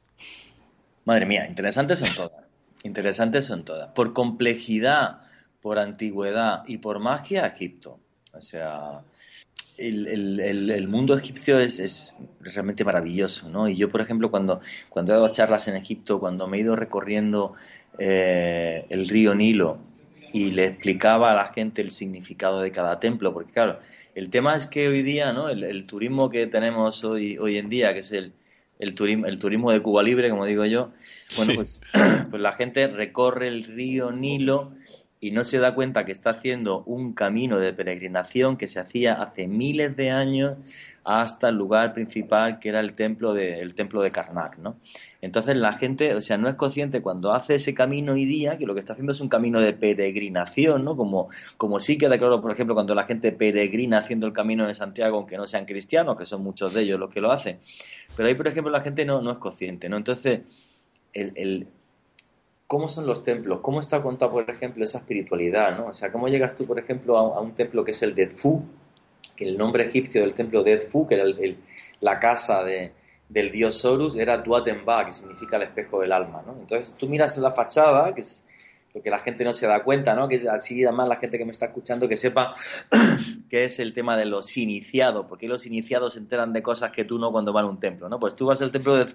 Madre 1.05 1.25
mía, 1.25 1.47
interesantes 1.47 1.99
son 1.99 2.15
todas. 2.15 2.43
Interesantes 2.83 3.45
son 3.45 3.63
todas. 3.63 3.91
Por 3.91 4.13
complejidad, 4.13 5.21
por 5.61 5.77
antigüedad 5.79 6.63
y 6.67 6.79
por 6.79 6.99
magia, 6.99 7.45
Egipto. 7.45 7.99
O 8.33 8.41
sea, 8.41 9.01
el, 9.77 10.87
mundo 10.87 11.17
egipcio 11.17 11.59
es, 11.59 12.15
realmente 12.41 12.83
maravilloso, 12.83 13.49
¿no? 13.49 13.69
Y 13.69 13.77
yo, 13.77 13.89
por 13.89 14.01
ejemplo, 14.01 14.31
cuando, 14.31 14.61
cuando 14.89 15.13
he 15.13 15.15
dado 15.15 15.29
charlas 15.29 15.67
en 15.67 15.75
Egipto, 15.75 16.19
cuando 16.19 16.47
me 16.47 16.57
he 16.57 16.61
ido 16.61 16.75
recorriendo 16.75 17.53
eh, 17.97 18.85
el 18.89 19.07
río 19.07 19.35
Nilo 19.35 19.79
y 20.33 20.51
le 20.51 20.65
explicaba 20.65 21.31
a 21.31 21.35
la 21.35 21.53
gente 21.53 21.81
el 21.81 21.91
significado 21.91 22.61
de 22.61 22.71
cada 22.71 22.99
templo, 22.99 23.33
porque 23.33 23.51
claro, 23.51 23.79
el 24.15 24.29
tema 24.29 24.55
es 24.55 24.67
que 24.67 24.87
hoy 24.87 25.01
día, 25.01 25.33
¿no? 25.33 25.49
El, 25.49 25.85
turismo 25.87 26.29
que 26.29 26.47
tenemos 26.47 27.03
hoy, 27.03 27.37
hoy 27.37 27.57
en 27.57 27.69
día, 27.69 27.93
que 27.93 27.99
es 27.99 28.11
el, 28.11 28.33
el, 28.79 28.95
turismo, 28.95 29.25
el 29.25 29.39
turismo 29.39 29.71
de 29.71 29.81
Cuba 29.81 30.03
Libre, 30.03 30.29
como 30.29 30.45
digo 30.45 30.65
yo, 30.65 30.91
bueno, 31.35 31.53
pues, 31.55 31.81
pues 32.29 32.41
la 32.41 32.53
gente 32.53 32.87
recorre 32.87 33.47
el 33.47 33.63
río 33.65 34.11
Nilo 34.11 34.73
y 35.25 35.31
no 35.31 35.43
se 35.43 35.57
da 35.57 35.73
cuenta 35.73 36.05
que 36.05 36.11
está 36.11 36.29
haciendo 36.29 36.83
un 36.85 37.13
camino 37.13 37.57
de 37.57 37.73
peregrinación 37.73 38.57
que 38.57 38.67
se 38.67 38.79
hacía 38.79 39.13
hace 39.13 39.47
miles 39.47 39.95
de 39.97 40.11
años 40.11 40.55
hasta 41.03 41.49
el 41.49 41.55
lugar 41.55 41.95
principal 41.95 42.59
que 42.59 42.69
era 42.69 42.79
el 42.79 42.93
templo 42.93 43.33
de, 43.33 43.59
el 43.59 43.73
templo 43.73 44.03
de 44.03 44.11
Karnak, 44.11 44.59
¿no? 44.59 44.75
Entonces 45.21 45.55
la 45.55 45.73
gente, 45.73 46.13
o 46.13 46.21
sea, 46.21 46.37
no 46.37 46.47
es 46.47 46.53
consciente 46.53 47.01
cuando 47.01 47.33
hace 47.33 47.55
ese 47.55 47.73
camino 47.73 48.13
hoy 48.13 48.25
día 48.25 48.59
que 48.59 48.67
lo 48.67 48.75
que 48.75 48.81
está 48.81 48.93
haciendo 48.93 49.13
es 49.13 49.19
un 49.19 49.27
camino 49.27 49.59
de 49.59 49.73
peregrinación, 49.73 50.85
¿no? 50.85 50.95
Como, 50.95 51.29
como 51.57 51.79
sí 51.79 51.97
queda 51.97 52.19
claro, 52.19 52.39
por 52.39 52.51
ejemplo, 52.51 52.75
cuando 52.75 52.93
la 52.93 53.05
gente 53.05 53.31
peregrina 53.31 53.97
haciendo 53.97 54.27
el 54.27 54.33
camino 54.33 54.67
de 54.67 54.75
Santiago, 54.75 55.17
aunque 55.17 55.37
no 55.37 55.47
sean 55.47 55.65
cristianos, 55.65 56.19
que 56.19 56.27
son 56.27 56.43
muchos 56.43 56.71
de 56.71 56.83
ellos 56.83 56.99
los 56.99 57.11
que 57.11 57.21
lo 57.21 57.31
hacen. 57.31 57.57
Pero 58.15 58.29
ahí, 58.29 58.35
por 58.35 58.47
ejemplo, 58.47 58.71
la 58.71 58.81
gente 58.81 59.05
no, 59.05 59.23
no 59.23 59.31
es 59.31 59.39
consciente, 59.39 59.89
¿no? 59.89 59.97
Entonces, 59.97 60.41
el, 61.15 61.67
cómo 62.67 62.87
son 62.89 63.05
los 63.05 63.23
templos, 63.23 63.59
cómo 63.61 63.79
está 63.79 64.01
contado, 64.01 64.31
por 64.31 64.49
ejemplo, 64.49 64.83
esa 64.83 64.99
espiritualidad, 64.99 65.77
¿no? 65.77 65.87
O 65.87 65.93
sea, 65.93 66.11
cómo 66.11 66.27
llegas 66.27 66.55
tú, 66.55 66.65
por 66.65 66.79
ejemplo, 66.79 67.17
a, 67.17 67.39
un 67.39 67.53
templo 67.53 67.83
que 67.83 67.91
es 67.91 68.01
el 68.01 68.15
de 68.15 68.31
que 69.35 69.45
el 69.45 69.57
nombre 69.57 69.85
egipcio 69.85 70.21
del 70.21 70.33
templo 70.33 70.63
de 70.63 70.79
que 71.07 71.15
era 71.15 71.25
la 72.01 72.19
casa 72.19 72.63
del 72.63 73.51
dios 73.51 73.83
Horus, 73.83 74.15
era 74.17 74.37
Duatenba, 74.37 75.05
que 75.05 75.13
significa 75.13 75.57
el 75.57 75.63
espejo 75.63 76.01
del 76.01 76.11
alma, 76.11 76.43
¿no? 76.45 76.55
Entonces 76.59 76.95
tú 76.95 77.07
miras 77.07 77.37
en 77.37 77.43
la 77.43 77.51
fachada, 77.51 78.13
que 78.15 78.21
es 78.21 78.45
lo 78.93 79.01
que 79.01 79.09
la 79.09 79.19
gente 79.19 79.43
no 79.43 79.51
se 79.51 79.67
da 79.67 79.83
cuenta, 79.83 80.15
¿no? 80.15 80.27
Que 80.27 80.35
es 80.35 80.47
así, 80.47 80.83
además, 80.85 81.09
la 81.09 81.17
gente 81.17 81.37
que 81.37 81.45
me 81.45 81.51
está 81.51 81.65
escuchando, 81.65 82.07
que 82.07 82.15
sepa 82.15 82.55
que 83.49 83.65
es 83.65 83.79
el 83.79 83.93
tema 83.93 84.17
de 84.17 84.25
los 84.25 84.55
iniciados, 84.57 85.25
porque 85.27 85.47
los 85.47 85.65
iniciados 85.65 86.13
se 86.13 86.19
enteran 86.19 86.53
de 86.53 86.63
cosas 86.63 86.91
que 86.91 87.03
tú 87.03 87.19
no 87.19 87.31
cuando 87.31 87.51
van 87.51 87.65
a 87.65 87.69
un 87.69 87.79
templo, 87.79 88.07
¿no? 88.07 88.19
Pues 88.19 88.35
tú 88.35 88.45
vas 88.45 88.61
al 88.61 88.71
templo 88.71 88.95
de 88.95 89.05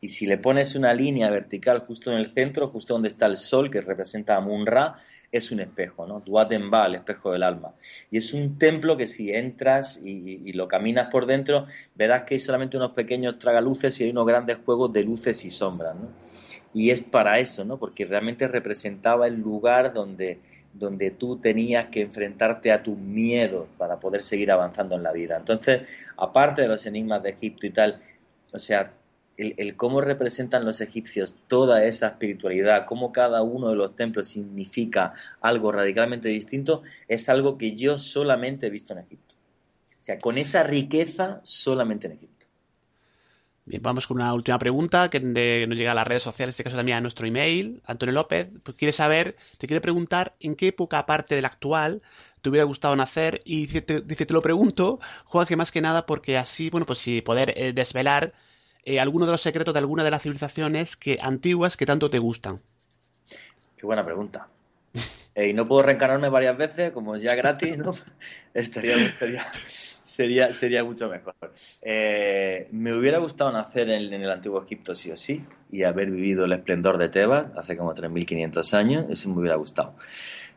Y 0.00 0.10
si 0.10 0.26
le 0.26 0.38
pones 0.38 0.74
una 0.74 0.92
línea 0.92 1.30
vertical 1.30 1.80
justo 1.80 2.12
en 2.12 2.18
el 2.18 2.32
centro, 2.32 2.68
justo 2.68 2.94
donde 2.94 3.08
está 3.08 3.26
el 3.26 3.36
sol, 3.36 3.70
que 3.70 3.80
representa 3.80 4.36
a 4.36 4.40
Munra, 4.40 5.00
es 5.32 5.50
un 5.50 5.60
espejo, 5.60 6.06
¿no? 6.06 6.20
Duatenba, 6.20 6.86
el 6.86 6.96
espejo 6.96 7.32
del 7.32 7.42
alma. 7.42 7.72
Y 8.10 8.18
es 8.18 8.32
un 8.32 8.58
templo 8.58 8.96
que 8.96 9.06
si 9.06 9.32
entras 9.32 10.00
y, 10.02 10.52
lo 10.52 10.68
caminas 10.68 11.10
por 11.10 11.26
dentro, 11.26 11.66
verás 11.94 12.24
que 12.24 12.34
hay 12.34 12.40
solamente 12.40 12.76
unos 12.76 12.92
pequeños 12.92 13.38
tragaluces 13.38 14.00
y 14.00 14.04
hay 14.04 14.10
unos 14.10 14.26
grandes 14.26 14.58
juegos 14.64 14.92
de 14.92 15.04
luces 15.04 15.44
y 15.44 15.50
sombras, 15.50 15.94
¿no? 15.96 16.08
Y 16.74 16.90
es 16.90 17.00
para 17.00 17.38
eso, 17.38 17.64
¿no? 17.64 17.78
Porque 17.78 18.04
realmente 18.04 18.46
representaba 18.48 19.26
el 19.26 19.40
lugar 19.40 19.94
donde, 19.94 20.38
donde 20.74 21.10
tú 21.10 21.38
tenías 21.38 21.88
que 21.88 22.02
enfrentarte 22.02 22.70
a 22.70 22.82
tus 22.82 22.98
miedos 22.98 23.66
para 23.78 23.98
poder 23.98 24.22
seguir 24.22 24.50
avanzando 24.50 24.94
en 24.96 25.02
la 25.02 25.12
vida. 25.12 25.36
Entonces, 25.38 25.82
aparte 26.16 26.62
de 26.62 26.68
los 26.68 26.84
enigmas 26.84 27.22
de 27.22 27.30
Egipto 27.30 27.66
y 27.66 27.70
tal, 27.70 28.00
o 28.52 28.58
sea, 28.58 28.92
el, 29.36 29.76
cómo 29.76 30.00
representan 30.00 30.64
los 30.64 30.80
egipcios 30.80 31.34
toda 31.48 31.84
esa 31.84 32.08
espiritualidad, 32.08 32.86
cómo 32.86 33.12
cada 33.12 33.42
uno 33.42 33.70
de 33.70 33.76
los 33.76 33.94
templos 33.96 34.28
significa 34.28 35.14
algo 35.40 35.72
radicalmente 35.72 36.28
distinto, 36.28 36.82
es 37.08 37.28
algo 37.28 37.58
que 37.58 37.76
yo 37.76 37.98
solamente 37.98 38.66
he 38.66 38.70
visto 38.70 38.92
en 38.92 39.00
Egipto. 39.00 39.34
O 39.98 40.02
sea, 40.06 40.18
con 40.18 40.38
esa 40.38 40.62
riqueza 40.62 41.40
solamente 41.42 42.06
en 42.06 42.14
Egipto. 42.14 42.36
Bien, 43.68 43.82
vamos 43.82 44.06
con 44.06 44.18
una 44.18 44.32
última 44.32 44.60
pregunta 44.60 45.10
que 45.10 45.18
nos 45.18 45.76
llega 45.76 45.90
a 45.90 45.94
las 45.94 46.06
redes 46.06 46.22
sociales, 46.22 46.54
en 46.54 46.60
este 46.60 46.64
caso 46.64 46.76
también 46.76 46.98
a 46.98 47.00
nuestro 47.00 47.26
email. 47.26 47.82
Antonio 47.84 48.12
López 48.12 48.46
pues 48.62 48.76
quiere 48.76 48.92
saber, 48.92 49.36
te 49.58 49.66
quiere 49.66 49.80
preguntar 49.80 50.36
en 50.38 50.54
qué 50.54 50.68
época 50.68 51.00
aparte 51.00 51.34
de 51.34 51.42
la 51.42 51.48
actual 51.48 52.00
te 52.42 52.48
hubiera 52.48 52.64
gustado 52.64 52.94
nacer 52.94 53.40
y 53.44 53.66
dice 53.66 53.82
te, 53.82 54.32
lo 54.32 54.40
pregunto, 54.40 55.00
Juan, 55.24 55.48
que 55.48 55.56
más 55.56 55.72
que 55.72 55.80
nada 55.80 56.06
porque 56.06 56.38
así, 56.38 56.70
bueno, 56.70 56.86
pues 56.86 57.00
si 57.00 57.22
poder 57.22 57.54
eh, 57.56 57.72
desvelar 57.72 58.34
eh, 58.88 59.00
alguno 59.00 59.26
de 59.26 59.32
los 59.32 59.42
secretos 59.42 59.74
de 59.74 59.80
alguna 59.80 60.04
de 60.04 60.12
las 60.12 60.22
civilizaciones 60.22 60.94
que 60.94 61.18
antiguas 61.20 61.76
que 61.76 61.86
tanto 61.86 62.08
te 62.08 62.20
gustan? 62.20 62.60
Qué 63.76 63.84
buena 63.84 64.04
pregunta. 64.04 64.48
Eh, 65.38 65.50
y 65.50 65.52
no 65.52 65.68
puedo 65.68 65.82
reencarnarme 65.82 66.30
varias 66.30 66.56
veces, 66.56 66.92
como 66.92 67.14
ya 67.18 67.34
gratis, 67.34 67.76
¿no? 67.76 67.92
Estaría, 68.54 69.14
sería, 69.14 69.46
sería, 70.02 70.50
sería 70.54 70.82
mucho 70.82 71.10
mejor. 71.10 71.34
Eh, 71.82 72.68
me 72.70 72.94
hubiera 72.94 73.18
gustado 73.18 73.52
nacer 73.52 73.90
en, 73.90 74.14
el 74.14 74.30
antiguo 74.30 74.62
Egipto, 74.62 74.94
sí 74.94 75.10
o 75.10 75.16
sí, 75.18 75.44
y 75.70 75.82
haber 75.82 76.10
vivido 76.10 76.46
el 76.46 76.52
esplendor 76.52 76.96
de 76.96 77.10
Tebas 77.10 77.54
hace 77.54 77.76
como 77.76 77.94
3.500 77.94 78.72
años, 78.72 79.04
eso 79.10 79.28
me 79.28 79.40
hubiera 79.40 79.56
gustado. 79.56 79.96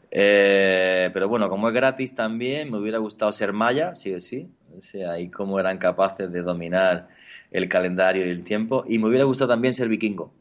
pero 0.09 1.27
bueno, 1.27 1.49
como 1.49 1.67
es 1.67 1.73
gratis 1.73 2.15
también, 2.15 2.71
me 2.71 2.77
hubiera 2.77 2.99
gustado 2.99 3.33
ser 3.33 3.51
maya, 3.51 3.95
sí 3.95 4.13
o 4.13 4.21
sí, 4.21 4.49
o 4.77 4.79
sea, 4.79 5.19
y 5.19 5.29
cómo 5.29 5.59
eran 5.59 5.77
capaces 5.77 6.31
de 6.31 6.41
dominar 6.41 7.09
el 7.51 7.69
calendario 7.69 8.25
y 8.25 8.29
el 8.29 8.43
tiempo. 8.43 8.83
Y 8.87 8.99
me 8.99 9.07
hubiera 9.07 9.25
gustado 9.25 9.49
también 9.49 9.73
ser 9.73 9.87
vikingo. 9.87 10.33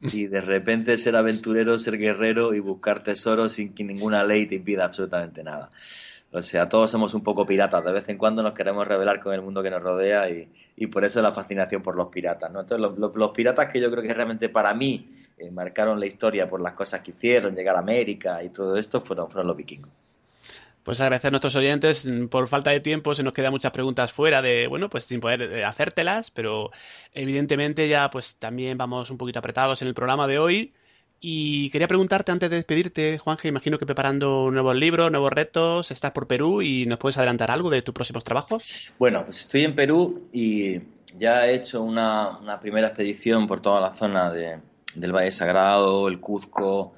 Y 0.00 0.26
de 0.26 0.40
repente 0.40 0.96
ser 0.98 1.16
aventurero, 1.16 1.78
ser 1.78 1.96
guerrero 1.98 2.54
y 2.54 2.60
buscar 2.60 3.02
tesoros 3.02 3.54
sin 3.54 3.74
que 3.74 3.82
ninguna 3.82 4.24
ley 4.24 4.46
te 4.46 4.56
impida 4.56 4.84
absolutamente 4.84 5.42
nada. 5.42 5.70
O 6.32 6.42
sea, 6.42 6.68
todos 6.68 6.90
somos 6.90 7.14
un 7.14 7.22
poco 7.22 7.46
piratas. 7.46 7.84
De 7.84 7.92
vez 7.92 8.08
en 8.08 8.18
cuando 8.18 8.42
nos 8.42 8.52
queremos 8.52 8.86
revelar 8.86 9.20
con 9.20 9.32
el 9.32 9.42
mundo 9.42 9.62
que 9.62 9.70
nos 9.70 9.82
rodea 9.82 10.28
y, 10.28 10.48
y 10.76 10.86
por 10.88 11.04
eso 11.04 11.22
la 11.22 11.32
fascinación 11.32 11.82
por 11.82 11.96
los 11.96 12.08
piratas. 12.08 12.52
¿no? 12.52 12.60
Entonces, 12.60 12.98
los, 12.98 13.30
piratas 13.32 13.70
que 13.70 13.80
yo 13.80 13.90
creo 13.90 14.02
que 14.02 14.12
realmente 14.12 14.48
para 14.48 14.74
mí 14.74 15.08
eh, 15.38 15.50
marcaron 15.50 15.98
la 15.98 16.06
historia 16.06 16.48
por 16.48 16.60
las 16.60 16.74
cosas 16.74 17.00
que 17.00 17.12
hicieron, 17.12 17.54
llegar 17.54 17.76
a 17.76 17.80
América 17.80 18.42
y 18.42 18.50
todo 18.50 18.76
esto, 18.76 19.00
fueron, 19.00 19.28
fueron 19.28 19.48
los 19.48 19.56
vikingos. 19.56 19.90
Pues 20.86 21.00
agradecer 21.00 21.26
a 21.26 21.30
nuestros 21.32 21.56
oyentes. 21.56 22.06
Por 22.30 22.46
falta 22.46 22.70
de 22.70 22.78
tiempo 22.78 23.12
se 23.16 23.24
nos 23.24 23.34
quedan 23.34 23.50
muchas 23.50 23.72
preguntas 23.72 24.12
fuera 24.12 24.40
de, 24.40 24.68
bueno, 24.68 24.88
pues 24.88 25.02
sin 25.02 25.18
poder 25.18 25.42
eh, 25.42 25.64
hacértelas, 25.64 26.30
pero 26.30 26.70
evidentemente 27.12 27.88
ya 27.88 28.08
pues 28.08 28.36
también 28.38 28.78
vamos 28.78 29.10
un 29.10 29.18
poquito 29.18 29.40
apretados 29.40 29.82
en 29.82 29.88
el 29.88 29.94
programa 29.94 30.28
de 30.28 30.38
hoy. 30.38 30.72
Y 31.20 31.70
quería 31.70 31.88
preguntarte 31.88 32.30
antes 32.30 32.50
de 32.50 32.54
despedirte, 32.54 33.18
Juanje, 33.18 33.48
imagino 33.48 33.80
que 33.80 33.84
preparando 33.84 34.48
nuevos 34.52 34.76
libros, 34.76 35.10
nuevos 35.10 35.32
retos, 35.32 35.90
estás 35.90 36.12
por 36.12 36.28
Perú 36.28 36.62
y 36.62 36.86
nos 36.86 37.00
puedes 37.00 37.18
adelantar 37.18 37.50
algo 37.50 37.68
de 37.68 37.82
tus 37.82 37.92
próximos 37.92 38.22
trabajos. 38.22 38.94
Bueno, 38.96 39.24
pues 39.24 39.40
estoy 39.40 39.64
en 39.64 39.74
Perú 39.74 40.28
y 40.32 40.82
ya 41.18 41.48
he 41.48 41.54
hecho 41.56 41.82
una, 41.82 42.38
primera 42.60 42.86
expedición 42.86 43.48
por 43.48 43.60
toda 43.60 43.80
la 43.80 43.92
zona 43.92 44.32
de, 44.32 44.60
del 44.94 45.10
Valle 45.10 45.32
Sagrado, 45.32 46.06
el 46.06 46.20
Cuzco, 46.20 46.94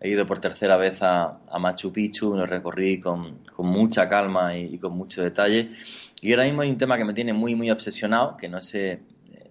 he 0.00 0.08
ido 0.08 0.26
por 0.26 0.38
tercera 0.38 0.78
vez 0.78 1.02
a, 1.02 1.38
Machu 1.58 1.92
Picchu, 1.92 2.34
lo 2.34 2.46
recorrí 2.46 3.00
con, 3.00 3.40
mucha 3.58 4.08
calma 4.08 4.56
y, 4.56 4.78
con 4.78 4.96
mucho 4.96 5.22
detalle. 5.22 5.72
Y 6.22 6.32
ahora 6.32 6.44
mismo 6.44 6.62
hay 6.62 6.70
un 6.70 6.78
tema 6.78 6.96
que 6.96 7.04
me 7.04 7.12
tiene 7.12 7.34
muy, 7.34 7.54
muy 7.54 7.70
obsesionado, 7.70 8.36
que 8.36 8.48
no 8.48 8.62
sé 8.62 8.92
eh, 8.92 9.00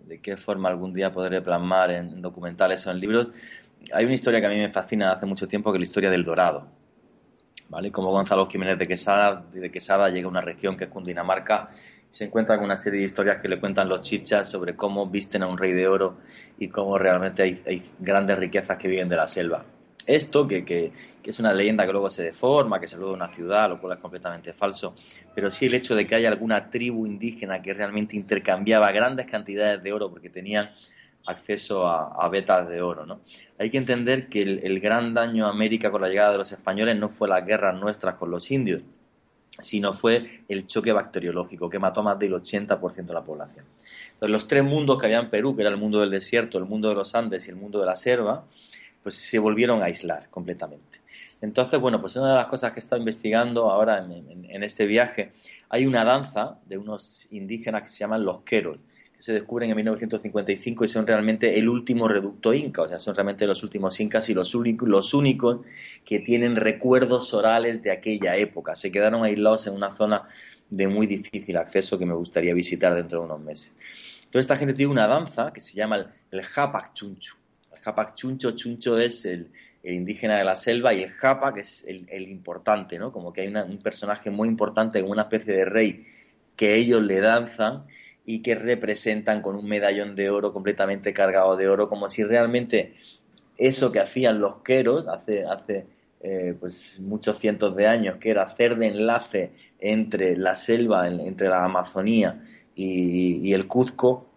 de 0.06 0.20
qué 0.20 0.38
forma 0.38 0.70
algún 0.70 0.92
día 0.92 1.12
podré 1.12 1.42
plasmar 1.42 1.92
en 1.92 2.22
documentales 2.22 2.86
o 2.88 2.92
en 2.92 3.00
libros. 3.00 3.28
Hay 3.94 4.06
una 4.06 4.16
historia 4.16 4.42
que 4.42 4.48
a 4.48 4.50
mí 4.50 4.58
me 4.58 4.70
fascina 4.70 5.12
hace 5.12 5.28
mucho 5.28 5.48
tiempo, 5.48 5.72
que 5.72 5.78
es 5.78 5.82
la 5.82 5.84
historia 5.84 6.10
del 6.10 6.24
Dorado. 6.24 6.68
¿Vale? 7.70 7.92
Como 7.92 8.10
Gonzalo 8.10 8.48
Jiménez 8.48 8.80
de 8.80 8.88
Quesada, 8.88 9.46
de 9.54 9.70
Quesada 9.70 10.10
llega 10.10 10.26
a 10.26 10.32
una 10.32 10.42
región 10.42 10.76
que 10.76 10.86
es 10.86 10.90
Cundinamarca 10.90 11.70
se 12.10 12.24
encuentra 12.24 12.56
con 12.56 12.66
una 12.66 12.76
serie 12.76 13.02
de 13.02 13.06
historias 13.06 13.40
que 13.40 13.48
le 13.48 13.60
cuentan 13.60 13.88
los 13.88 14.02
chichas 14.02 14.50
sobre 14.50 14.76
cómo 14.76 15.06
visten 15.06 15.44
a 15.44 15.48
un 15.48 15.60
rey 15.60 15.74
de 15.74 15.88
oro 15.88 16.18
y 16.58 16.68
cómo 16.70 16.98
realmente 16.98 17.44
hay 17.44 17.84
grandes 18.00 18.40
riquezas 18.40 18.80
que 18.80 18.88
viven 18.88 19.08
de 19.10 19.16
la 19.16 19.28
selva 19.28 19.64
esto, 20.16 20.48
que, 20.48 20.66
que, 20.66 20.92
es 21.24 21.38
una 21.38 21.54
leyenda 21.54 21.86
que 21.86 21.92
luego 21.92 22.10
se 22.10 22.24
deforma, 22.24 22.80
que 22.80 22.88
se 22.88 22.98
luego 22.98 23.14
una 23.14 23.32
ciudad, 23.32 23.70
lo 23.70 23.80
cual 23.80 23.96
es 23.96 24.00
completamente 24.00 24.52
falso, 24.52 24.96
pero 25.36 25.52
sí 25.52 25.68
el 25.68 25.76
hecho 25.76 25.96
de 25.96 26.08
que 26.08 26.16
haya 26.16 26.28
alguna 26.28 26.72
tribu 26.72 27.06
indígena 27.06 27.62
que 27.62 27.72
realmente 27.72 28.16
intercambiaba 28.16 28.92
grandes 28.92 29.28
cantidades 29.28 29.84
de 29.84 29.94
oro 29.94 30.10
porque 30.10 30.32
tenían 30.32 30.72
acceso 31.28 31.88
a, 31.88 32.28
vetas 32.30 32.68
de 32.68 32.82
oro. 32.82 33.06
¿no? 33.06 33.22
Hay 33.60 33.70
que 33.70 33.78
entender 33.78 34.28
que 34.28 34.42
el, 34.42 34.80
gran 34.80 35.14
daño 35.14 35.46
a 35.46 35.52
América 35.52 35.92
con 35.92 36.02
la 36.02 36.10
llegada 36.10 36.32
de 36.32 36.40
los 36.40 36.52
españoles 36.52 36.98
no 36.98 37.10
fue 37.10 37.28
las 37.30 37.46
guerras 37.46 37.80
nuestras 37.80 38.16
con 38.16 38.32
los 38.32 38.50
indios, 38.50 38.82
sino 39.62 39.94
fue 39.94 40.42
el 40.48 40.66
choque 40.66 40.92
bacteriológico 40.92 41.70
que 41.70 41.78
mató 41.78 42.02
más 42.02 42.18
del 42.18 42.34
80% 42.34 43.06
de 43.06 43.14
la 43.14 43.24
población. 43.24 43.66
Entonces, 44.14 44.32
los 44.32 44.48
tres 44.48 44.64
mundos 44.64 45.00
que 45.00 45.06
había 45.06 45.20
en 45.20 45.30
Perú, 45.30 45.56
que 45.56 45.62
era 45.62 45.70
el 45.70 45.78
mundo 45.78 46.00
del 46.00 46.10
desierto, 46.10 46.58
el 46.58 46.66
mundo 46.66 46.90
de 46.90 46.96
los 46.96 47.14
Andes 47.14 47.48
y 47.48 47.52
el 47.52 47.56
mundo 47.56 47.80
de 47.80 47.86
la 47.86 47.96
selva, 47.96 48.44
pues 49.04 49.16
se 49.16 49.40
volvieron 49.40 49.82
a 49.82 49.86
aislar 49.86 50.30
completamente. 50.30 51.00
Entonces, 51.42 51.80
bueno, 51.80 52.02
pues 52.02 52.16
una 52.16 52.32
de 52.32 52.36
las 52.36 52.48
cosas 52.48 52.74
que 52.74 52.80
he 52.80 52.84
estado 52.84 53.00
investigando 53.00 53.70
ahora 53.72 54.00
en, 54.00 54.64
este 54.64 54.86
viaje, 54.86 55.32
hay 55.70 55.86
una 55.86 56.04
danza 56.04 56.60
de 56.66 56.78
unos 56.78 57.28
indígenas 57.32 57.84
que 57.84 57.90
se 57.90 58.00
llaman 58.00 58.26
los 58.26 58.42
queros, 58.42 58.78
que 59.16 59.24
se 59.24 59.32
descubren 59.32 59.70
en 59.70 59.78
1955 59.78 60.84
y 60.84 60.88
son 60.90 61.08
realmente 61.08 61.58
el 61.58 61.70
último 61.70 62.10
reducto 62.10 62.54
inca, 62.54 62.82
o 62.82 62.88
sea, 62.88 63.00
son 63.00 63.16
realmente 63.16 63.48
los 63.48 63.64
últimos 63.64 64.00
incas 64.02 64.30
y 64.30 64.34
los 64.34 64.54
únicos, 65.14 65.66
que 66.04 66.20
tienen 66.20 66.58
recuerdos 66.58 67.34
orales 67.34 67.82
de 67.82 67.92
aquella 67.92 68.36
época. 68.36 68.76
Se 68.76 68.92
quedaron 68.92 69.24
aislados 69.24 69.66
en 69.68 69.76
una 69.76 69.96
zona 69.96 70.28
de 70.70 70.88
muy 70.88 71.08
difícil 71.08 71.56
acceso 71.58 71.98
que 71.98 72.06
me 72.06 72.14
gustaría 72.14 72.54
visitar 72.54 72.94
dentro 72.96 73.20
de 73.20 73.26
unos 73.26 73.40
meses. 73.40 73.78
Entonces, 74.18 74.42
esta 74.42 74.58
gente 74.58 74.74
tiene 74.74 74.92
una 74.92 75.08
danza 75.08 75.52
que 75.54 75.62
se 75.62 75.74
llama 75.74 75.96
el, 75.96 76.08
el 76.32 76.44
Japac 77.82 78.16
Chuncho, 78.16 78.52
Chuncho 78.52 78.98
es 78.98 79.26
el, 79.26 79.52
indígena 79.84 80.38
de 80.38 80.44
la 80.44 80.56
selva 80.56 80.94
y 80.94 81.04
el 81.04 81.10
Japa, 81.12 81.54
que 81.54 81.62
es 81.62 81.86
el, 81.88 82.30
importante, 82.30 83.00
¿no? 83.00 83.12
Como 83.12 83.32
que 83.32 83.42
hay 83.42 83.48
un 83.48 83.80
personaje 83.80 84.30
muy 84.30 84.48
importante, 84.48 85.02
una 85.02 85.24
especie 85.24 85.54
de 85.54 85.66
rey 85.66 86.06
que 86.56 86.76
ellos 86.76 87.02
le 87.02 87.22
danzan 87.22 87.86
y 88.26 88.42
que 88.42 88.56
representan 88.56 89.42
con 89.42 89.56
un 89.56 89.66
medallón 89.66 90.16
de 90.16 90.30
oro 90.30 90.54
completamente 90.54 91.14
cargado 91.14 91.56
de 91.56 91.68
oro, 91.68 91.90
como 91.90 92.10
si 92.10 92.24
realmente 92.24 92.94
eso 93.58 93.92
que 93.92 94.00
hacían 94.00 94.40
los 94.40 94.62
queros 94.62 95.08
hace, 95.08 95.46
hace 95.46 95.86
eh, 96.22 96.54
pues 96.60 97.00
muchos 97.00 97.40
cientos 97.40 97.76
de 97.78 97.88
años, 97.88 98.18
que 98.18 98.30
era 98.30 98.44
hacer 98.44 98.78
de 98.78 98.88
enlace 98.88 99.52
entre 99.80 100.36
la 100.36 100.56
selva, 100.56 101.08
entre 101.08 101.48
la 101.48 101.64
Amazonía 101.64 102.44
y, 102.76 103.54
el 103.54 103.68
Cuzco, 103.68 104.28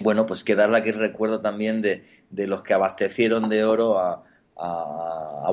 bueno, 0.00 0.24
pues 0.26 0.44
quedarle 0.44 0.78
aquí 0.78 0.90
el 0.90 0.96
recuerdo 0.96 1.40
también 1.40 1.82
de, 1.82 2.04
de 2.30 2.46
los 2.46 2.62
que 2.62 2.74
abastecieron 2.74 3.48
de 3.48 3.64
oro 3.64 3.98
a, 3.98 4.22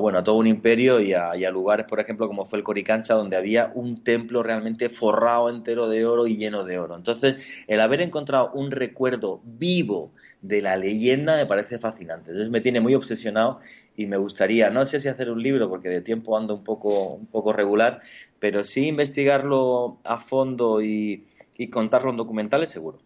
bueno, 0.00 0.18
a 0.18 0.24
todo 0.24 0.36
un 0.36 0.46
imperio 0.46 1.00
y 1.00 1.12
a, 1.12 1.50
lugares, 1.50 1.86
por 1.86 2.00
ejemplo, 2.00 2.26
como 2.26 2.46
fue 2.46 2.58
el 2.58 2.64
Coricancha, 2.64 3.14
donde 3.14 3.36
había 3.36 3.70
un 3.74 4.02
templo 4.02 4.42
realmente 4.42 4.88
forrado 4.88 5.50
entero 5.50 5.88
de 5.88 6.06
oro 6.06 6.26
y 6.26 6.36
lleno 6.36 6.64
de 6.64 6.78
oro. 6.78 6.96
Entonces, 6.96 7.36
el 7.66 7.80
haber 7.80 8.00
encontrado 8.00 8.50
un 8.52 8.70
recuerdo 8.70 9.40
vivo 9.44 10.12
de 10.40 10.62
la 10.62 10.76
leyenda 10.76 11.36
me 11.36 11.46
parece 11.46 11.78
fascinante. 11.78 12.30
Entonces, 12.30 12.50
me 12.50 12.60
tiene 12.60 12.80
muy 12.80 12.94
obsesionado 12.94 13.60
y 13.96 14.06
me 14.06 14.16
gustaría, 14.16 14.70
no 14.70 14.84
sé 14.86 15.00
si 15.00 15.08
hacer 15.08 15.30
un 15.30 15.42
libro, 15.42 15.68
porque 15.68 15.88
de 15.88 16.00
tiempo 16.00 16.36
ando 16.36 16.54
un 16.54 16.64
poco, 16.64 17.14
un 17.14 17.26
poco 17.26 17.52
regular, 17.52 18.00
pero 18.40 18.64
sí 18.64 18.88
investigarlo 18.88 19.98
a 20.04 20.18
fondo 20.18 20.82
y, 20.82 21.26
y 21.56 21.68
contarlo 21.68 22.10
en 22.10 22.16
documentales, 22.16 22.70
seguro 22.70 23.03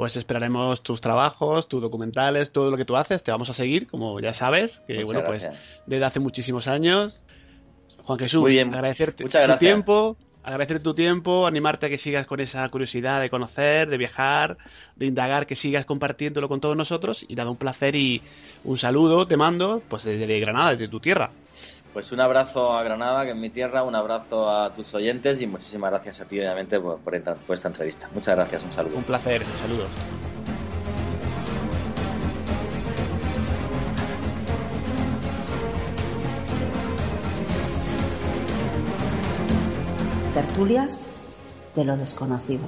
pues 0.00 0.16
esperaremos 0.16 0.82
tus 0.82 0.98
trabajos, 0.98 1.68
tus 1.68 1.82
documentales, 1.82 2.52
todo 2.52 2.70
lo 2.70 2.78
que 2.78 2.86
tú 2.86 2.96
haces, 2.96 3.22
te 3.22 3.32
vamos 3.32 3.50
a 3.50 3.52
seguir, 3.52 3.86
como 3.86 4.18
ya 4.18 4.32
sabes, 4.32 4.80
que 4.86 5.04
bueno, 5.04 5.22
pues 5.26 5.46
desde 5.84 6.04
hace 6.06 6.20
muchísimos 6.20 6.68
años. 6.68 7.20
Juan 8.04 8.18
Jesús, 8.18 8.48
agradecerte 8.48 9.24
tu 9.24 9.58
tiempo, 9.58 10.16
agradecerte 10.42 10.84
tu 10.84 10.94
tiempo, 10.94 11.46
animarte 11.46 11.84
a 11.84 11.88
que 11.90 11.98
sigas 11.98 12.26
con 12.26 12.40
esa 12.40 12.66
curiosidad 12.70 13.20
de 13.20 13.28
conocer, 13.28 13.90
de 13.90 13.98
viajar, 13.98 14.56
de 14.96 15.04
indagar, 15.04 15.46
que 15.46 15.54
sigas 15.54 15.84
compartiéndolo 15.84 16.48
con 16.48 16.62
todos 16.62 16.78
nosotros. 16.78 17.26
Y 17.28 17.34
nada, 17.34 17.50
un 17.50 17.58
placer 17.58 17.94
y 17.94 18.22
un 18.64 18.78
saludo 18.78 19.26
te 19.26 19.36
mando 19.36 19.82
pues 19.86 20.04
desde 20.04 20.40
Granada, 20.40 20.70
desde 20.70 20.88
tu 20.88 21.00
tierra. 21.00 21.30
Pues 21.92 22.12
un 22.12 22.20
abrazo 22.20 22.72
a 22.72 22.82
Granada, 22.82 23.24
que 23.24 23.30
es 23.30 23.36
mi 23.36 23.50
tierra, 23.50 23.82
un 23.82 23.94
abrazo 23.94 24.48
a 24.48 24.70
tus 24.70 24.94
oyentes 24.94 25.40
y 25.42 25.46
muchísimas 25.46 25.90
gracias 25.90 26.20
a 26.20 26.24
ti, 26.24 26.38
obviamente, 26.38 26.78
por, 26.78 26.98
por 26.98 27.14
esta 27.14 27.68
entrevista. 27.68 28.08
Muchas 28.14 28.36
gracias, 28.36 28.62
un 28.62 28.72
saludo. 28.72 28.96
Un 28.96 29.04
placer, 29.04 29.44
saludos. 29.44 29.90
tertulias 40.34 41.04
de 41.74 41.84
lo 41.84 41.96
desconocido. 41.96 42.62